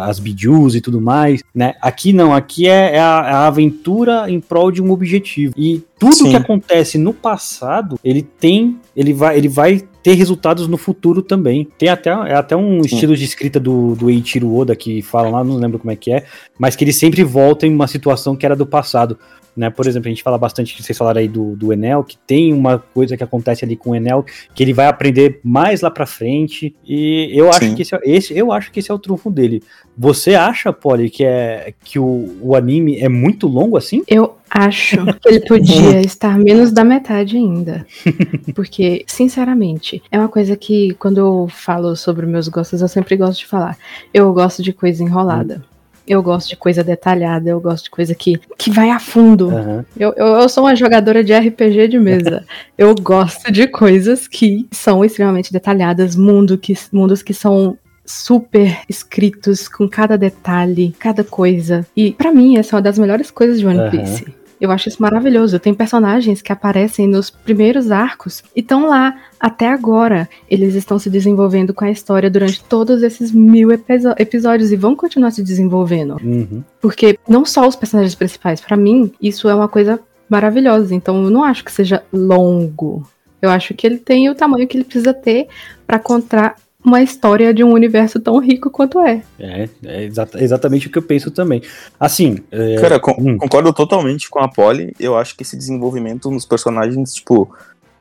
as 0.02 0.18
Bijus 0.18 0.74
e 0.74 0.80
tudo 0.82 1.00
mais, 1.00 1.42
né? 1.54 1.74
Aqui 1.80 2.12
não, 2.12 2.34
aqui 2.34 2.68
é, 2.68 2.96
é 2.96 3.00
a, 3.00 3.24
é 3.26 3.32
a 3.32 3.46
aventura 3.46 4.30
em 4.30 4.38
prol 4.40 4.70
de 4.70 4.82
um 4.82 4.90
objetivo. 4.90 5.54
E 5.56 5.82
tudo 5.98 6.16
Sim. 6.16 6.30
que 6.30 6.36
acontece 6.36 6.98
no 6.98 7.14
passado, 7.14 7.98
ele 8.04 8.20
tem, 8.20 8.78
ele 8.94 9.14
vai, 9.14 9.38
ele 9.38 9.48
vai 9.48 9.82
ter 10.02 10.12
resultados 10.12 10.68
no 10.68 10.76
futuro 10.76 11.22
também. 11.22 11.66
Tem 11.78 11.88
até, 11.88 12.10
é 12.10 12.34
até 12.34 12.54
um 12.54 12.82
Sim. 12.82 12.94
estilo 12.94 13.16
de 13.16 13.24
escrita 13.24 13.58
do, 13.58 13.94
do 13.94 14.10
Eiichiro 14.10 14.54
Oda 14.54 14.76
que 14.76 15.00
falam 15.00 15.32
lá, 15.32 15.42
não 15.42 15.56
lembro 15.56 15.78
como 15.78 15.92
é 15.92 15.96
que 15.96 16.12
é, 16.12 16.26
mas 16.58 16.76
que 16.76 16.84
ele 16.84 16.92
sempre 16.92 17.24
volta 17.24 17.66
em 17.66 17.74
uma 17.74 17.88
situação 17.88 18.36
que 18.36 18.44
era 18.44 18.54
do 18.54 18.66
passado. 18.66 19.18
Né? 19.56 19.70
Por 19.70 19.86
exemplo, 19.86 20.08
a 20.08 20.10
gente 20.10 20.22
fala 20.22 20.36
bastante 20.36 20.74
que 20.74 20.82
vocês 20.82 20.96
falaram 20.96 21.20
aí 21.20 21.28
do, 21.28 21.54
do 21.54 21.72
Enel, 21.72 22.02
que 22.02 22.16
tem 22.18 22.52
uma 22.52 22.78
coisa 22.78 23.16
que 23.16 23.22
acontece 23.22 23.64
ali 23.64 23.76
com 23.76 23.90
o 23.90 23.94
Enel, 23.94 24.24
que 24.54 24.62
ele 24.62 24.72
vai 24.72 24.86
aprender 24.86 25.40
mais 25.44 25.80
lá 25.80 25.90
pra 25.90 26.06
frente. 26.06 26.74
E 26.84 27.30
eu 27.32 27.50
acho 27.50 27.60
Sim. 27.60 27.74
que 27.74 27.82
esse, 27.82 27.94
é- 27.94 28.00
esse, 28.04 28.36
eu 28.36 28.52
acho 28.52 28.72
que 28.72 28.80
esse 28.80 28.90
é 28.90 28.94
o 28.94 28.98
trunfo 28.98 29.30
dele. 29.30 29.62
Você 29.96 30.34
acha, 30.34 30.72
Polly, 30.72 31.08
que, 31.08 31.24
é, 31.24 31.72
que 31.84 31.98
o, 31.98 32.36
o 32.40 32.56
anime 32.56 32.98
é 32.98 33.08
muito 33.08 33.46
longo 33.46 33.76
assim? 33.76 34.02
Eu 34.08 34.36
acho 34.50 34.96
que 35.20 35.28
ele 35.28 35.40
podia 35.40 36.00
estar 36.00 36.36
menos 36.36 36.72
da 36.72 36.82
metade 36.82 37.36
ainda. 37.36 37.86
Porque, 38.54 39.04
sinceramente, 39.06 40.02
é 40.10 40.18
uma 40.18 40.28
coisa 40.28 40.56
que 40.56 40.94
quando 40.94 41.18
eu 41.18 41.48
falo 41.48 41.94
sobre 41.94 42.26
meus 42.26 42.48
gostos, 42.48 42.80
eu 42.80 42.88
sempre 42.88 43.16
gosto 43.16 43.38
de 43.38 43.46
falar. 43.46 43.78
Eu 44.12 44.32
gosto 44.32 44.62
de 44.62 44.72
coisa 44.72 45.02
enrolada. 45.02 45.62
Eu 46.06 46.22
gosto 46.22 46.50
de 46.50 46.56
coisa 46.56 46.84
detalhada, 46.84 47.48
eu 47.48 47.60
gosto 47.60 47.84
de 47.84 47.90
coisa 47.90 48.14
que, 48.14 48.38
que 48.58 48.70
vai 48.70 48.90
a 48.90 48.98
fundo. 48.98 49.50
Aham. 49.50 49.84
Eu, 49.96 50.12
eu, 50.16 50.26
eu 50.26 50.48
sou 50.48 50.64
uma 50.64 50.76
jogadora 50.76 51.24
de 51.24 51.32
RPG 51.32 51.88
de 51.88 51.98
mesa. 51.98 52.44
eu 52.76 52.94
gosto 52.94 53.50
de 53.50 53.66
coisas 53.66 54.28
que 54.28 54.66
são 54.70 55.04
extremamente 55.04 55.52
detalhadas, 55.52 56.14
mundo 56.14 56.58
que, 56.58 56.74
mundos 56.92 57.22
que 57.22 57.32
são 57.32 57.78
super 58.04 58.80
escritos 58.88 59.66
com 59.66 59.88
cada 59.88 60.18
detalhe, 60.18 60.94
cada 60.98 61.24
coisa. 61.24 61.86
E 61.96 62.12
pra 62.12 62.32
mim 62.32 62.58
essa 62.58 62.74
é 62.74 62.76
uma 62.76 62.82
das 62.82 62.98
melhores 62.98 63.30
coisas 63.30 63.58
de 63.58 63.66
One. 63.66 63.90
Piece. 63.90 64.43
Eu 64.60 64.70
acho 64.70 64.88
isso 64.88 65.02
maravilhoso. 65.02 65.58
Tem 65.58 65.74
personagens 65.74 66.40
que 66.40 66.52
aparecem 66.52 67.06
nos 67.06 67.30
primeiros 67.30 67.90
arcos 67.90 68.42
e 68.54 68.60
estão 68.60 68.88
lá 68.88 69.16
até 69.38 69.68
agora. 69.68 70.28
Eles 70.50 70.74
estão 70.74 70.98
se 70.98 71.10
desenvolvendo 71.10 71.74
com 71.74 71.84
a 71.84 71.90
história 71.90 72.30
durante 72.30 72.62
todos 72.64 73.02
esses 73.02 73.32
mil 73.32 73.70
episódios 73.72 74.72
e 74.72 74.76
vão 74.76 74.96
continuar 74.96 75.30
se 75.30 75.42
desenvolvendo. 75.42 76.16
Uhum. 76.22 76.62
Porque 76.80 77.18
não 77.28 77.44
só 77.44 77.66
os 77.66 77.76
personagens 77.76 78.14
principais, 78.14 78.60
pra 78.60 78.76
mim, 78.76 79.12
isso 79.20 79.48
é 79.48 79.54
uma 79.54 79.68
coisa 79.68 80.00
maravilhosa. 80.28 80.94
Então 80.94 81.24
eu 81.24 81.30
não 81.30 81.44
acho 81.44 81.64
que 81.64 81.72
seja 81.72 82.02
longo. 82.12 83.06
Eu 83.42 83.50
acho 83.50 83.74
que 83.74 83.86
ele 83.86 83.98
tem 83.98 84.30
o 84.30 84.34
tamanho 84.34 84.66
que 84.66 84.76
ele 84.76 84.84
precisa 84.84 85.12
ter 85.12 85.48
pra 85.86 85.98
contar 85.98 86.56
uma 86.84 87.02
história 87.02 87.54
de 87.54 87.64
um 87.64 87.72
universo 87.72 88.20
tão 88.20 88.38
rico 88.38 88.68
quanto 88.70 89.00
é. 89.00 89.22
É, 89.38 89.68
é 89.84 90.04
exata- 90.04 90.42
exatamente 90.42 90.86
o 90.86 90.90
que 90.90 90.98
eu 90.98 91.02
penso 91.02 91.30
também. 91.30 91.62
Assim, 91.98 92.38
é, 92.52 92.76
Cara, 92.80 93.00
con- 93.00 93.16
hum. 93.18 93.38
concordo 93.38 93.72
totalmente 93.72 94.28
com 94.28 94.38
a 94.40 94.48
Polly. 94.48 94.92
Eu 95.00 95.16
acho 95.16 95.34
que 95.36 95.42
esse 95.42 95.56
desenvolvimento 95.56 96.30
nos 96.30 96.44
personagens, 96.44 97.14
tipo, 97.14 97.50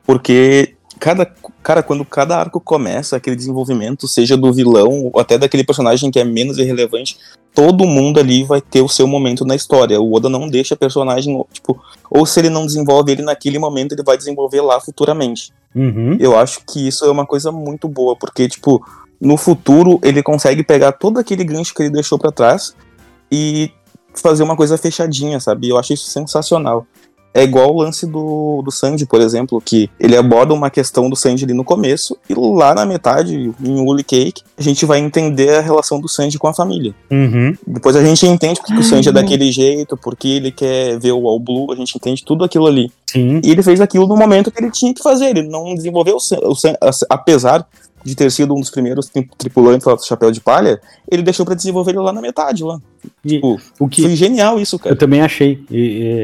porque 0.06 0.74
cada 0.98 1.26
cara 1.62 1.82
quando 1.82 2.04
cada 2.04 2.36
arco 2.36 2.60
começa, 2.60 3.16
aquele 3.16 3.36
desenvolvimento, 3.36 4.08
seja 4.08 4.36
do 4.36 4.52
vilão 4.52 5.10
ou 5.12 5.20
até 5.20 5.36
daquele 5.36 5.64
personagem 5.64 6.10
que 6.10 6.18
é 6.18 6.24
menos 6.24 6.58
irrelevante, 6.58 7.16
todo 7.54 7.86
mundo 7.86 8.18
ali 8.18 8.42
vai 8.42 8.60
ter 8.60 8.82
o 8.82 8.88
seu 8.88 9.06
momento 9.06 9.44
na 9.44 9.54
história. 9.54 10.00
O 10.00 10.14
Oda 10.14 10.28
não 10.28 10.48
deixa 10.48 10.76
personagem, 10.76 11.42
tipo, 11.52 11.80
ou 12.10 12.26
se 12.26 12.40
ele 12.40 12.50
não 12.50 12.66
desenvolve 12.66 13.12
ele 13.12 13.22
naquele 13.22 13.58
momento, 13.58 13.92
ele 13.92 14.02
vai 14.02 14.16
desenvolver 14.16 14.60
lá 14.60 14.80
futuramente. 14.80 15.52
uhum, 15.74 16.16
Eu 16.18 16.36
acho 16.36 16.60
que 16.66 16.88
isso 16.88 17.04
é 17.04 17.10
uma 17.10 17.24
coisa 17.24 17.52
muito 17.52 17.88
boa, 17.88 18.16
porque, 18.16 18.48
tipo, 18.48 18.84
no 19.20 19.36
futuro 19.36 20.00
ele 20.02 20.22
consegue 20.22 20.62
pegar 20.64 20.92
todo 20.92 21.18
aquele 21.18 21.44
gancho 21.44 21.72
que 21.74 21.82
ele 21.82 21.90
deixou 21.90 22.18
pra 22.18 22.32
trás 22.32 22.74
e 23.30 23.70
fazer 24.14 24.42
uma 24.42 24.56
coisa 24.56 24.76
fechadinha, 24.76 25.40
sabe? 25.40 25.68
Eu 25.68 25.78
acho 25.78 25.92
isso 25.92 26.06
sensacional. 26.10 26.86
É 27.34 27.42
igual 27.42 27.74
o 27.74 27.82
lance 27.82 28.06
do, 28.06 28.62
do 28.64 28.70
Sanji, 28.70 29.04
por 29.06 29.20
exemplo, 29.20 29.60
que 29.60 29.90
ele 29.98 30.16
aborda 30.16 30.54
uma 30.54 30.70
questão 30.70 31.10
do 31.10 31.16
Sanji 31.16 31.44
ali 31.44 31.52
no 31.52 31.64
começo, 31.64 32.16
e 32.30 32.34
lá 32.34 32.72
na 32.74 32.86
metade, 32.86 33.52
em 33.60 33.80
Woolly 33.80 34.04
Cake, 34.04 34.42
a 34.56 34.62
gente 34.62 34.86
vai 34.86 35.00
entender 35.00 35.56
a 35.56 35.60
relação 35.60 36.00
do 36.00 36.08
Sanji 36.08 36.38
com 36.38 36.46
a 36.46 36.54
família. 36.54 36.94
uhum, 37.10 37.54
Depois 37.66 37.96
a 37.96 38.04
gente 38.04 38.24
entende 38.26 38.60
porque 38.60 38.78
o 38.78 38.84
Sanji 38.84 39.08
é 39.08 39.12
daquele 39.12 39.50
jeito, 39.50 39.96
porque 39.96 40.28
ele 40.28 40.52
quer 40.52 40.98
ver 41.00 41.10
o 41.12 41.26
All 41.26 41.40
Blue, 41.40 41.72
a 41.72 41.74
gente 41.76 41.96
entende 41.96 42.24
tudo 42.24 42.44
aquilo 42.44 42.66
ali. 42.66 42.92
sim, 43.06 43.40
E 43.42 43.50
ele 43.50 43.62
fez 43.64 43.80
aquilo 43.80 44.06
no 44.06 44.16
momento 44.16 44.50
que 44.52 44.62
ele 44.62 44.70
tinha 44.70 44.94
que 44.94 45.02
fazer. 45.02 45.30
Ele 45.36 45.42
não 45.48 45.74
desenvolveu 45.74 46.16
o 46.16 46.54
Sam- 46.54 46.76
apesar 47.10 47.66
de 48.04 48.14
ter 48.14 48.30
sido 48.30 48.54
um 48.54 48.60
dos 48.60 48.70
primeiros 48.70 49.08
tri- 49.08 49.28
tripulantes 49.38 49.86
lá 49.86 49.94
do 49.94 50.04
Chapéu 50.06 50.30
de 50.30 50.40
Palha, 50.40 50.78
ele 51.10 51.22
deixou 51.22 51.44
pra 51.46 51.54
desenvolver 51.54 51.92
ele 51.92 52.00
lá 52.00 52.12
na 52.12 52.20
metade 52.20 52.62
lá. 52.62 52.78
E 53.24 53.28
Tipo, 53.30 53.58
o 53.80 53.88
que 53.88 54.02
foi 54.02 54.14
genial 54.14 54.60
isso, 54.60 54.76
eu 54.76 54.80
cara. 54.80 54.96
também 54.96 55.20
achei, 55.22 55.64
e- 55.70 55.76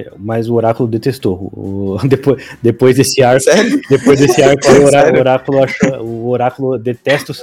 e- 0.06 0.10
mas 0.18 0.48
o 0.48 0.54
Oráculo 0.54 0.88
detestou. 0.88 1.34
O- 1.54 1.96
depois, 2.06 2.44
depois 2.62 2.96
desse 2.96 3.22
arco, 3.22 3.42
Sério? 3.42 3.80
depois 3.88 4.18
desse 4.20 4.42
arco, 4.42 4.60
o, 4.70 4.84
Orá- 4.84 5.10
o 5.12 5.18
Oráculo 5.18 5.64
achou- 5.64 6.02
o 6.04 6.28
Oráculo 6.28 6.78
detesta 6.78 7.32
o. 7.32 7.34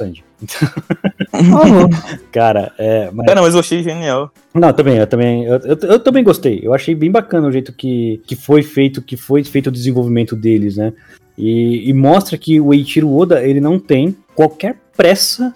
Oh, 1.34 1.90
Cara, 2.32 2.72
é, 2.78 3.10
mas 3.12 3.26
Cara, 3.26 3.42
mas 3.42 3.54
eu 3.54 3.60
achei 3.60 3.82
genial. 3.84 4.32
Não, 4.54 4.72
também, 4.74 4.98
eu 4.98 5.08
também, 5.08 5.46
eu, 5.46 5.56
eu, 5.58 5.78
eu 5.82 6.00
também 6.00 6.24
gostei. 6.24 6.60
Eu 6.64 6.74
achei 6.74 6.94
bem 6.96 7.12
bacana 7.12 7.48
o 7.48 7.52
jeito 7.52 7.74
que, 7.74 8.22
que 8.26 8.36
foi 8.36 8.62
feito, 8.64 9.02
que 9.02 9.18
foi 9.18 9.44
feito 9.44 9.68
o 9.68 9.72
desenvolvimento 9.72 10.36
deles, 10.36 10.78
né? 10.78 10.94
E, 11.38 11.90
e 11.90 11.94
mostra 11.94 12.38
que 12.38 12.60
o 12.60 12.74
Eiichiro 12.74 13.14
Oda, 13.16 13.44
ele 13.48 13.60
não 13.62 13.78
tem 13.80 14.16
qualquer 14.36 14.78
pressa, 14.96 15.56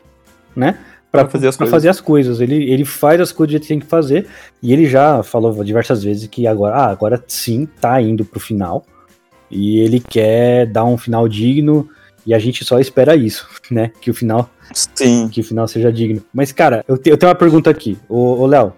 né? 0.56 0.78
Pra, 1.12 1.24
Pra 1.24 1.32
fazer 1.32 1.48
as 1.50 1.58
pra 1.58 1.66
coisas. 1.66 1.76
fazer 1.76 1.90
as 1.90 2.00
coisas. 2.02 2.40
Ele, 2.40 2.72
ele 2.72 2.86
faz 2.86 3.20
as 3.20 3.32
coisas 3.32 3.50
do 3.50 3.52
jeito 3.52 3.64
que 3.64 3.68
tem 3.70 3.80
que 3.80 3.86
fazer. 3.86 4.28
E 4.64 4.72
ele 4.72 4.86
já 4.86 5.22
falou 5.24 5.64
diversas 5.64 6.04
vezes 6.04 6.28
que 6.28 6.48
agora, 6.48 6.76
ah, 6.76 6.90
agora 6.90 7.22
sim, 7.28 7.68
tá 7.82 8.02
indo 8.02 8.24
pro 8.24 8.40
final. 8.40 8.86
E 9.50 9.80
ele 9.80 10.00
quer 10.00 10.66
dar 10.68 10.86
um 10.86 10.98
final 10.98 11.28
digno. 11.28 11.90
E 12.26 12.34
a 12.34 12.40
gente 12.40 12.64
só 12.64 12.80
espera 12.80 13.16
isso, 13.16 13.46
né? 13.72 13.92
Que 14.00 14.10
o 14.12 14.14
final 14.14 14.50
Sim. 14.74 15.28
que 15.28 15.42
o 15.42 15.44
final 15.44 15.68
seja 15.68 15.92
digno. 15.92 16.22
Mas, 16.34 16.52
cara, 16.54 16.86
eu, 16.88 16.98
te- 16.98 17.10
eu 17.10 17.18
tenho 17.18 17.30
uma 17.30 17.36
pergunta 17.38 17.70
aqui. 17.70 17.98
Ô, 18.08 18.40
ô 18.42 18.46
Léo, 18.46 18.72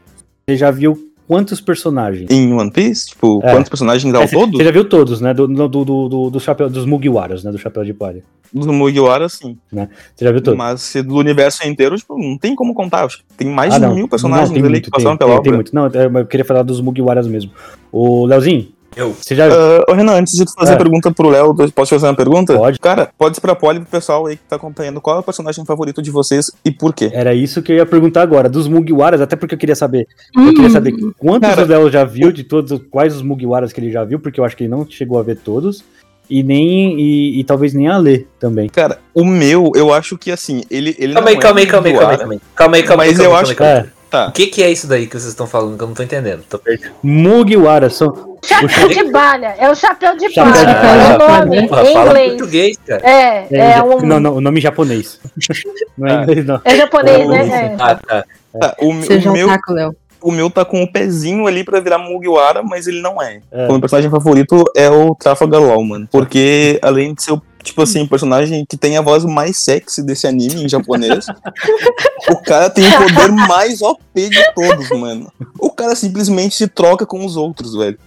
você 0.47 0.56
já 0.58 0.72
viu 0.72 1.12
quantos 1.34 1.59
personagens? 1.59 2.29
Em 2.29 2.53
One 2.53 2.69
Piece, 2.69 3.07
tipo, 3.09 3.41
É. 3.43 3.51
quantos 3.51 3.69
personagens 3.69 4.13
É, 4.13 4.17
ao 4.17 4.27
você- 4.27 4.36
todo? 4.36 4.57
Você 4.57 4.63
já 4.63 4.71
viu 4.71 4.86
todos, 4.86 5.19
né? 5.19 5.34
Do, 5.34 5.47
do, 5.47 5.67
do, 5.67 5.84
do, 6.09 6.29
do 6.29 6.39
chapéu, 6.39 6.69
dos 6.69 6.86
Mugiwaras, 6.86 7.43
né? 7.43 7.51
Do 7.51 7.57
chapéu 7.57 7.84
de 7.84 7.91
palha. 7.93 8.23
Do 8.53 8.71
Mugiwara, 8.71 9.27
sim. 9.27 9.57
Você 9.71 10.25
já 10.25 10.31
viu 10.31 10.39
todos? 10.39 10.55
Mas 10.57 10.81
se 10.81 11.01
do 11.01 11.15
universo 11.15 11.67
inteiro, 11.67 11.95
tipo, 11.97 12.15
não 12.19 12.38
tem 12.38 12.53
como 12.55 12.75
contar. 12.75 13.05
Acho 13.05 13.17
que 13.17 13.23
tem 13.36 13.47
mais 13.47 13.73
Ah, 13.73 13.79
de 13.79 13.88
mil 13.95 14.07
personagens 14.07 14.49
Não, 14.49 14.53
tem 14.53 14.61
ali 14.63 14.71
muito, 14.73 14.84
que 14.86 14.91
passaram 14.91 15.17
tem, 15.17 15.27
pela 15.27 15.41
tem, 15.41 15.43
tem 15.43 15.53
obra. 15.53 15.57
muito. 15.57 15.73
Não, 15.73 16.19
é, 16.19 16.21
eu 16.21 16.25
queria 16.27 16.45
falar 16.45 16.61
dos 16.61 16.79
Mugiwaras 16.79 17.25
mesmo. 17.27 17.51
Ô, 17.91 18.25
Leozinho, 18.27 18.67
Eu. 18.96 19.14
você 19.14 19.36
já 19.36 19.48
Ah, 19.48 19.84
ô, 19.89 19.94
Renan, 19.94 20.14
antes 20.14 20.34
de 20.36 20.46
fazer 20.54 20.72
É. 20.72 20.76
a 20.76 20.78
pergunta 20.78 21.12
pro 21.12 21.30
Léo, 21.30 21.54
posso 21.74 21.89
fazer 21.96 22.08
uma 22.08 22.16
pergunta? 22.16 22.56
Pode. 22.58 22.80
Cara, 22.80 23.10
pode 23.18 23.36
ser 23.36 23.41
pra 23.41 23.56
Poli 23.56 23.80
pro 23.80 23.89
pessoal 23.89 24.26
aí 24.26 24.38
que 24.38 24.44
tá 24.48 24.56
acompanhando. 24.56 25.00
Qual 25.02 25.16
é 25.18 25.20
o 25.20 25.24
personagem 25.24 25.66
favorito 25.66 26.02
de 26.02 26.12
vocês 26.12 26.52
e 26.64 26.72
por 26.72 26.94
quê? 26.94 27.10
Era 27.14 27.34
isso 27.34 27.62
que 27.62 27.72
eu 27.72 27.78
ia 27.78 27.86
perguntar 27.86 28.22
agora, 28.22 28.48
dos 28.50 28.68
Mugiwaras, 28.68 29.22
até 29.22 29.36
porque 29.36 29.56
eu 29.56 29.60
queria 29.60 29.76
saber. 29.76 30.08
Eu 30.36 30.41
hum, 30.44 30.54
queria 30.54 30.70
saber 30.70 30.94
quantos 31.18 31.50
Cara- 31.50 31.64
o 31.64 31.68
Léo 31.68 31.91
já 31.91 32.04
viu, 32.04 32.32
de 32.32 32.44
todos, 32.44 32.80
quais 32.91 33.16
os 33.16 33.22
Mugiwaras 33.22 33.72
que 33.74 33.80
ele 33.80 33.91
já 33.91 34.04
viu, 34.04 34.20
porque 34.20 34.39
eu 34.39 34.46
acho 34.46 34.56
que 34.56 34.64
ele 34.64 34.72
não 34.72 34.86
chegou 34.89 35.18
a 35.20 35.24
ver 35.24 35.38
todos. 35.38 35.84
E 36.30 36.41
nem. 36.41 37.00
E, 37.00 37.39
e 37.39 37.44
talvez 37.44 37.74
nem 37.74 37.88
a 37.89 37.98
ler 37.98 38.28
também. 38.39 38.70
Cara, 38.70 38.98
o 39.14 39.26
meu, 39.26 39.72
eu 39.76 39.94
acho 39.94 40.18
que 40.18 40.32
assim, 40.32 40.64
ele. 40.72 40.96
ele 40.98 41.14
Calma 41.14 41.30
aí, 41.30 41.36
é 41.36 41.39
calma 41.39 41.60
aí, 41.60 41.66
calma 41.68 41.88
aí, 41.88 41.94
calma 41.94 42.10
aí, 42.12 42.14
Mugiwara, 42.14 42.18
calma 42.18 42.34
aí. 42.34 42.41
Calma 42.56 42.76
aí, 42.78 42.84
calma 42.84 43.04
aí, 43.04 43.10
Mas 43.10 43.18
calma 43.18 43.32
eu 43.32 43.36
aí, 43.38 43.44
acho 43.44 43.56
calma 43.56 43.74
aí. 43.74 43.80
É, 43.80 43.86
Tá. 44.14 44.28
O 44.28 44.32
que, 44.32 44.46
que 44.46 44.62
é 44.62 44.72
isso 44.72 44.86
daí 44.86 45.08
que 45.08 45.14
vocês 45.20 45.30
estão 45.32 45.48
falando 45.48 45.76
que 45.76 45.84
eu 45.84 45.88
não 45.88 45.96
tô 45.96 46.04
entendendo? 46.04 46.44
Tô 46.48 46.60
perdido. 46.60 46.91
Mugiwaras 47.02 47.96
são. 47.96 48.32
Chapéu 48.44 48.88
de 48.89 49.12
palha. 49.12 49.56
É 49.58 49.70
o 49.70 49.76
chapéu 49.76 50.18
de 50.18 50.30
Chapéu 50.32 50.54
palha. 50.54 50.66
de 50.66 50.74
palha. 50.74 51.02
É 51.02 51.16
o 51.16 51.46
nome 51.46 51.68
Porra, 51.68 51.82
em 51.84 51.94
fala 51.94 52.10
inglês. 52.10 52.32
português, 52.34 52.78
cara. 52.86 53.02
É, 53.10 53.48
é 53.52 53.84
um. 53.84 54.00
Não, 54.02 54.20
não, 54.20 54.36
o 54.36 54.41
nome 54.41 54.60
é 54.60 54.62
japonês. 54.62 55.20
Não 55.98 56.08
é 56.08 56.24
inglês, 56.24 56.46
não. 56.46 56.62
É 56.66 56.76
japonês, 56.76 57.28
né? 57.28 57.48
É. 57.48 57.76
Ah, 57.80 57.96
tá. 57.96 58.26
Tá, 58.60 58.76
o, 58.82 59.02
Seja 59.04 59.30
o 59.30 59.32
um 59.32 59.36
meu, 59.36 59.48
taco, 59.48 59.74
Léo. 59.74 59.96
o 60.22 60.32
meu 60.32 60.50
tá 60.50 60.64
com 60.66 60.82
o 60.84 60.91
pezinho 60.91 61.46
ali 61.48 61.64
pra 61.64 61.80
virar 61.80 61.98
Mugiwara, 62.00 62.62
mas 62.64 62.88
ele 62.88 63.02
não 63.02 63.22
é. 63.22 63.41
É. 63.52 63.68
O 63.68 63.72
meu 63.72 63.80
personagem 63.80 64.10
favorito 64.12 64.64
é 64.76 64.89
o 64.89 65.16
Trafalgar 65.16 65.62
Law, 65.62 65.84
mano. 65.84 66.08
Porque 66.12 66.80
além 66.82 67.14
de 67.14 67.24
ser, 67.24 67.32
o, 67.34 67.41
tipo 67.64 67.82
assim, 67.82 68.02
um 68.02 68.08
personagem 68.08 68.66
que 68.68 68.76
tem 68.78 68.98
a 68.98 69.02
voz 69.02 69.24
mais 69.26 69.58
sexy 69.58 70.04
desse 70.04 70.28
anime 70.28 70.64
em 70.66 70.70
japonês, 70.70 71.26
o 72.30 72.38
cara 72.44 72.70
tem 72.70 72.88
o 72.88 72.98
poder 72.98 73.32
mais 73.32 73.82
OP 73.82 74.02
de 74.16 74.54
todos, 74.54 74.89
mano. 74.91 75.32
O 75.60 75.70
cara 75.72 75.96
simplesmente 75.96 76.56
se 76.56 76.68
troca 76.68 77.06
com 77.06 77.26
os 77.26 77.36
outros, 77.36 77.76
velho. 77.76 77.98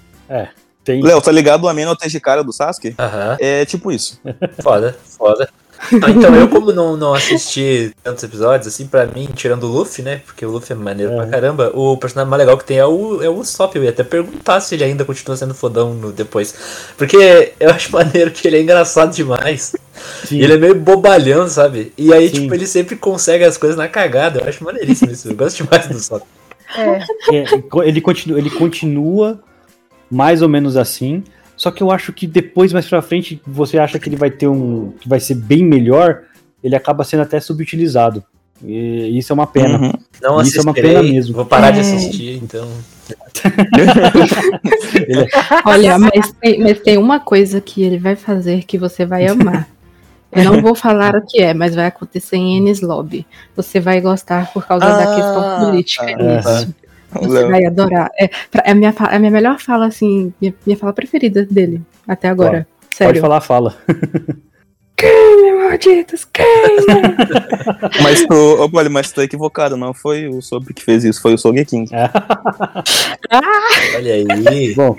Tem. 0.85 1.03
Léo, 1.03 1.21
tá 1.21 1.33
ligado 1.33 1.65
o 1.65 1.69
Ameno 1.69 1.97
Tejikara 1.97 2.45
do 2.45 2.53
Sasuke? 2.53 2.95
Aham. 2.99 3.37
É 3.41 3.65
tipo 3.65 3.91
isso. 3.91 4.21
Foda, 4.63 4.97
foda. 5.19 5.49
Ah, 6.03 6.09
então 6.11 6.35
eu, 6.35 6.49
como 6.49 6.73
não, 6.73 6.97
não 6.97 7.13
assisti 7.13 7.93
tantos 8.03 8.25
episódios, 8.25 8.67
assim, 8.67 8.87
pra 8.87 9.05
mim, 9.05 9.29
tirando 9.35 9.65
o 9.65 9.67
Luffy, 9.67 10.03
né? 10.03 10.23
Porque 10.25 10.45
o 10.47 10.51
Luffy 10.51 10.73
é 10.73 10.75
maneiro 10.75 11.13
pra 11.15 11.25
É. 11.27 11.29
caramba, 11.29 11.71
o 11.75 11.97
personagem 11.99 12.31
mais 12.31 12.41
legal 12.41 12.57
que 12.57 12.65
tem 12.65 12.79
é 12.79 12.87
o, 12.87 13.23
é 13.23 13.29
o 13.29 13.35
Usopp. 13.35 13.77
Eu 13.77 13.85
ia 13.85 13.91
até 13.91 14.03
perguntar 14.03 14.61
se 14.61 14.75
ele 14.75 14.85
ainda 14.85 15.05
continua 15.05 15.37
sendo 15.37 15.55
fodão 15.55 15.93
no, 15.93 16.13
depois. 16.13 16.55
Porque 16.97 17.53
eu 17.61 17.69
acho 17.71 17.93
maneiro 17.93 18.31
que 18.31 18.49
ele 18.49 18.57
é 18.57 18.63
engraçado 18.63 19.15
demais. 19.15 19.75
Sim. 20.25 20.41
Ele 20.41 20.55
é 20.55 20.57
meio 20.57 20.75
bobalhão, 20.75 21.47
sabe? 21.49 21.93
E 21.99 22.13
aí, 22.13 22.29
Sim. 22.31 22.43
tipo, 22.43 22.55
ele 22.55 22.67
sempre 22.67 22.97
consegue 22.97 23.45
as 23.45 23.59
coisas 23.59 23.77
na 23.77 23.87
cagada. 23.87 24.41
Eu 24.41 24.49
acho 24.49 24.65
maneiríssimo 24.65 25.13
isso. 25.13 25.29
Eu 25.29 25.37
gosto 25.37 25.63
demais 25.63 25.87
do 25.87 25.95
Usopp. 25.97 26.25
É. 26.75 27.37
É, 27.37 27.45
ele, 27.85 28.01
continua, 28.01 28.39
ele 28.39 28.51
continua 28.51 29.39
mais 30.11 30.43
ou 30.43 30.49
menos 30.49 30.77
assim. 30.77 31.23
Só 31.57 31.71
que 31.71 31.83
eu 31.83 31.91
acho 31.91 32.13
que 32.13 32.27
depois, 32.27 32.73
mais 32.73 32.87
pra 32.89 33.01
frente, 33.01 33.41
você 33.47 33.79
acha 33.79 33.99
que 33.99 34.09
ele 34.09 34.17
vai 34.17 34.31
ter 34.31 34.49
um. 34.49 34.93
que 35.01 35.09
vai 35.09 35.21
ser 35.21 35.35
bem 35.37 35.65
melhor, 35.65 36.23
ele 36.63 36.77
acaba 36.77 37.05
sendo 37.05 37.23
até 37.23 37.41
subutilizado. 37.41 38.23
E 38.65 39.19
isso 39.19 39.33
é 39.33 39.35
uma 39.35 39.47
pena. 39.47 39.79
Uhum. 39.79 39.93
Não 40.23 40.41
Isso 40.41 40.59
é 40.59 40.63
uma 40.63 40.73
pena 40.73 41.03
mesmo. 41.03 41.35
Vou 41.35 41.45
parar 41.45 41.71
de 41.73 41.79
É. 41.79 41.81
assistir, 41.83 42.41
então. 42.43 42.67
Olha, 45.65 45.99
mas 45.99 46.33
tem, 46.41 46.61
mas 46.61 46.81
tem 46.81 46.99
uma 46.99 47.21
coisa 47.21 47.61
que 47.61 47.83
ele 47.83 47.99
vai 47.99 48.17
fazer 48.17 48.65
que 48.65 48.79
você 48.79 49.05
vai 49.05 49.27
amar. 49.27 49.69
Eu 50.33 50.45
não 50.45 50.61
vou 50.61 50.75
falar 50.75 51.15
o 51.15 51.25
que 51.27 51.41
é, 51.41 51.55
mas 51.55 51.75
vai 51.75 51.87
acontecer 51.87 52.37
em 52.37 52.59
Enes 52.59 52.81
Lobby. 52.81 53.27
Você 53.55 53.81
vai 53.81 54.01
gostar 54.01 54.53
por 54.53 54.67
causa 54.67 54.85
da 54.87 55.05
Ah, 55.05 55.15
questão 55.15 55.67
política. 55.67 56.07
tá. 56.43 56.61
Isso. 56.63 56.75
Você 57.13 57.29
Léo. 57.29 57.51
vai 57.51 57.65
adorar. 57.65 58.11
É, 58.19 58.29
pra- 58.51 58.63
é, 58.67 58.71
a 58.73 58.75
minha, 58.75 58.91
é 59.11 59.17
a 59.17 59.19
minha 59.19 59.31
melhor 59.31 59.59
fala, 59.61 59.87
assim, 59.87 60.33
minha, 60.41 60.55
minha 60.67 60.77
fala 60.79 60.93
preferida 60.93 61.45
dele, 61.45 61.81
até 62.07 62.29
agora. 62.29 62.67
Pode 62.81 62.97
Sério. 62.97 63.21
falar, 63.21 63.41
fala. 63.41 63.75
Queime, 64.99 65.53
malditos, 65.63 66.25
queime! 66.25 66.47
Mas 68.03 68.25
tu, 68.25 68.35
ô, 68.35 68.67
Polly, 68.71 68.89
mas 68.89 69.11
tu 69.11 69.17
tá 69.17 69.25
equivocado, 69.25 69.77
não 69.77 69.93
foi 69.93 70.27
o 70.27 70.41
Sob 70.41 70.73
que 70.73 70.83
fez 70.83 71.05
isso, 71.05 71.21
foi 71.21 71.35
o 71.35 71.39
Sogeking. 71.39 71.85
Olha 73.95 74.15
aí. 74.15 74.75
Bom, 74.75 74.97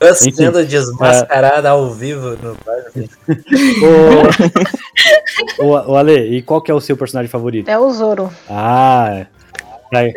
Eu 0.00 0.14
sendo 0.14 0.64
desmascarada 0.64 1.68
ao 1.68 1.90
vivo 1.92 2.30
no 2.42 2.56
o, 5.60 5.64
o, 5.66 5.92
o 5.92 5.96
Ale, 5.96 6.36
e 6.36 6.40
qual 6.42 6.62
que 6.62 6.70
é 6.70 6.74
o 6.74 6.80
seu 6.80 6.96
personagem 6.96 7.30
favorito? 7.30 7.68
É 7.68 7.78
o 7.78 7.92
Zoro. 7.92 8.30
Ah, 8.48 9.26
é. 9.92 10.12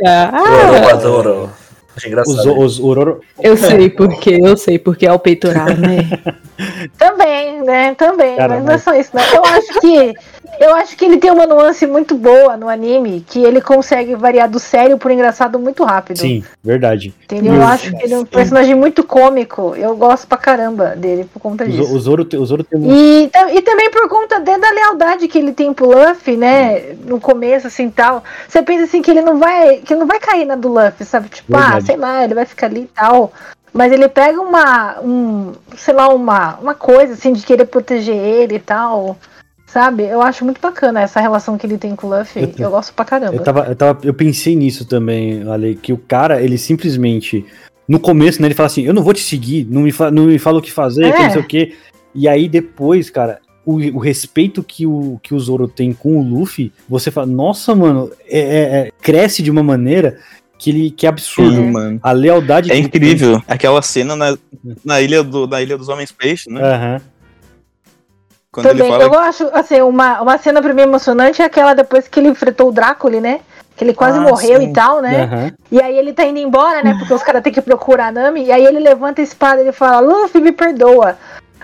Eu 0.81 0.89
adoro. 0.89 1.49
Acho 1.95 2.07
Os, 2.07 2.11
engraçado. 2.11 2.59
os 2.59 2.79
Ororo. 2.79 3.21
Eu 3.39 3.55
sei 3.55 3.89
porque, 3.89 4.39
eu 4.41 4.57
sei 4.57 4.79
porque 4.79 5.05
é 5.05 5.13
o 5.13 5.19
peitoral, 5.19 5.67
né? 5.67 6.09
Também, 6.97 7.61
né? 7.61 7.93
Também, 7.95 8.35
Cara, 8.35 8.55
mas 8.55 8.65
não 8.65 8.73
é 8.73 8.77
só 8.77 8.95
isso, 8.95 9.11
né? 9.15 9.21
Eu 9.33 9.45
acho 9.45 9.79
que 9.79 10.13
eu 10.59 10.75
acho 10.75 10.95
que 10.95 11.05
ele 11.05 11.17
tem 11.17 11.31
uma 11.31 11.45
nuance 11.45 11.85
muito 11.87 12.15
boa 12.15 12.55
no 12.57 12.69
anime, 12.69 13.23
que 13.27 13.43
ele 13.43 13.61
consegue 13.61 14.15
variar 14.15 14.49
do 14.49 14.59
sério 14.59 14.97
pro 14.97 15.11
engraçado 15.11 15.57
muito 15.59 15.83
rápido. 15.83 16.17
Sim, 16.19 16.43
verdade. 16.63 17.13
Entendeu? 17.23 17.55
Eu 17.55 17.63
acho 17.63 17.91
que 17.95 18.03
ele 18.03 18.13
é 18.13 18.17
um 18.19 18.25
personagem 18.25 18.75
muito 18.75 19.03
cômico. 19.03 19.73
Eu 19.75 19.95
gosto 19.95 20.27
pra 20.27 20.37
caramba 20.37 20.95
dele 20.95 21.25
por 21.31 21.39
conta 21.39 21.65
disso. 21.67 21.93
O 21.93 21.99
Zoro, 21.99 22.27
o 22.37 22.45
Zoro 22.45 22.63
tem 22.63 22.79
um. 22.79 22.93
E, 22.93 23.31
e 23.53 23.61
também 23.61 23.89
por 23.91 24.07
conta 24.07 24.39
de- 24.39 24.57
da 24.57 24.71
lealdade 24.71 25.27
que 25.27 25.37
ele 25.37 25.51
tem 25.53 25.73
pro 25.73 25.87
Luffy, 25.87 26.37
né? 26.37 26.95
No 27.05 27.19
começo, 27.19 27.67
assim, 27.67 27.89
tal. 27.89 28.23
Você 28.47 28.61
pensa 28.61 28.83
assim 28.85 29.01
que 29.01 29.11
ele 29.11 29.21
não 29.21 29.39
vai. 29.39 29.77
Que 29.77 29.95
não 29.95 30.05
vai 30.07 30.19
cair 30.19 30.45
na 30.45 30.55
do 30.55 30.67
Luffy, 30.69 31.05
sabe? 31.05 31.29
Tipo, 31.29 31.55
ah, 31.55 31.59
Verdade. 31.61 31.85
sei 31.85 31.95
lá, 31.97 32.23
ele 32.23 32.33
vai 32.35 32.45
ficar 32.45 32.67
ali 32.67 32.81
e 32.81 32.87
tal. 32.87 33.31
Mas 33.73 33.91
ele 33.91 34.07
pega 34.07 34.39
uma. 34.39 34.99
Um, 35.01 35.51
sei 35.75 35.93
lá, 35.93 36.07
uma, 36.09 36.57
uma 36.61 36.75
coisa 36.75 37.13
assim 37.13 37.33
de 37.33 37.43
querer 37.43 37.65
proteger 37.65 38.15
ele 38.15 38.55
e 38.55 38.59
tal. 38.59 39.17
Sabe? 39.73 40.03
Eu 40.03 40.21
acho 40.21 40.45
muito 40.45 40.61
bacana 40.61 41.01
essa 41.01 41.19
relação 41.19 41.57
que 41.57 41.65
ele 41.65 41.79
tem 41.79 41.95
com 41.95 42.05
o 42.05 42.15
Luffy. 42.15 42.53
Eu, 42.59 42.69
gosto 42.69 42.93
pra 42.93 43.03
caramba. 43.03 43.33
Eu, 43.37 43.41
tava, 43.43 43.65
eu, 43.65 43.75
tava, 43.75 43.99
eu 44.03 44.13
pensei 44.13 44.55
nisso 44.55 44.85
também, 44.85 45.41
Ale, 45.49 45.73
que 45.73 45.91
o 45.91 45.97
cara, 45.97 46.39
ele 46.43 46.59
simplesmente. 46.59 47.43
No 47.87 47.99
começo, 47.99 48.39
né, 48.39 48.47
ele 48.47 48.53
fala 48.53 48.67
assim: 48.67 48.83
Eu 48.83 48.93
não 48.93 49.01
vou 49.01 49.15
te 49.15 49.21
seguir, 49.21 49.65
não 49.67 49.81
me, 49.81 49.91
fa 49.91 50.11
não 50.11 50.25
me 50.25 50.37
fala 50.37 50.59
o 50.59 50.61
que 50.61 50.71
fazer, 50.71 51.11
que 51.11 51.17
É. 51.19 51.23
não 51.23 51.31
sei 51.31 51.41
o 51.41 51.47
quê. 51.47 51.73
E 52.13 52.27
aí 52.27 52.47
depois, 52.47 53.09
cara, 53.09 53.39
o, 53.65 53.77
o 53.77 53.97
respeito 53.97 54.61
que 54.61 54.85
o, 54.85 55.19
que 55.23 55.33
o 55.33 55.39
Zoro 55.39 55.67
tem 55.67 55.91
com 55.91 56.17
o 56.19 56.21
Luffy, 56.23 56.71
você 56.87 57.09
fala: 57.09 57.25
Nossa, 57.25 57.73
mano, 57.73 58.11
é- 58.29 58.39
é- 58.39 58.77
é- 58.87 58.91
cresce 59.01 59.41
de 59.41 59.49
uma 59.49 59.63
maneira 59.63 60.19
que, 60.59 60.69
ele, 60.69 60.91
que 60.91 61.07
é 61.07 61.09
absurdo. 61.09 61.55
Sim, 61.55 61.71
mano. 61.71 61.99
A 62.03 62.11
lealdade 62.11 62.71
É 62.71 62.75
que 62.75 62.79
ele 62.81 62.89
tem- 62.89 63.01
incrível. 63.01 63.41
Aquela 63.47 63.81
cena 63.81 64.15
na, 64.15 64.37
na, 64.85 65.01
ilha, 65.01 65.23
do, 65.23 65.47
na 65.47 65.61
ilha 65.63 65.77
dos 65.79 65.89
Homens 65.89 66.11
Peixe, 66.11 66.47
né? 66.49 66.61
Aham. 66.61 67.01
Quando 68.53 68.67
ele 68.67 68.83
Também, 68.83 68.91
fala 68.91 69.03
eu 69.03 69.19
acho, 69.19 69.49
assim, 69.51 69.81
uma, 69.81 70.21
uma 70.21 70.37
cena 70.37 70.61
pra 70.61 70.73
mim 70.75 70.83
emocionante 70.83 71.41
é 71.41 71.45
aquela 71.45 71.73
depois 71.73 72.07
que 72.07 72.19
ele 72.19 72.29
enfrentou 72.29 72.69
o 72.69 72.71
Drácula, 72.71 73.19
né? 73.19 73.39
Que 73.75 73.83
ele 73.83 73.95
quase 73.95 74.19
Ah, 74.19 74.21
morreu 74.21 74.59
sim. 74.61 74.69
e 74.69 74.73
tal, 74.73 75.01
né? 75.01 75.23
aham. 75.23 75.51
E 75.71 75.81
aí 75.81 75.97
ele 75.97 76.13
tá 76.13 76.23
indo 76.23 76.37
embora, 76.37 76.83
né? 76.83 76.95
Porque 76.99 77.11
os 77.15 77.23
caras 77.23 77.41
têm 77.41 77.51
que 77.51 77.61
procurar 77.61 78.07
a 78.09 78.11
Nami. 78.11 78.45
E 78.45 78.51
aí 78.51 78.63
ele 78.63 78.79
levanta 78.79 79.21
a 79.21 79.23
espada 79.23 79.57
e 79.57 79.63
ele 79.63 79.71
fala, 79.71 79.99
Luffy, 79.99 80.39
me 80.39 80.51
perdoa. 80.51 81.17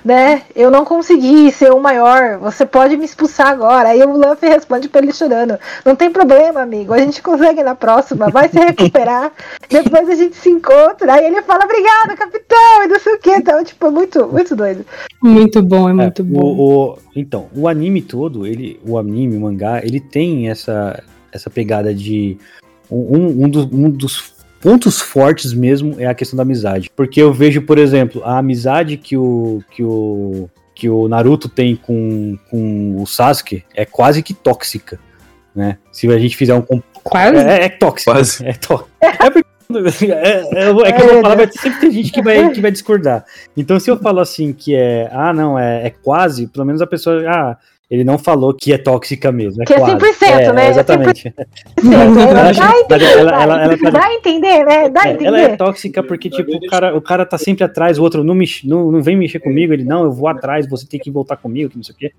Né? 0.04 0.44
Eu 0.56 0.72
não 0.72 0.86
consegui 0.86 1.52
ser 1.52 1.72
o 1.72 1.80
maior. 1.80 2.38
Você 2.40 2.66
pode 2.66 2.96
me 2.98 3.06
expulsar 3.06 3.48
agora. 3.48 3.90
Aí 3.90 4.02
o 4.04 4.16
Luffy 4.18 4.48
responde 4.50 4.88
pra 4.88 5.02
ele 5.02 5.12
chorando. 5.14 5.58
Não 5.86 5.96
tem 5.96 6.10
problema, 6.10 6.62
amigo. 6.62 6.94
A 6.94 7.00
gente 7.00 7.22
consegue 7.22 7.62
na 7.64 7.76
próxima. 7.76 8.30
Vai 8.30 8.48
se 8.50 8.58
recuperar. 8.60 9.32
Depois 9.70 10.10
a 10.10 10.16
gente 10.16 10.36
se 10.38 10.50
encontra. 10.50 11.14
Aí 11.14 11.26
ele 11.26 11.42
fala, 11.42 11.66
obrigada, 11.66 12.16
capitão. 12.16 12.84
E 12.84 12.88
não 12.88 13.00
sei 13.00 13.14
o 13.14 13.20
que. 13.20 13.32
Então, 13.32 13.64
tipo, 13.64 13.86
é 13.88 13.90
muito, 13.92 14.28
muito 14.28 14.56
doido. 14.56 14.86
Muito 15.22 15.62
bom, 15.62 15.88
é 15.90 15.92
É, 15.92 15.96
muito 15.96 16.24
bom. 16.24 16.40
o- 16.42 16.90
o- 16.94 16.98
então, 17.16 17.48
o 17.56 17.68
anime 17.68 18.02
todo, 18.02 18.48
ele, 18.48 18.80
o 18.86 18.98
anime, 18.98 19.36
o 19.36 19.42
mangá, 19.42 19.82
ele 19.84 20.00
tem 20.00 20.50
essa, 20.50 21.02
essa 21.32 21.50
pegada 21.50 21.94
de. 21.94 22.38
Um, 22.92 23.44
um, 23.46 23.50
dos, 23.50 23.66
um 23.72 23.90
dos 23.90 24.34
pontos 24.62 25.00
fortes 25.00 25.54
mesmo 25.54 25.96
é 26.00 26.06
a 26.06 26.14
questão 26.14 26.38
da 26.38 26.44
amizade. 26.44 26.90
Porque 26.96 27.22
eu 27.22 27.34
vejo, 27.34 27.62
por 27.62 27.78
exemplo, 27.78 28.22
a 28.24 28.38
amizade 28.38 28.98
que 28.98 29.18
o. 29.18 29.64
Que 29.72 29.84
o 29.84 30.50
que 30.80 30.90
o 30.90 31.10
Naruto 31.10 31.50
tem 31.50 31.76
com, 31.76 32.38
com 32.50 33.02
o 33.02 33.06
Sasuke 33.06 33.66
é 33.76 33.84
quase 33.84 34.24
que 34.24 34.34
tóxica, 34.34 34.98
né? 35.54 35.78
Se 35.92 36.08
a 36.08 36.18
gente 36.18 36.38
fizer 36.38 36.56
um 36.56 36.64
Quase. 37.04 37.36
é, 37.36 37.66
é 37.66 37.70
tóxico. 37.70 38.12
Quase. 38.12 38.46
É 38.46 38.54
tóxico. 38.54 38.90
É, 39.02 39.30
porque- 39.30 39.50
é, 40.06 40.42
é, 40.54 40.70
é 40.70 40.92
que 40.94 41.02
eu 41.02 41.14
vou 41.14 41.22
falar, 41.22 41.36
vai 41.36 41.52
sempre 41.52 41.80
tem 41.82 41.92
gente 41.92 42.12
que 42.12 42.24
vai, 42.24 42.50
que 42.50 42.60
vai 42.62 42.72
discordar. 42.72 43.24
Então, 43.56 43.80
se 43.80 43.92
eu 43.92 43.98
falo 43.98 44.20
assim 44.20 44.52
que 44.52 44.74
é, 44.74 45.08
ah, 45.12 45.32
não, 45.32 45.60
é, 45.60 45.86
é 45.86 45.90
quase, 45.92 46.48
pelo 46.48 46.66
menos 46.66 46.82
a 46.82 46.88
pessoa, 46.88 47.22
ah, 47.28 47.58
ele 47.90 48.04
não 48.04 48.18
falou 48.20 48.54
que 48.54 48.72
é 48.72 48.78
tóxica 48.78 49.32
mesmo. 49.32 49.64
É 49.64 49.66
Que 49.66 49.74
é 49.74 49.78
quase. 49.80 49.96
100%, 49.96 50.54
né? 50.54 50.66
É 50.68 50.70
Exatamente. 50.70 51.34
Ela 51.84 52.34
dá 52.34 52.42
a 52.42 52.44
mas 52.44 52.58
entender, 52.82 53.06
ela- 53.06 53.32
vai. 53.32 53.44
ela- 53.44 53.64
ela 53.64 53.78
tá- 53.78 53.90
Dá 53.90 54.06
a 54.06 54.14
entender, 54.14 54.66
né? 54.66 54.90
Dá 54.90 55.02
a 55.02 55.08
É, 55.08 55.12
entender. 55.12 55.26
ela 55.26 55.40
é 55.42 55.56
tóxica 55.56 56.04
porque, 56.04 56.30
tipo, 56.30 56.56
o 56.56 56.68
cara, 56.68 56.96
o 56.96 57.02
cara 57.02 57.26
tá 57.26 57.38
sempre 57.38 57.64
atrás, 57.64 57.98
o 57.98 58.04
outro 58.04 58.24
não, 58.24 58.36
mexe, 58.36 58.68
não, 58.68 58.92
não 58.92 59.02
vem 59.02 59.16
mexer 59.18 59.40
comigo, 59.40 59.74
ele, 59.74 59.84
não, 59.84 60.04
eu 60.04 60.12
vou 60.12 60.28
atrás, 60.28 60.68
você 60.70 60.86
tem 60.86 61.00
que 61.00 61.10
voltar 61.10 61.38
comigo, 61.38 61.70
que 61.72 61.78
não 61.78 61.84
sei 61.84 61.96
o 61.96 61.98
quê. 61.98 62.12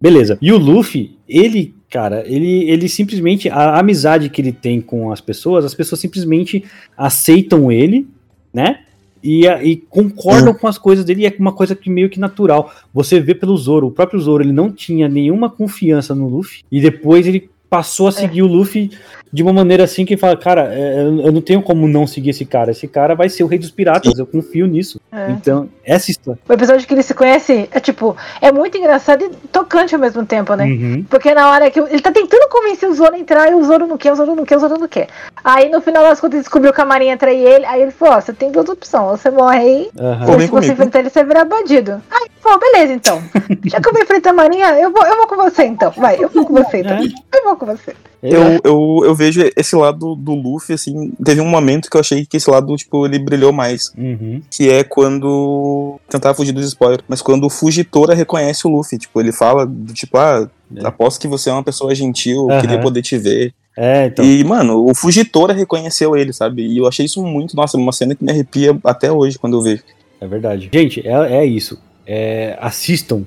Beleza. 0.00 0.38
E 0.40 0.52
o 0.52 0.56
Luffy, 0.56 1.18
ele, 1.28 1.74
cara, 1.90 2.22
ele, 2.26 2.70
ele 2.70 2.88
simplesmente, 2.88 3.48
a 3.50 3.78
amizade 3.78 4.28
que 4.30 4.40
ele 4.40 4.52
tem 4.52 4.80
com 4.80 5.10
as 5.12 5.20
pessoas, 5.20 5.64
as 5.64 5.74
pessoas 5.74 6.00
simplesmente 6.00 6.64
aceitam 6.96 7.70
ele, 7.70 8.06
né? 8.54 8.80
E, 9.22 9.46
a- 9.48 9.62
e 9.62 9.76
concordam 9.76 10.52
com 10.54 10.66
as 10.66 10.78
coisas 10.78 11.04
dele, 11.04 11.22
e 11.22 11.26
é 11.26 11.34
uma 11.38 11.52
coisa 11.52 11.74
que 11.74 11.90
meio 11.90 12.08
que 12.08 12.20
natural. 12.20 12.72
Você 12.94 13.18
vê 13.20 13.34
pelo 13.34 13.56
Zoro, 13.56 13.88
o 13.88 13.90
próprio 13.90 14.20
Zoro, 14.20 14.42
ele 14.42 14.52
não 14.52 14.70
tinha 14.70 15.08
nenhuma 15.08 15.50
confiança 15.50 16.14
no 16.14 16.28
Luffy, 16.28 16.62
e 16.70 16.80
depois 16.80 17.26
ele 17.26 17.50
passou 17.68 18.08
a 18.08 18.12
seguir 18.12 18.42
o 18.42 18.46
Luffy 18.46 18.90
de 19.32 19.42
uma 19.42 19.52
maneira 19.52 19.84
assim 19.84 20.04
que 20.04 20.16
fala, 20.16 20.36
cara, 20.36 20.72
é, 20.72 21.02
eu 21.02 21.28
eu 21.28 21.32
não 21.32 21.40
tenho 21.40 21.62
como 21.62 21.86
não 21.86 22.06
seguir 22.06 22.30
esse 22.30 22.44
cara. 22.44 22.70
Esse 22.70 22.88
cara 22.88 23.14
vai 23.14 23.28
ser 23.28 23.44
o 23.44 23.46
rei 23.46 23.58
dos 23.58 23.70
piratas, 23.70 24.18
eu 24.18 24.26
confio 24.26 24.66
nisso. 24.66 25.00
É. 25.12 25.30
Então, 25.30 25.68
essa 25.84 26.10
história. 26.10 26.40
O 26.48 26.52
episódio 26.52 26.86
que 26.86 26.94
ele 26.94 27.02
se 27.02 27.14
conhece 27.14 27.68
é 27.70 27.80
tipo, 27.80 28.16
é 28.40 28.50
muito 28.50 28.78
engraçado 28.78 29.24
e 29.24 29.28
tocante 29.48 29.94
ao 29.94 30.00
mesmo 30.00 30.24
tempo, 30.24 30.54
né? 30.54 30.64
Uhum. 30.64 31.04
Porque 31.08 31.34
na 31.34 31.50
hora 31.50 31.70
que 31.70 31.78
ele 31.78 32.00
tá 32.00 32.10
tentando 32.10 32.48
convencer 32.48 32.88
o 32.88 32.94
Zoro 32.94 33.14
a 33.14 33.18
entrar 33.18 33.50
e 33.50 33.54
o 33.54 33.64
Zoro 33.64 33.86
não 33.86 33.98
quer, 33.98 34.12
o 34.12 34.16
Zoro 34.16 34.34
não 34.34 34.44
quer, 34.44 34.56
o 34.56 34.60
Zoro 34.60 34.78
não 34.78 34.88
quer. 34.88 35.08
Aí 35.44 35.68
no 35.68 35.80
final 35.80 36.02
das 36.02 36.20
contas 36.20 36.34
ele 36.34 36.42
descobriu 36.42 36.72
que 36.72 36.80
a 36.80 36.84
Marinha 36.84 37.16
trai 37.16 37.36
ele, 37.36 37.66
aí 37.66 37.82
ele 37.82 37.90
falou, 37.90 38.14
ó, 38.14 38.20
você 38.20 38.32
tem 38.32 38.50
duas 38.50 38.68
opções, 38.68 39.20
você 39.20 39.30
morre 39.30 39.58
aí, 39.58 39.90
Aham. 39.98 40.26
Ou 40.26 40.40
se 40.40 40.46
você 40.46 40.48
comigo. 40.48 40.72
enfrentar 40.72 40.98
ele, 41.00 41.10
você 41.10 41.24
vai 41.24 41.28
virar 41.28 41.44
bandido. 41.44 42.02
Aí 42.10 42.22
ele 42.22 42.30
falou, 42.40 42.58
beleza 42.58 42.92
então. 42.92 43.22
Já 43.66 43.80
que 43.80 43.88
eu 43.88 43.92
vou 43.92 44.02
enfrentar 44.02 44.30
a 44.30 44.34
Marinha, 44.34 44.78
eu 44.78 44.90
vou, 44.90 45.04
eu 45.04 45.16
vou 45.16 45.26
com 45.26 45.36
você 45.36 45.64
então. 45.64 45.90
Vai, 45.96 46.16
eu 46.22 46.28
vou 46.28 46.46
com 46.46 46.54
você 46.54 46.78
então. 46.78 46.98
Eu 47.02 47.44
vou 47.44 47.56
com 47.58 47.66
você. 47.66 47.94
Eu, 48.22 48.60
eu, 48.64 49.00
eu 49.04 49.14
vejo 49.14 49.40
esse 49.56 49.76
lado 49.76 50.14
do 50.16 50.34
Luffy, 50.34 50.74
assim, 50.74 51.12
teve 51.24 51.40
um 51.40 51.48
momento 51.48 51.90
que 51.90 51.96
eu 51.96 52.00
achei 52.00 52.24
que 52.24 52.36
esse 52.36 52.50
lado, 52.50 52.74
tipo, 52.76 53.04
ele 53.06 53.18
brilhou 53.18 53.52
mais. 53.52 53.92
Uhum. 53.96 54.40
Que 54.50 54.70
é 54.70 54.82
quando. 54.84 55.98
Tentar 56.08 56.34
fugir 56.34 56.52
dos 56.52 56.66
spoilers. 56.66 57.04
Mas 57.08 57.20
quando 57.22 57.44
o 57.44 57.50
Fugitora 57.50 58.14
reconhece 58.14 58.66
o 58.66 58.70
Luffy. 58.70 58.98
Tipo, 58.98 59.20
ele 59.20 59.32
fala 59.32 59.66
do 59.66 59.92
tipo, 59.92 60.16
ah, 60.18 60.48
É. 60.76 60.86
aposto 60.86 61.20
que 61.20 61.28
você 61.28 61.50
é 61.50 61.52
uma 61.52 61.62
pessoa 61.62 61.94
gentil, 61.94 62.50
Aham. 62.50 62.60
queria 62.60 62.80
poder 62.80 63.02
te 63.02 63.16
ver. 63.18 63.52
É, 63.76 64.06
então. 64.06 64.24
E, 64.24 64.42
mano, 64.42 64.84
o 64.90 64.94
Fugitora 64.94 65.52
reconheceu 65.52 66.16
ele, 66.16 66.32
sabe? 66.32 66.66
E 66.66 66.78
eu 66.78 66.86
achei 66.88 67.06
isso 67.06 67.22
muito, 67.22 67.54
nossa, 67.54 67.76
uma 67.76 67.92
cena 67.92 68.14
que 68.14 68.24
me 68.24 68.32
arrepia 68.32 68.76
até 68.82 69.10
hoje 69.12 69.38
quando 69.38 69.56
eu 69.56 69.62
vejo. 69.62 69.82
É 70.20 70.26
verdade. 70.26 70.68
Gente, 70.72 71.06
é, 71.06 71.36
é 71.36 71.46
isso. 71.46 71.78
É, 72.04 72.58
assistam. 72.60 73.22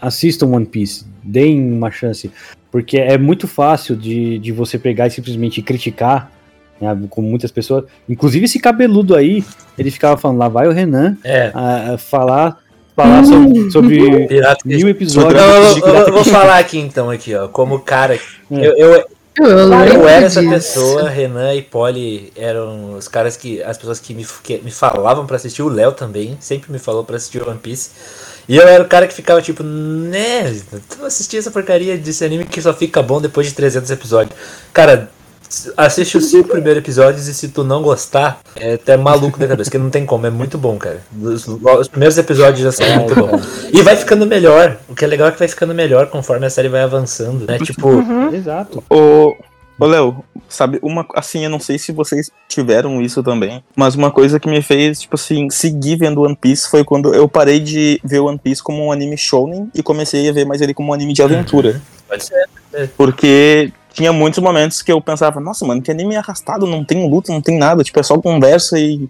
Assistam 0.00 0.46
One 0.46 0.66
Piece. 0.66 1.04
Deem 1.26 1.60
uma 1.72 1.90
chance. 1.90 2.30
Porque 2.70 2.98
é 2.98 3.18
muito 3.18 3.48
fácil 3.48 3.96
de, 3.96 4.38
de 4.38 4.52
você 4.52 4.78
pegar 4.78 5.06
e 5.06 5.10
simplesmente 5.10 5.60
criticar, 5.62 6.30
né, 6.80 6.96
como 7.10 7.28
muitas 7.28 7.50
pessoas. 7.50 7.84
Inclusive 8.08 8.44
esse 8.44 8.58
cabeludo 8.58 9.14
aí, 9.14 9.44
ele 9.78 9.90
ficava 9.90 10.16
falando, 10.16 10.38
lá 10.38 10.48
vai 10.48 10.68
o 10.68 10.72
Renan 10.72 11.16
É. 11.24 11.50
a, 11.54 11.94
a 11.94 11.98
falar, 11.98 12.58
falar 12.94 13.24
sobre, 13.24 13.70
sobre 13.70 14.26
Pirata 14.28 14.60
mil 14.64 14.88
episódios. 14.88 15.34
Não, 15.34 15.48
eu, 15.48 15.78
eu- 15.94 16.06
eu 16.06 16.12
vou 16.12 16.24
falar 16.24 16.58
aqui 16.58 16.78
então, 16.78 17.10
aqui, 17.10 17.34
ó. 17.34 17.48
Como 17.48 17.78
cara. 17.80 18.18
Eu, 18.50 18.76
eu, 18.76 19.04
Eu, 19.38 19.48
eu 19.48 20.08
era 20.08 20.26
essa 20.26 20.40
disso. 20.40 20.52
pessoa, 20.52 21.08
Renan 21.08 21.54
e 21.54 21.62
Polly 21.62 22.32
eram 22.36 22.94
os 22.94 23.06
caras 23.08 23.36
que. 23.36 23.62
As 23.62 23.76
pessoas 23.76 24.00
que 24.00 24.14
me, 24.14 24.26
que 24.42 24.58
me 24.58 24.70
falavam 24.70 25.26
pra 25.26 25.36
assistir, 25.36 25.62
o 25.62 25.68
Léo 25.68 25.92
também, 25.92 26.36
sempre 26.40 26.72
me 26.72 26.78
falou 26.78 27.04
pra 27.04 27.16
assistir 27.16 27.46
One 27.46 27.58
Piece. 27.58 27.90
E 28.48 28.56
eu 28.56 28.66
era 28.66 28.82
o 28.82 28.88
cara 28.88 29.06
que 29.06 29.14
ficava 29.14 29.42
tipo, 29.42 29.62
né, 29.62 30.56
tu 30.88 31.04
assistir 31.04 31.36
essa 31.36 31.50
porcaria 31.50 31.98
desse 31.98 32.24
anime 32.24 32.44
que 32.44 32.62
só 32.62 32.72
fica 32.72 33.02
bom 33.02 33.20
depois 33.20 33.46
de 33.48 33.54
300 33.54 33.90
episódios. 33.90 34.38
Cara, 34.72 35.10
assiste 35.76 36.16
os 36.18 36.26
cinco 36.26 36.48
primeiros 36.48 36.82
episódios 36.82 37.26
e 37.28 37.34
se 37.34 37.48
tu 37.48 37.64
não 37.64 37.82
gostar, 37.82 38.40
é 38.54 38.74
até 38.74 38.96
maluco 38.96 39.38
da 39.38 39.48
cabeça, 39.48 39.70
que 39.70 39.78
não 39.78 39.90
tem 39.90 40.04
como, 40.04 40.26
é 40.26 40.30
muito 40.30 40.58
bom, 40.58 40.76
cara. 40.76 41.00
Os, 41.20 41.46
os 41.46 41.88
primeiros 41.88 42.18
episódios 42.18 42.60
já 42.60 42.72
são 42.72 42.86
muito 42.96 43.14
bons. 43.14 43.46
E 43.72 43.82
vai 43.82 43.96
ficando 43.96 44.26
melhor. 44.26 44.78
O 44.88 44.94
que 44.94 45.04
é 45.04 45.08
legal 45.08 45.28
é 45.28 45.32
que 45.32 45.38
vai 45.38 45.48
ficando 45.48 45.74
melhor 45.74 46.08
conforme 46.08 46.46
a 46.46 46.50
série 46.50 46.68
vai 46.68 46.82
avançando, 46.82 47.46
né? 47.46 47.58
Tipo, 47.58 47.90
Exato. 48.32 48.82
Ô, 48.88 49.34
ô 49.78 49.86
Léo, 49.86 50.24
sabe, 50.48 50.78
uma 50.82 51.06
assim, 51.14 51.44
eu 51.44 51.50
não 51.50 51.60
sei 51.60 51.78
se 51.78 51.92
vocês 51.92 52.30
tiveram 52.48 53.00
isso 53.02 53.22
também, 53.22 53.62
mas 53.74 53.94
uma 53.94 54.10
coisa 54.10 54.40
que 54.40 54.48
me 54.48 54.62
fez, 54.62 55.00
tipo 55.00 55.14
assim, 55.14 55.50
seguir 55.50 55.96
vendo 55.96 56.22
One 56.22 56.36
Piece 56.36 56.68
foi 56.68 56.84
quando 56.84 57.14
eu 57.14 57.28
parei 57.28 57.60
de 57.60 58.00
ver 58.04 58.20
One 58.20 58.38
Piece 58.38 58.62
como 58.62 58.84
um 58.84 58.92
anime 58.92 59.16
shounen 59.16 59.70
e 59.74 59.82
comecei 59.82 60.28
a 60.28 60.32
ver 60.32 60.44
mais 60.44 60.60
ele 60.60 60.74
como 60.74 60.90
um 60.90 60.94
anime 60.94 61.12
de 61.12 61.22
aventura. 61.22 61.80
pode 62.08 62.24
ser. 62.24 62.48
Porque 62.96 63.72
tinha 63.96 64.12
muitos 64.12 64.38
momentos 64.40 64.82
que 64.82 64.92
eu 64.92 65.00
pensava, 65.00 65.40
nossa, 65.40 65.64
mano, 65.64 65.80
que 65.80 65.90
anime 65.90 66.16
arrastado, 66.16 66.66
não 66.66 66.84
tem 66.84 67.08
luta, 67.08 67.32
não 67.32 67.40
tem 67.40 67.56
nada, 67.56 67.82
tipo, 67.82 67.98
é 67.98 68.02
só 68.02 68.20
conversa 68.20 68.78
e, 68.78 69.08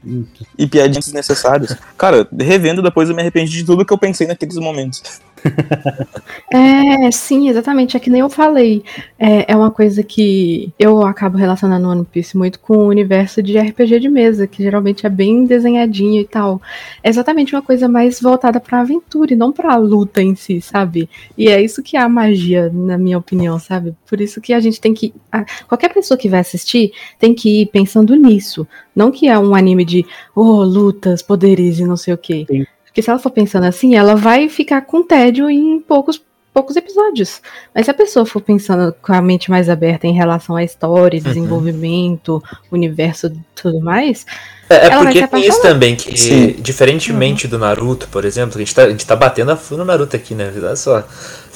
e 0.56 0.64
piadinhas 0.64 1.06
desnecessárias. 1.06 1.76
Cara, 1.98 2.26
revendo 2.38 2.80
depois 2.80 3.08
eu 3.10 3.16
me 3.16 3.20
arrependi 3.20 3.50
de 3.50 3.64
tudo 3.64 3.84
que 3.84 3.92
eu 3.92 3.98
pensei 3.98 4.28
naqueles 4.28 4.56
momentos. 4.56 5.02
É, 6.52 7.10
sim, 7.10 7.48
exatamente. 7.48 7.96
É 7.96 8.00
que 8.00 8.08
nem 8.08 8.20
eu 8.20 8.30
falei. 8.30 8.82
É, 9.18 9.52
é 9.52 9.56
uma 9.56 9.70
coisa 9.70 10.02
que 10.02 10.72
eu 10.78 11.02
acabo 11.02 11.36
relacionando 11.36 11.88
One 11.88 12.04
Piece 12.04 12.36
muito 12.36 12.58
com 12.60 12.76
o 12.76 12.88
universo 12.88 13.42
de 13.42 13.58
RPG 13.58 13.98
de 14.00 14.08
mesa, 14.08 14.46
que 14.46 14.62
geralmente 14.62 15.06
é 15.06 15.08
bem 15.08 15.44
desenhadinho 15.44 16.20
e 16.20 16.24
tal. 16.24 16.62
É 17.02 17.08
exatamente 17.08 17.54
uma 17.54 17.62
coisa 17.62 17.88
mais 17.88 18.20
voltada 18.20 18.60
pra 18.60 18.80
aventura 18.80 19.32
e 19.32 19.36
não 19.36 19.52
pra 19.52 19.76
luta 19.76 20.22
em 20.22 20.34
si, 20.34 20.60
sabe? 20.60 21.08
E 21.36 21.48
é 21.48 21.60
isso 21.60 21.82
que 21.82 21.96
é 21.96 22.00
a 22.00 22.08
magia, 22.08 22.70
na 22.72 22.96
minha 22.96 23.18
opinião, 23.18 23.58
sabe? 23.58 23.94
Por 24.08 24.20
isso 24.20 24.40
que 24.40 24.52
a 24.52 24.60
gente 24.60 24.75
tem 24.80 24.94
que. 24.94 25.12
a- 25.30 25.44
qualquer 25.68 25.92
pessoa 25.92 26.16
que 26.18 26.28
vai 26.28 26.40
assistir 26.40 26.92
tem 27.18 27.34
que 27.34 27.62
ir 27.62 27.66
pensando 27.66 28.14
nisso. 28.16 28.66
Não 28.94 29.10
que 29.10 29.28
é 29.28 29.38
um 29.38 29.54
anime 29.54 29.84
de, 29.84 30.04
oh, 30.34 30.62
lutas, 30.62 31.22
poderes 31.22 31.78
e 31.78 31.84
não 31.84 31.96
sei 31.96 32.14
o 32.14 32.18
quê. 32.18 32.44
Sim. 32.50 32.66
Porque 32.84 33.02
se 33.02 33.10
ela 33.10 33.18
for 33.18 33.30
pensando 33.30 33.64
assim, 33.64 33.94
ela 33.94 34.14
vai 34.14 34.48
ficar 34.48 34.80
com 34.82 35.02
tédio 35.02 35.50
em 35.50 35.78
poucos, 35.80 36.18
poucos 36.54 36.76
episódios. 36.76 37.42
Mas 37.74 37.84
se 37.84 37.90
a 37.90 37.94
pessoa 37.94 38.24
for 38.24 38.40
pensando 38.40 38.94
com 39.02 39.12
a 39.12 39.20
mente 39.20 39.50
mais 39.50 39.68
aberta 39.68 40.06
em 40.06 40.14
relação 40.14 40.56
à 40.56 40.64
história, 40.64 41.20
desenvolvimento, 41.20 42.42
universo 42.72 43.26
e 43.26 43.36
tudo 43.54 43.80
mais, 43.80 44.24
É, 44.70 44.86
é 44.86 44.90
porque 44.98 45.26
tem 45.26 45.46
isso 45.46 45.60
também, 45.60 45.94
que 45.94 46.16
Sim. 46.18 46.56
diferentemente 46.58 47.46
do 47.46 47.58
Naruto, 47.58 48.08
por 48.08 48.24
exemplo, 48.24 48.56
a 48.56 48.58
gente 48.60 48.74
tá, 48.74 48.84
a 48.84 48.88
gente 48.90 49.06
tá 49.06 49.14
batendo 49.14 49.50
a 49.50 49.56
fundo 49.56 49.80
no 49.80 49.84
Naruto 49.84 50.16
aqui, 50.16 50.34
né? 50.34 50.50
Olha 50.56 50.74
só. 50.74 51.00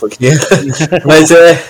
Um. 0.03 0.09
Mas 1.09 1.31
é. 1.31 1.63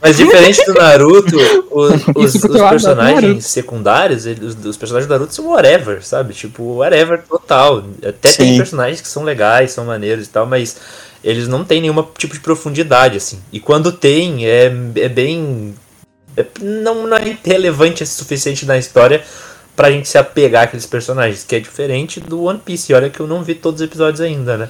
Mas 0.00 0.16
diferente 0.16 0.64
do 0.66 0.74
Naruto, 0.74 1.36
os, 1.70 1.92
os- 2.16 2.34
os 2.44 2.60
personagens 2.60 3.46
secundários, 3.46 4.26
eles- 4.26 4.54
os, 4.56 4.64
os 4.64 4.76
personagens 4.76 5.06
do 5.08 5.12
Naruto 5.12 5.34
são 5.34 5.46
whatever, 5.48 6.04
sabe? 6.04 6.34
Tipo, 6.34 6.78
whatever 6.78 7.22
total. 7.22 7.84
Até 7.98 8.32
tem 8.32 8.52
Sim. 8.52 8.56
personagens 8.58 9.00
que 9.00 9.08
são 9.08 9.22
legais, 9.24 9.70
são 9.72 9.84
maneiros 9.84 10.26
e 10.26 10.30
tal, 10.30 10.46
mas 10.46 10.76
eles 11.22 11.46
não 11.46 11.64
têm 11.64 11.80
nenhum 11.80 12.02
tipo 12.18 12.34
de 12.34 12.40
profundidade, 12.40 13.16
assim. 13.16 13.40
E 13.52 13.60
quando 13.60 13.92
tem, 13.92 14.46
é, 14.46 14.72
é 14.96 15.08
bem. 15.08 15.74
é- 16.36 16.44
não, 16.60 17.06
não 17.06 17.16
é 17.16 17.36
relevante 17.44 18.02
o 18.02 18.06
suficiente 18.06 18.66
na 18.66 18.76
história 18.76 19.22
pra 19.76 19.90
gente 19.90 20.08
se 20.08 20.18
apegar 20.18 20.64
àqueles 20.64 20.84
personagens, 20.84 21.44
que 21.44 21.54
é 21.56 21.60
diferente 21.60 22.20
do 22.20 22.42
One 22.42 22.58
Piece. 22.62 22.92
Olha 22.92 23.08
que 23.08 23.20
eu 23.20 23.26
não 23.26 23.42
vi 23.42 23.54
todos 23.54 23.80
os 23.80 23.86
episódios 23.86 24.20
ainda, 24.20 24.56
né? 24.58 24.68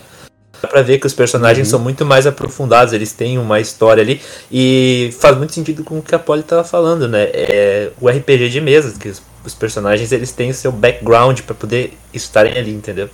Dá 0.63 0.69
pra 0.69 0.81
ver 0.81 0.99
que 1.01 1.07
os 1.09 1.13
personagens 1.13 1.67
são 1.67 1.81
muito 1.81 2.07
mais 2.07 2.25
aprofundados, 2.25 2.93
eles 2.93 3.13
têm 3.13 3.37
uma 3.37 3.59
história 3.59 4.01
ali. 4.01 4.21
E 4.51 5.11
faz 5.21 5.37
muito 5.37 5.53
sentido 5.53 5.83
com 5.83 5.99
o 5.99 6.03
que 6.03 6.15
a 6.15 6.19
Polly 6.21 6.45
tava 6.45 6.63
falando, 6.63 7.09
né? 7.09 7.25
É 7.33 7.91
o 8.01 8.09
RPG 8.09 8.49
de 8.49 8.61
mesa, 8.61 8.97
que 8.97 9.09
os, 9.09 9.21
os 9.45 9.55
personagens 9.55 10.13
eles 10.13 10.31
têm 10.31 10.51
o 10.51 10.55
seu 10.55 10.71
background 10.71 11.41
pra 11.41 11.53
poder 11.55 11.95
estarem 12.15 12.57
ali, 12.57 12.71
entendeu? 12.73 13.11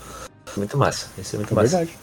Muito 0.58 0.76
massa. 0.76 1.06
Isso 1.16 1.36
é 1.36 1.38
muito 1.38 1.52
É 1.52 1.56
massa. 1.56 1.76
verdade. 1.78 1.98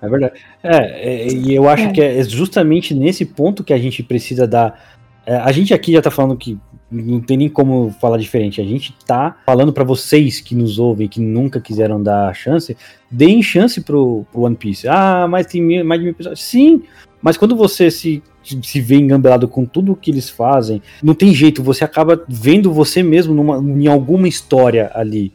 É 0.00 0.08
verdade. 0.08 0.40
É, 0.62 0.76
é, 0.76 1.26
e 1.28 1.54
eu 1.54 1.68
acho 1.68 1.84
É. 1.84 1.92
que 1.92 2.00
é 2.00 2.22
justamente 2.24 2.94
nesse 2.94 3.26
ponto 3.26 3.62
que 3.62 3.74
a 3.74 3.78
gente 3.78 4.02
precisa 4.02 4.46
dar. 4.46 4.96
é, 5.26 5.36
a 5.36 5.52
gente 5.52 5.72
aqui 5.74 5.92
já 5.92 6.00
tá 6.00 6.10
falando 6.10 6.34
que 6.36 6.58
não 6.92 7.20
tem 7.20 7.36
nem 7.36 7.48
como 7.48 7.90
falar 8.00 8.18
diferente. 8.18 8.60
A 8.60 8.64
gente 8.64 8.94
tá 9.06 9.36
falando 9.46 9.72
pra 9.72 9.82
vocês 9.84 10.40
que 10.40 10.54
nos 10.54 10.78
ouvem, 10.78 11.08
que 11.08 11.20
nunca 11.20 11.60
quiseram 11.60 12.02
dar 12.02 12.34
chance, 12.34 12.76
deem 13.10 13.42
chance 13.42 13.80
pro, 13.80 14.26
pro 14.30 14.42
One 14.42 14.54
Piece. 14.56 14.86
Ah, 14.86 15.26
mas 15.28 15.46
tem 15.46 15.62
mil- 15.62 15.84
mais 15.84 16.00
de 16.00 16.04
mil 16.04 16.12
episódios. 16.14 16.42
Sim, 16.42 16.82
mas 17.22 17.36
quando 17.36 17.56
você 17.56 17.90
se, 17.90 18.22
se 18.42 18.80
vê 18.80 18.96
engambelado 18.96 19.48
com 19.48 19.64
tudo 19.64 19.96
que 19.96 20.10
eles 20.10 20.28
fazem, 20.28 20.82
não 21.02 21.14
tem 21.14 21.32
jeito, 21.34 21.62
você 21.62 21.84
acaba 21.84 22.22
vendo 22.28 22.72
você 22.72 23.02
mesmo 23.02 23.32
numa, 23.34 23.56
em 23.58 23.86
alguma 23.86 24.28
história 24.28 24.90
ali. 24.94 25.32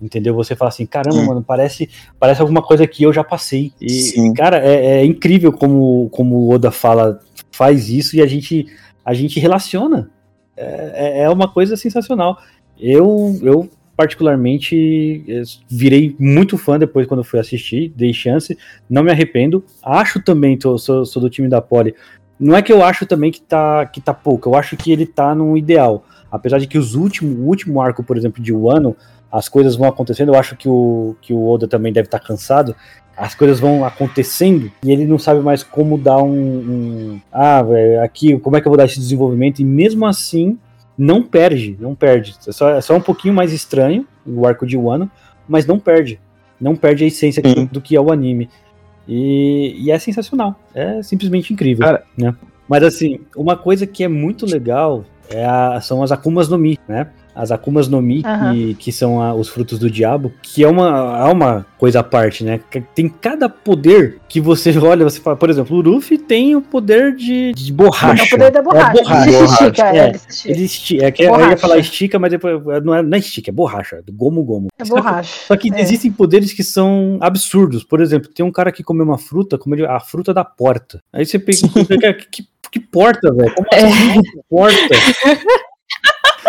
Entendeu? 0.00 0.32
Você 0.36 0.54
fala 0.54 0.68
assim, 0.68 0.86
caramba, 0.86 1.18
Sim. 1.18 1.26
mano, 1.26 1.42
parece, 1.42 1.88
parece 2.20 2.40
alguma 2.40 2.62
coisa 2.62 2.86
que 2.86 3.02
eu 3.02 3.12
já 3.12 3.24
passei. 3.24 3.72
E, 3.80 3.90
Sim. 3.90 4.32
cara, 4.32 4.58
é, 4.64 5.00
é 5.00 5.04
incrível 5.04 5.52
como, 5.52 6.08
como 6.10 6.36
o 6.36 6.52
Oda 6.52 6.70
fala, 6.70 7.18
faz 7.50 7.88
isso 7.88 8.14
e 8.14 8.22
a 8.22 8.26
gente, 8.26 8.66
a 9.04 9.12
gente 9.12 9.40
relaciona. 9.40 10.08
É, 10.58 10.92
é- 10.94 11.22
é 11.22 11.30
uma 11.30 11.48
coisa 11.48 11.76
sensacional. 11.76 12.38
Eu, 12.78 13.38
eu 13.42 13.68
particularmente, 13.96 15.24
eh, 15.28 15.42
virei 15.68 16.14
muito 16.20 16.56
fã 16.56 16.78
depois 16.78 17.06
quando 17.06 17.24
fui 17.24 17.40
assistir, 17.40 17.92
dei 17.96 18.12
chance, 18.12 18.56
não 18.88 19.02
me 19.02 19.10
arrependo. 19.10 19.64
Acho 19.82 20.22
também, 20.22 20.56
tô- 20.56 20.78
sou, 20.78 21.04
sou 21.04 21.20
do 21.20 21.28
time 21.28 21.48
da 21.48 21.60
Poli. 21.60 21.94
Não 22.38 22.56
é 22.56 22.62
que 22.62 22.72
eu 22.72 22.84
acho 22.84 23.04
também 23.06 23.32
que 23.32 23.40
tá, 23.40 23.84
que 23.86 24.00
tá 24.00 24.14
pouco, 24.14 24.48
eu 24.48 24.54
acho 24.54 24.76
que 24.76 24.92
ele 24.92 25.04
tá 25.04 25.34
no 25.34 25.56
ideal. 25.56 26.04
Apesar 26.30 26.58
de 26.58 26.66
que 26.68 26.78
os 26.78 26.94
últimos, 26.94 27.36
o 27.38 27.42
último 27.42 27.80
arco, 27.80 28.04
por 28.04 28.16
exemplo, 28.16 28.40
de 28.42 28.52
Wano, 28.52 28.96
as 29.32 29.48
coisas 29.48 29.74
vão 29.76 29.88
acontecendo, 29.88 30.32
eu 30.32 30.38
acho 30.38 30.56
que 30.56 30.68
o, 30.68 31.16
que 31.20 31.32
o 31.32 31.48
Oda 31.48 31.66
também 31.66 31.92
deve 31.92 32.06
estar 32.06 32.20
cansado. 32.20 32.76
As 33.18 33.34
coisas 33.34 33.58
vão 33.58 33.84
acontecendo 33.84 34.70
e 34.84 34.92
ele 34.92 35.04
não 35.04 35.18
sabe 35.18 35.40
mais 35.40 35.62
como 35.64 35.98
dar 35.98 36.22
um. 36.22 36.30
um- 36.30 37.20
ah, 37.32 37.60
velho, 37.62 38.02
aqui, 38.02 38.38
como 38.38 38.56
é 38.56 38.60
que 38.60 38.68
eu 38.68 38.70
vou 38.70 38.76
dar 38.78 38.84
esse 38.84 39.00
desenvolvimento? 39.00 39.58
E 39.60 39.64
mesmo 39.64 40.06
assim, 40.06 40.56
não 40.96 41.22
perde, 41.22 41.76
não 41.80 41.94
perde. 41.96 42.36
É 42.46 42.52
só, 42.52 42.70
é 42.70 42.80
só 42.80 42.96
um 42.96 43.00
pouquinho 43.00 43.34
mais 43.34 43.52
estranho 43.52 44.06
o 44.24 44.46
arco 44.46 44.64
de 44.66 44.76
Wano, 44.76 45.10
mas 45.48 45.66
não 45.66 45.78
perde. 45.80 46.20
Não 46.60 46.76
perde 46.76 47.04
a 47.04 47.06
essência 47.08 47.42
Sim. 47.44 47.68
do 47.72 47.80
que 47.80 47.96
é 47.96 48.00
o 48.00 48.12
anime. 48.12 48.48
E, 49.06 49.74
e 49.78 49.90
é 49.90 49.98
sensacional. 49.98 50.54
É 50.74 51.02
simplesmente 51.02 51.52
incrível. 51.52 51.84
Cara, 51.84 52.04
né? 52.16 52.34
Mas 52.68 52.82
assim, 52.82 53.20
uma 53.36 53.56
coisa 53.56 53.86
que 53.86 54.04
é 54.04 54.08
muito 54.08 54.44
legal 54.46 55.04
é 55.30 55.44
a- 55.44 55.80
são 55.80 56.02
as 56.02 56.12
Akumas 56.12 56.48
no 56.48 56.58
Mi, 56.58 56.78
né? 56.86 57.08
As 57.38 57.50
Akumas 57.52 57.86
no 57.88 58.02
Mi, 58.02 58.22
Aham. 58.24 58.52
que, 58.52 58.74
que 58.74 58.92
são 58.92 59.22
a- 59.22 59.32
os 59.32 59.48
frutos 59.48 59.78
do 59.78 59.88
diabo, 59.90 60.32
que 60.42 60.64
é 60.64 60.68
uma, 60.68 61.18
é 61.28 61.32
uma 61.32 61.64
coisa 61.78 62.00
à 62.00 62.02
parte, 62.02 62.42
né? 62.42 62.60
Tem 62.94 63.08
cada 63.08 63.48
poder 63.48 64.18
que 64.28 64.40
você 64.40 64.76
olha, 64.78 65.04
você 65.04 65.20
fala, 65.20 65.36
por 65.36 65.48
exemplo, 65.48 65.76
o 65.76 65.80
Luffy 65.80 66.18
tem 66.18 66.56
o 66.56 66.60
poder 66.60 67.14
de, 67.14 67.52
de 67.52 67.72
borracha. 67.72 68.22
É 68.22 68.26
o 68.26 68.30
poder 68.30 68.50
da 68.50 68.60
borracha. 68.62 68.98
É 68.98 69.02
borracha. 69.02 69.28
Ele 69.30 69.46
se 69.48 69.54
estica, 69.54 69.82
É, 69.86 69.98
é, 69.98 70.08
ele 70.08 70.18
se 70.18 70.28
estica. 70.28 70.50
Ele 70.52 70.64
esti- 70.64 71.04
é 71.04 71.10
que 71.12 71.22
eu 71.22 71.26
ia 71.26 71.30
Borracha. 71.32 71.56
falar 71.58 71.78
estica, 71.78 72.18
mas 72.18 72.30
depois 72.32 72.60
não 72.84 72.94
é, 72.94 73.02
não 73.02 73.14
é 73.16 73.18
estica, 73.18 73.50
é 73.50 73.52
borracha, 73.52 73.96
é 73.96 74.02
gomo 74.12 74.42
gomo. 74.42 74.66
É 74.78 74.84
borracha. 74.84 75.46
Só 75.46 75.56
que 75.56 75.72
É. 75.72 75.80
existem 75.80 76.10
poderes 76.10 76.52
que 76.52 76.64
são 76.64 77.18
absurdos. 77.20 77.84
Por 77.84 78.00
exemplo, 78.00 78.28
tem 78.34 78.44
um 78.44 78.50
cara 78.52 78.72
que 78.72 78.82
comeu 78.82 79.04
uma 79.04 79.18
fruta, 79.18 79.56
comeu 79.56 79.88
a 79.90 80.00
fruta 80.00 80.34
da 80.34 80.44
porta. 80.44 81.00
Aí 81.12 81.24
você 81.24 81.38
pega 81.38 82.14
que, 82.14 82.26
que, 82.42 82.48
que 82.72 82.80
porta, 82.80 83.32
velho? 83.32 83.54
Como 83.54 83.68
É. 83.72 83.84
assim 83.84 84.22
porta? 84.50 84.76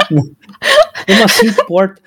Como 0.09 1.23
assim 1.23 1.53
porta? 1.67 2.01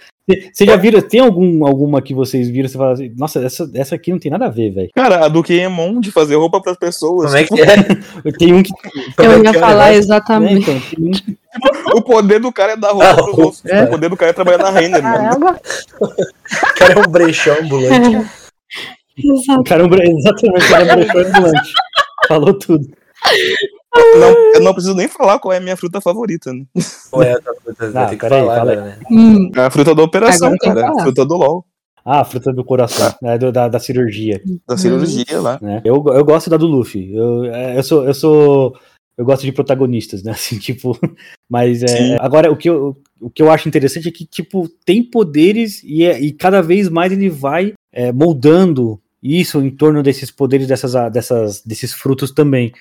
Você 0.53 0.65
já 0.65 0.77
viram? 0.77 1.01
Tem 1.03 1.21
algum, 1.21 1.67
alguma 1.67 2.01
que 2.01 2.15
vocês 2.15 2.49
viram? 2.49 2.69
Você 2.69 2.79
fala 2.79 2.93
assim, 2.93 3.13
nossa, 3.19 3.41
essa, 3.45 3.69
essa 3.75 3.95
aqui 3.97 4.13
não 4.13 4.19
tem 4.21 4.31
nada 4.31 4.47
a 4.47 4.49
ver, 4.49 4.71
velho. 4.71 4.89
Cara, 4.95 5.25
a 5.25 5.29
do 5.29 5.43
Kiemon 5.43 6.01
de 6.01 6.13
fazer 6.13 6.37
roupa 6.37 6.61
pras 6.63 6.77
pessoas. 6.77 7.27
Como 7.33 7.37
é 7.37 7.45
que 7.45 7.61
é? 7.61 8.31
Tem 8.39 8.53
um 8.55 8.63
que. 8.63 8.71
Como 9.17 9.31
é 9.33 9.35
Eu 9.37 9.43
ia 9.43 9.49
é 9.49 9.51
o 9.51 9.55
falar 9.61 9.91
né, 9.91 9.97
exatamente. 9.97 10.63
então, 10.71 10.81
tem 10.81 11.11
um- 11.11 11.99
O 11.99 12.03
poder 12.03 12.39
do 12.39 12.53
cara 12.53 12.73
é 12.73 12.77
dar 12.77 12.93
roupa 12.93 13.09
Ah, 13.11 13.15
pros 13.15 13.39
outros. 13.39 13.65
é. 13.67 13.83
O 13.83 13.89
poder 13.91 14.09
do 14.09 14.17
cara 14.17 14.31
é 14.31 14.35
trabalhar 14.35 14.59
na 14.59 14.71
Renner, 14.71 15.03
mano. 15.03 15.57
O 16.01 16.75
cara 16.79 16.93
é 16.95 16.99
um 17.01 17.11
brechão 17.11 17.57
ambulante. 17.61 18.31
Exato. 19.19 19.65
Caramba, 19.65 19.97
exatamente, 20.03 20.65
o 20.65 20.69
cara 20.71 20.85
é 20.85 20.95
brechó 20.97 21.19
ambulante. 21.19 21.73
Falou 22.29 22.55
tudo. 22.55 22.87
Não, 23.95 24.53
eu 24.55 24.61
não 24.61 24.73
preciso 24.73 24.95
nem 24.95 25.07
falar 25.09 25.39
qual 25.39 25.53
é 25.53 25.59
a 25.59 25.61
minha 25.61 25.77
fruta 25.77 26.01
favorita. 26.01 26.53
Né? 26.53 26.65
Ou 27.13 27.23
é 27.23 27.33
essa 27.33 27.55
fruta? 27.63 28.07
Que 28.09 28.17
peraí, 28.17 28.41
falar 28.41 28.57
fala 28.57 28.77
né? 28.77 28.99
Hum, 29.11 29.51
É 29.55 29.61
a 29.61 29.71
fruta 29.71 29.95
da 29.95 30.03
operação, 30.03 30.55
cara. 30.59 30.89
A 30.91 31.03
fruta 31.03 31.25
do 31.27 31.35
LOL. 31.37 31.65
Ah, 32.05 32.21
a 32.21 32.25
fruta 32.25 32.53
do 32.53 32.65
coração, 32.65 33.15
né, 33.23 33.39
do- 33.39 33.53
da, 33.53 33.69
da 33.69 33.79
cirurgia. 33.79 34.43
Da 34.67 34.77
cirurgia 34.77 35.41
lá. 35.41 35.59
né? 35.63 35.81
Eu, 35.85 36.03
eu 36.09 36.25
gosto 36.25 36.51
da 36.51 36.57
do 36.57 36.67
Luffy. 36.67 37.15
Eu, 37.15 37.45
é, 37.45 37.79
eu 37.79 37.83
sou. 37.83 38.05
Eu 38.05 38.15
sou. 38.15 38.77
Eu 39.17 39.25
gosto 39.25 39.43
de 39.43 39.53
protagonistas, 39.53 40.23
né? 40.23 40.33
Assim, 40.35 40.59
tipo. 40.59 40.99
Mas 41.49 41.83
é. 41.83 41.87
Sim. 41.87 42.17
Agora, 42.19 42.51
o 42.51 42.57
que, 42.57 42.69
eu, 42.69 42.97
o 43.21 43.31
que 43.31 43.41
eu 43.43 43.51
acho 43.53 43.69
interessante 43.69 44.09
é 44.09 44.11
que, 44.11 44.25
tipo, 44.27 44.69
tem 44.85 45.01
poderes 45.03 45.81
e, 45.85 46.03
é- 46.05 46.19
e 46.21 46.33
cada 46.33 46.61
vez 46.61 46.89
mais 46.89 47.13
ele 47.13 47.29
vai 47.31 47.73
é, 47.93 48.11
moldando 48.11 48.99
isso 49.23 49.61
em 49.63 49.71
torno 49.71 50.03
desses 50.03 50.29
poderes, 50.31 50.67
dessas, 50.67 50.95
dessas, 51.13 51.63
desses 51.65 51.93
frutos 51.93 52.33
também. 52.33 52.73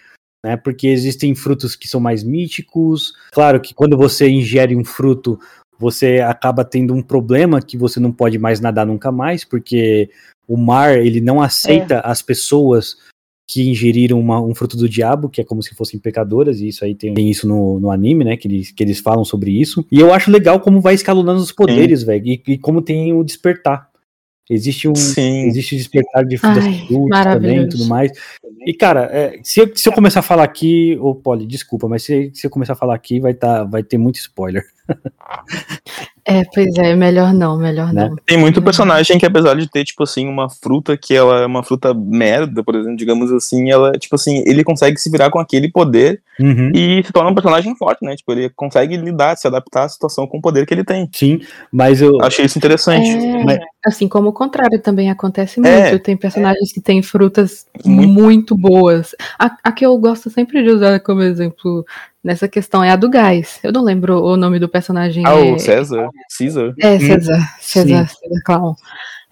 Né, 0.43 0.57
porque 0.57 0.87
existem 0.87 1.35
frutos 1.35 1.75
que 1.75 1.87
são 1.87 1.99
mais 1.99 2.23
míticos. 2.23 3.13
Claro 3.31 3.61
que 3.61 3.75
quando 3.75 3.95
você 3.95 4.27
ingere 4.27 4.75
um 4.75 4.83
fruto, 4.83 5.39
você 5.77 6.19
acaba 6.19 6.65
tendo 6.65 6.93
um 6.95 7.01
problema 7.01 7.61
que 7.61 7.77
você 7.77 7.99
não 7.99 8.11
pode 8.11 8.39
mais 8.39 8.59
nadar 8.59 8.85
nunca 8.87 9.11
mais, 9.11 9.43
porque 9.43 10.09
o 10.47 10.57
mar 10.57 10.97
ele 10.97 11.21
não 11.21 11.41
aceita 11.41 11.99
as 11.99 12.21
pessoas 12.23 12.97
que 13.47 13.69
ingeriram 13.69 14.19
uma- 14.19 14.41
um 14.41 14.55
fruto 14.55 14.77
do 14.77 14.87
diabo, 14.87 15.29
que 15.29 15.41
é 15.41 15.43
como 15.43 15.61
se 15.61 15.75
fossem 15.75 15.99
pecadoras, 15.99 16.61
e 16.61 16.69
isso 16.69 16.85
aí 16.85 16.95
tem, 16.95 17.13
tem 17.13 17.29
isso 17.29 17.45
no, 17.47 17.79
no 17.79 17.91
anime, 17.91 18.23
né? 18.23 18.37
Que 18.37 18.47
eles, 18.47 18.71
que 18.71 18.81
eles 18.81 18.99
falam 18.99 19.25
sobre 19.25 19.51
isso. 19.51 19.85
E 19.91 19.99
eu 19.99 20.13
acho 20.13 20.31
legal 20.31 20.59
como 20.59 20.79
vai 20.79 20.93
escalonando 20.93 21.41
os 21.41 21.51
poderes, 21.51 22.01
velho, 22.01 22.25
e, 22.25 22.41
e 22.47 22.57
como 22.57 22.81
tem 22.81 23.11
o 23.11 23.23
despertar. 23.23 23.90
Existe 24.53 24.85
um, 24.89 24.93
Sim. 24.93 25.47
existe 25.47 25.75
o 25.75 25.77
despertar 25.77 26.25
de 26.25 26.37
frutas 26.37 26.65
também 27.23 27.61
e 27.61 27.69
tudo 27.69 27.85
mais. 27.85 28.11
E, 28.67 28.73
cara, 28.73 29.09
é, 29.09 29.39
se, 29.41 29.61
eu, 29.61 29.71
se 29.73 29.87
eu 29.87 29.93
começar 29.93 30.19
a 30.19 30.23
falar 30.23 30.43
aqui, 30.43 30.97
ô 30.99 31.15
Polly, 31.15 31.47
desculpa, 31.47 31.87
mas 31.87 32.03
se, 32.03 32.31
se 32.33 32.45
eu 32.45 32.51
começar 32.51 32.73
a 32.73 32.75
falar 32.75 32.93
aqui, 32.93 33.21
vai, 33.21 33.33
tá, 33.33 33.63
vai 33.63 33.81
ter 33.81 33.97
muito 33.97 34.17
spoiler. 34.17 34.65
É, 36.25 36.43
pois 36.53 36.75
é, 36.77 36.95
melhor 36.95 37.33
não, 37.33 37.57
melhor 37.57 37.91
Né? 37.93 38.07
não. 38.09 38.15
Tem 38.25 38.37
muito 38.37 38.61
personagem 38.61 39.17
que, 39.17 39.25
apesar 39.25 39.55
de 39.55 39.69
ter, 39.69 39.83
tipo 39.83 40.03
assim, 40.03 40.27
uma 40.27 40.49
fruta 40.49 40.95
que 40.95 41.13
ela 41.15 41.41
é 41.41 41.45
uma 41.45 41.63
fruta 41.63 41.93
merda, 41.93 42.63
por 42.63 42.75
exemplo, 42.75 42.95
digamos 42.97 43.31
assim, 43.31 43.71
ela, 43.71 43.91
tipo 43.93 44.15
assim, 44.15 44.43
ele 44.45 44.63
consegue 44.63 44.97
se 44.99 45.09
virar 45.09 45.29
com 45.29 45.39
aquele 45.39 45.69
poder 45.71 46.21
Uhum. 46.39 46.71
e 46.73 47.03
se 47.03 47.11
torna 47.11 47.29
um 47.29 47.35
personagem 47.35 47.75
forte, 47.75 48.03
né? 48.03 48.15
Tipo, 48.15 48.31
ele 48.31 48.49
consegue 48.49 48.97
lidar, 48.97 49.35
se 49.37 49.45
adaptar 49.45 49.83
à 49.83 49.89
situação 49.89 50.25
com 50.25 50.37
o 50.39 50.41
poder 50.41 50.65
que 50.65 50.73
ele 50.73 50.83
tem. 50.83 51.07
Sim, 51.13 51.39
mas 51.71 52.01
eu. 52.01 52.19
Achei 52.21 52.45
isso 52.45 52.57
interessante. 52.57 53.09
É, 53.09 53.43
Mas- 53.43 53.59
assim 53.85 54.07
como 54.07 54.29
o 54.29 54.33
contrário 54.33 54.79
também 54.81 55.11
acontece 55.11 55.59
muito. 55.59 55.71
É, 55.71 55.97
Tem 55.99 56.17
personagens 56.17 56.71
que 56.71 56.81
têm 56.81 57.03
frutas 57.03 57.67
Muito. 57.85 58.09
muito, 58.09 58.57
boas. 58.57 59.13
A, 59.37 59.51
a 59.63 59.71
que 59.71 59.85
eu 59.85 59.95
gosto 59.99 60.29
sempre 60.31 60.63
de 60.63 60.69
usar 60.71 60.99
como 61.01 61.21
exemplo 61.21 61.85
nessa 62.23 62.47
questão 62.47 62.83
é 62.83 62.91
a 62.91 62.95
do 62.95 63.09
gás. 63.09 63.59
Eu 63.63 63.71
não 63.71 63.83
lembro 63.83 64.23
o 64.23 64.37
nome 64.37 64.59
do 64.59 64.69
personagem. 64.69 65.23
Ah, 65.25 65.33
é, 65.33 65.53
o 65.53 65.59
César, 65.59 66.09
Caesar. 66.37 66.73
É, 66.79 66.99
César. 66.99 67.39
César, 67.59 68.07
Sim. 68.07 68.15
César 68.15 68.41
Clown. 68.45 68.75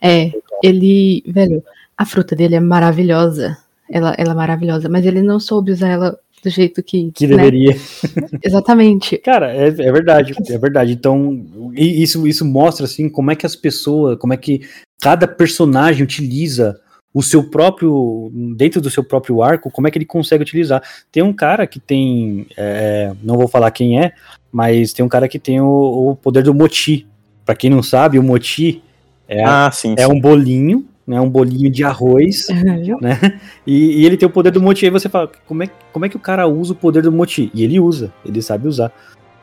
É, 0.01 0.31
ele, 0.63 1.23
velho, 1.27 1.63
a 1.97 2.05
fruta 2.05 2.35
dele 2.35 2.55
é 2.55 2.59
maravilhosa. 2.59 3.57
Ela, 3.89 4.13
ela 4.17 4.31
é 4.31 4.35
maravilhosa, 4.35 4.87
mas 4.87 5.05
ele 5.05 5.21
não 5.21 5.39
soube 5.39 5.71
usar 5.71 5.89
ela 5.89 6.19
do 6.43 6.49
jeito 6.49 6.81
que. 6.81 7.11
Que 7.11 7.27
né? 7.27 7.35
deveria. 7.35 7.75
Exatamente. 8.43 9.17
Cara, 9.17 9.53
é, 9.53 9.67
é 9.67 9.91
verdade, 9.91 10.33
é 10.49 10.57
verdade. 10.57 10.93
Então, 10.93 11.45
isso, 11.73 12.27
isso 12.27 12.45
mostra 12.45 12.85
assim 12.85 13.09
como 13.09 13.31
é 13.31 13.35
que 13.35 13.45
as 13.45 13.55
pessoas, 13.55 14.17
como 14.17 14.33
é 14.33 14.37
que 14.37 14.61
cada 15.01 15.27
personagem 15.27 16.03
utiliza 16.03 16.79
o 17.13 17.23
seu 17.23 17.43
próprio, 17.43 18.31
dentro 18.55 18.79
do 18.79 18.89
seu 18.89 19.03
próprio 19.03 19.41
arco, 19.41 19.71
como 19.71 19.87
é 19.87 19.91
que 19.91 19.97
ele 19.97 20.05
consegue 20.05 20.43
utilizar. 20.43 20.81
Tem 21.11 21.23
um 21.23 21.33
cara 21.33 21.65
que 21.65 21.79
tem, 21.79 22.45
é, 22.55 23.11
não 23.23 23.35
vou 23.35 23.47
falar 23.47 23.71
quem 23.71 23.99
é, 23.99 24.11
mas 24.51 24.93
tem 24.93 25.03
um 25.03 25.09
cara 25.09 25.27
que 25.27 25.39
tem 25.39 25.59
o, 25.59 26.11
o 26.11 26.15
poder 26.15 26.43
do 26.43 26.53
moti. 26.53 27.07
Pra 27.45 27.55
quem 27.55 27.69
não 27.69 27.81
sabe, 27.81 28.19
o 28.19 28.23
moti 28.23 28.83
é, 29.27 29.43
Ah, 29.43 29.71
sim. 29.71 29.95
é 29.97 30.05
sim. 30.05 30.11
um 30.11 30.19
bolinho, 30.19 30.85
né, 31.07 31.19
um 31.19 31.29
bolinho 31.29 31.71
de 31.71 31.83
arroz 31.83 32.47
e, 33.65 34.01
e 34.01 34.05
ele 34.05 34.15
tem 34.15 34.27
o 34.27 34.31
poder 34.31 34.51
do 34.51 34.61
Moti. 34.61 34.85
Aí 34.85 34.91
você 34.91 35.09
fala, 35.09 35.31
como 35.47 35.63
é, 35.63 35.69
como 35.91 36.05
é 36.05 36.09
que 36.09 36.15
o 36.15 36.19
cara 36.19 36.47
usa 36.47 36.73
o 36.73 36.75
poder 36.75 37.01
do 37.01 37.11
Moti? 37.11 37.49
E 37.51 37.63
ele 37.63 37.79
usa, 37.79 38.13
ele 38.23 38.41
sabe 38.43 38.67
usar. 38.67 38.91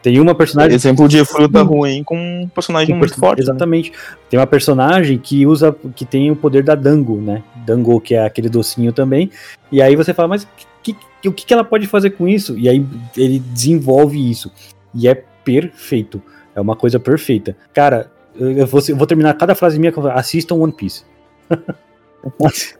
Tem 0.02 0.20
uma 0.20 0.36
personagem. 0.36 0.74
Exemplo 0.76 1.08
de 1.08 1.24
fruta 1.24 1.62
ruim 1.62 2.04
com 2.04 2.16
um 2.16 2.48
personagem 2.48 2.94
muito 2.94 3.18
forte. 3.18 3.38
né? 3.40 3.44
Exatamente. 3.44 3.92
Tem 4.30 4.38
uma 4.38 4.46
personagem 4.46 5.18
que 5.18 5.44
usa, 5.44 5.74
que 5.96 6.04
tem 6.04 6.30
o 6.30 6.36
poder 6.36 6.62
da 6.62 6.76
Dango, 6.76 7.20
né? 7.20 7.42
Dango, 7.66 8.00
que 8.00 8.14
é 8.14 8.24
aquele 8.24 8.48
docinho 8.48 8.92
também. 8.92 9.30
E 9.72 9.82
aí 9.82 9.96
você 9.96 10.14
fala, 10.14 10.28
mas 10.28 10.46
que, 10.82 10.92
que- 10.92 11.28
o 11.28 11.32
que, 11.32 11.44
que 11.44 11.52
ela 11.52 11.64
pode 11.64 11.86
fazer 11.86 12.10
com 12.10 12.28
isso? 12.28 12.56
E 12.56 12.68
aí 12.68 12.86
ele 13.16 13.38
desenvolve 13.40 14.30
isso. 14.30 14.50
E 14.94 15.08
é 15.08 15.14
perfeito. 15.44 16.22
É 16.54 16.60
uma 16.60 16.76
coisa 16.76 16.98
perfeita. 17.00 17.56
Cara, 17.74 18.10
eu 18.38 18.66
vou, 18.66 18.80
eu 18.88 18.96
vou 18.96 19.06
terminar 19.06 19.34
cada 19.34 19.54
frase 19.54 19.78
minha 19.78 19.90
com 19.92 20.06
assistam 20.06 20.54
One 20.56 20.72
Piece. 20.72 21.02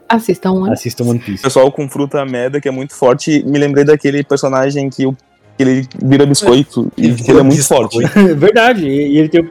Assistam 0.09 0.53
um. 0.53 0.73
Assistam 0.73 1.05
One 1.05 1.19
Piece. 1.21 1.43
Pessoal 1.43 1.71
com 1.71 1.89
fruta 1.89 2.25
merda 2.25 2.61
que 2.61 2.69
é 2.69 2.71
muito 2.71 2.95
forte. 2.95 3.45
Me 3.45 3.59
lembrei 3.59 3.85
daquele 3.85 4.25
personagem 4.25 4.91
que, 4.91 5.07
o- 5.07 5.13
que 5.57 5.63
ele 5.63 5.87
vira 6.03 6.27
biscoito 6.27 6.91
e 6.97 7.13
que 7.15 7.31
ele 7.31 7.41
é 7.41 7.43
muito 7.43 7.65
forte. 7.65 7.99
Verdade. 8.35 8.89
E, 8.89 9.13
e 9.15 9.19
ele 9.19 9.29
tem, 9.29 9.43
o- 9.43 9.51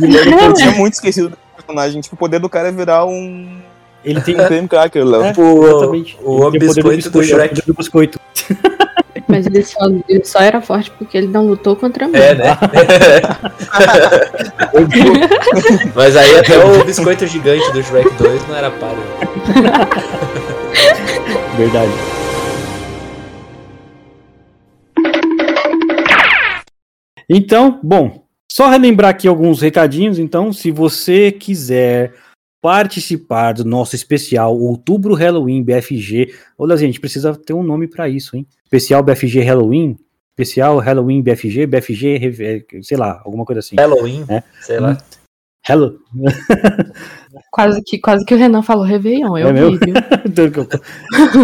Eu 0.44 0.54
tinha 0.54 0.70
muito 0.72 0.94
esquecido 0.94 1.28
do 1.30 1.36
personagem. 1.56 2.00
Tipo, 2.00 2.14
o 2.14 2.18
poder 2.18 2.38
do 2.38 2.48
cara 2.48 2.68
é 2.68 2.72
virar 2.72 3.04
um. 3.04 3.58
Ele 4.04 4.20
tem 4.20 4.34
Um 4.40 4.46
creme 4.46 4.68
cracker 4.68 5.04
lá. 5.04 5.28
É, 5.28 5.32
O, 5.36 5.66
exatamente. 5.66 6.16
o 6.22 6.38
poder 6.38 6.58
biscoito 6.58 7.10
do 7.10 7.18
o 7.18 7.22
Shrek. 7.22 7.48
poder 7.50 7.62
do 7.66 7.74
biscoito. 7.74 8.20
Mas 9.26 9.46
ele 9.46 9.62
só, 9.62 9.78
ele 10.08 10.24
só 10.24 10.40
era 10.40 10.60
forte 10.60 10.90
porque 10.90 11.16
ele 11.16 11.28
não 11.28 11.46
lutou 11.46 11.74
contra 11.76 12.06
mim. 12.06 12.18
É, 12.18 12.34
né? 12.34 12.58
Mas 15.94 16.14
aí 16.16 16.36
até 16.36 16.58
o 16.62 16.84
biscoito 16.84 17.26
gigante 17.26 17.72
do 17.72 17.82
Shrek 17.82 18.12
2 18.14 18.48
não 18.48 18.56
era 18.56 18.70
páreo. 18.70 18.98
Verdade. 21.56 21.92
Então, 27.28 27.80
bom, 27.82 28.24
só 28.50 28.68
relembrar 28.68 29.10
aqui 29.10 29.26
alguns 29.26 29.60
recadinhos. 29.62 30.18
Então, 30.18 30.52
se 30.52 30.70
você 30.70 31.32
quiser 31.32 32.12
participar 32.64 33.52
do 33.52 33.62
nosso 33.62 33.94
especial 33.94 34.58
Outubro 34.58 35.12
Halloween 35.12 35.62
BFG, 35.62 36.32
olha, 36.56 36.74
gente, 36.78 36.98
precisa 36.98 37.34
ter 37.34 37.52
um 37.52 37.62
nome 37.62 37.86
para 37.86 38.08
isso, 38.08 38.34
hein? 38.38 38.46
Especial 38.64 39.02
BFG 39.02 39.40
Halloween, 39.42 39.98
especial 40.30 40.78
Halloween 40.78 41.20
BFG, 41.20 41.66
BFG, 41.66 42.64
sei 42.82 42.96
lá, 42.96 43.20
alguma 43.22 43.44
coisa 43.44 43.58
assim. 43.58 43.76
Halloween, 43.76 44.24
É. 44.30 44.42
sei 44.62 44.80
lá. 44.80 44.96
Hello. 45.66 45.98
Quase 47.50 47.82
que, 47.82 47.98
quase 47.98 48.24
que 48.24 48.34
o 48.34 48.36
Renan 48.36 48.62
falou 48.62 48.84
Réveillon, 48.84 49.36
eu 49.38 49.48
É 49.48 49.52
meu? 49.52 49.70
vi, 49.72 49.78
viu? 49.78 49.94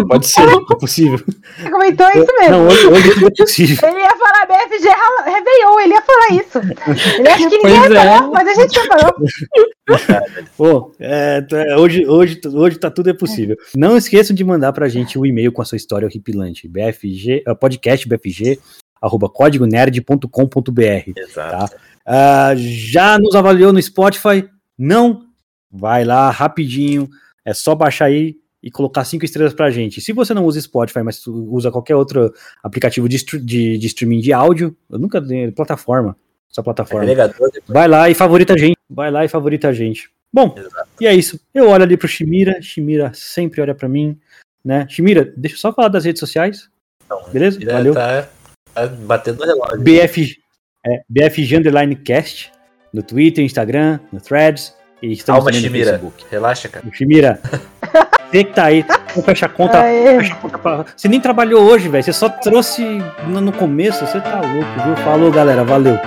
Pode 0.07 0.27
ser, 0.27 0.41
é 0.47 0.75
possível. 0.79 1.17
Você 1.17 1.69
comentou 1.71 2.07
isso 2.09 2.27
mesmo. 2.39 2.51
Não, 2.51 2.67
hoje, 2.67 2.85
hoje 2.87 3.13
tudo 3.15 3.27
é 3.27 3.31
possível. 3.35 3.89
Ele 3.89 3.99
ia 3.99 4.15
falar 4.17 4.45
BFG 4.45 4.89
Réveillon, 5.25 5.79
ele 5.79 5.93
ia 5.93 6.01
falar 6.01 6.29
isso. 6.33 6.59
Ele 7.19 7.27
acha 7.29 7.49
que 7.49 7.57
ninguém 7.57 7.79
Pois 7.81 7.91
é. 7.91 7.99
reparou, 7.99 8.31
mas 8.31 8.47
a 8.47 8.53
gente 8.61 8.79
reparou. 8.79 9.13
Pô, 10.55 10.91
é, 11.01 11.45
é, 11.51 11.77
hoje, 11.77 12.05
hoje, 12.05 12.39
hoje 12.45 12.77
tá 12.77 12.91
tudo 12.91 13.09
é 13.09 13.13
possível. 13.13 13.57
Não 13.75 13.97
esqueçam 13.97 14.35
de 14.35 14.43
mandar 14.43 14.71
pra 14.71 14.87
gente 14.87 15.17
o 15.17 15.25
e-mail 15.25 15.51
com 15.51 15.63
a 15.63 15.65
sua 15.65 15.77
história 15.77 16.05
horripilante. 16.07 16.67
BFG, 16.67 17.43
eh, 17.47 17.53
podcast 17.55 18.07
BFG, 18.07 18.59
arroba 19.01 19.27
códigonerd.com.br. 19.27 21.11
Exato. 21.17 21.75
Ah, 22.05 22.53
já 22.55 23.17
nos 23.19 23.35
avaliou 23.35 23.71
no 23.71 23.81
Spotify? 23.81 24.47
Não? 24.77 25.25
Vai 25.71 26.03
lá 26.03 26.29
rapidinho. 26.29 27.09
É 27.45 27.53
só 27.53 27.73
baixar 27.73 28.05
aí 28.05 28.35
e 28.61 28.69
colocar 28.69 29.03
cinco 29.03 29.25
estrelas 29.25 29.53
pra 29.53 29.71
gente. 29.71 30.01
Se 30.01 30.13
você 30.13 30.33
não 30.33 30.45
usa 30.45 30.61
Spotify, 30.61 31.01
mas 31.01 31.25
usa 31.25 31.71
qualquer 31.71 31.95
outro 31.95 32.33
aplicativo 32.63 33.09
de, 33.09 33.17
de, 33.17 33.77
de 33.77 33.87
streaming 33.87 34.19
de 34.19 34.31
áudio, 34.31 34.75
eu 34.89 34.99
nunca 34.99 35.21
tenho 35.21 35.51
plataforma. 35.51 36.15
Essa 36.51 36.61
plataforma. 36.61 37.07
Vai 37.67 37.87
lá 37.87 38.09
e 38.09 38.13
favorita 38.13 38.53
a 38.53 38.57
gente. 38.57 38.77
Vai 38.89 39.09
lá 39.09 39.23
e 39.23 39.29
favorita 39.29 39.69
a 39.69 39.73
gente. 39.73 40.09
Bom, 40.33 40.53
e 40.99 41.07
é 41.07 41.13
isso. 41.13 41.39
Eu 41.53 41.69
olho 41.69 41.83
ali 41.83 41.95
pro 41.95 42.07
Shimira. 42.07 42.61
Shimira 42.61 43.11
sempre 43.13 43.61
olha 43.61 43.73
pra 43.73 43.87
mim. 43.87 44.19
Né? 44.63 44.85
Shimira, 44.89 45.33
deixa 45.35 45.55
eu 45.55 45.59
só 45.59 45.73
falar 45.73 45.87
das 45.87 46.05
redes 46.05 46.19
sociais. 46.19 46.69
Beleza? 47.31 47.57
Ele 47.57 47.71
Valeu. 47.71 47.93
Tá, 47.93 48.29
tá 48.73 48.87
batendo 48.87 49.39
no 49.39 49.45
relógio. 49.45 49.81
BF, 49.81 50.40
é, 50.85 51.01
BFG 51.09 51.57
Underline 51.57 51.95
Cast. 51.95 52.51
No 52.93 53.01
Twitter, 53.01 53.43
Instagram, 53.43 53.99
no 54.11 54.19
Threads. 54.19 54.73
E 55.01 55.13
estamos 55.13 55.43
Calma, 55.45 55.51
no 55.57 55.57
Shimira. 55.63 55.91
Facebook. 55.91 56.25
Relaxa, 56.29 56.69
cara. 56.69 56.85
Shimira, 56.93 57.39
você 58.29 58.43
que 58.43 58.53
tá 58.53 58.65
aí, 58.65 58.83
vamos 59.09 59.25
fechar 59.25 59.47
a 59.47 59.49
conta. 59.49 59.81
Fecha 59.81 60.33
a 60.33 60.35
conta 60.35 60.57
pra- 60.59 60.85
Você 60.95 61.07
nem 61.07 61.19
trabalhou 61.19 61.63
hoje, 61.63 61.87
velho. 61.89 62.03
Você 62.03 62.13
só 62.13 62.29
trouxe 62.29 62.83
no 63.27 63.51
começo. 63.51 64.05
Você 64.05 64.19
tá 64.21 64.41
louco, 64.41 64.83
viu? 64.85 64.95
Falou, 64.97 65.31
galera. 65.31 65.63
Valeu. 65.63 65.97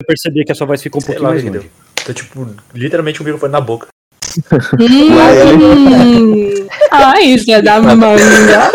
Eu 0.00 0.06
percebi 0.06 0.44
que 0.44 0.52
a 0.52 0.54
sua 0.54 0.66
voz 0.66 0.82
ficou 0.82 0.98
um 1.00 1.04
Sei 1.04 1.14
pouquinho 1.14 1.28
lá 1.28 1.34
mais 1.34 1.44
longe. 1.44 1.70
deu. 2.06 2.14
Tipo, 2.14 2.46
literalmente 2.74 3.20
o 3.20 3.24
microfone 3.24 3.52
na 3.52 3.60
boca. 3.60 3.88
Hum, 4.78 6.66
ah, 6.90 7.20
isso 7.20 7.50
é 7.50 7.60
da 7.62 7.80
manga. 7.80 8.70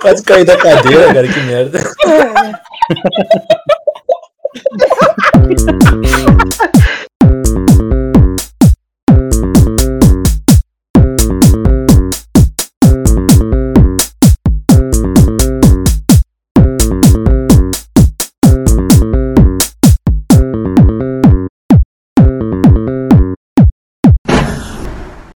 Quase 0.00 0.22
caí 0.22 0.44
da 0.44 0.56
cadeira, 0.56 1.12
cara, 1.12 1.28
que 1.28 1.40
merda. 1.40 1.78
É. 2.06 2.56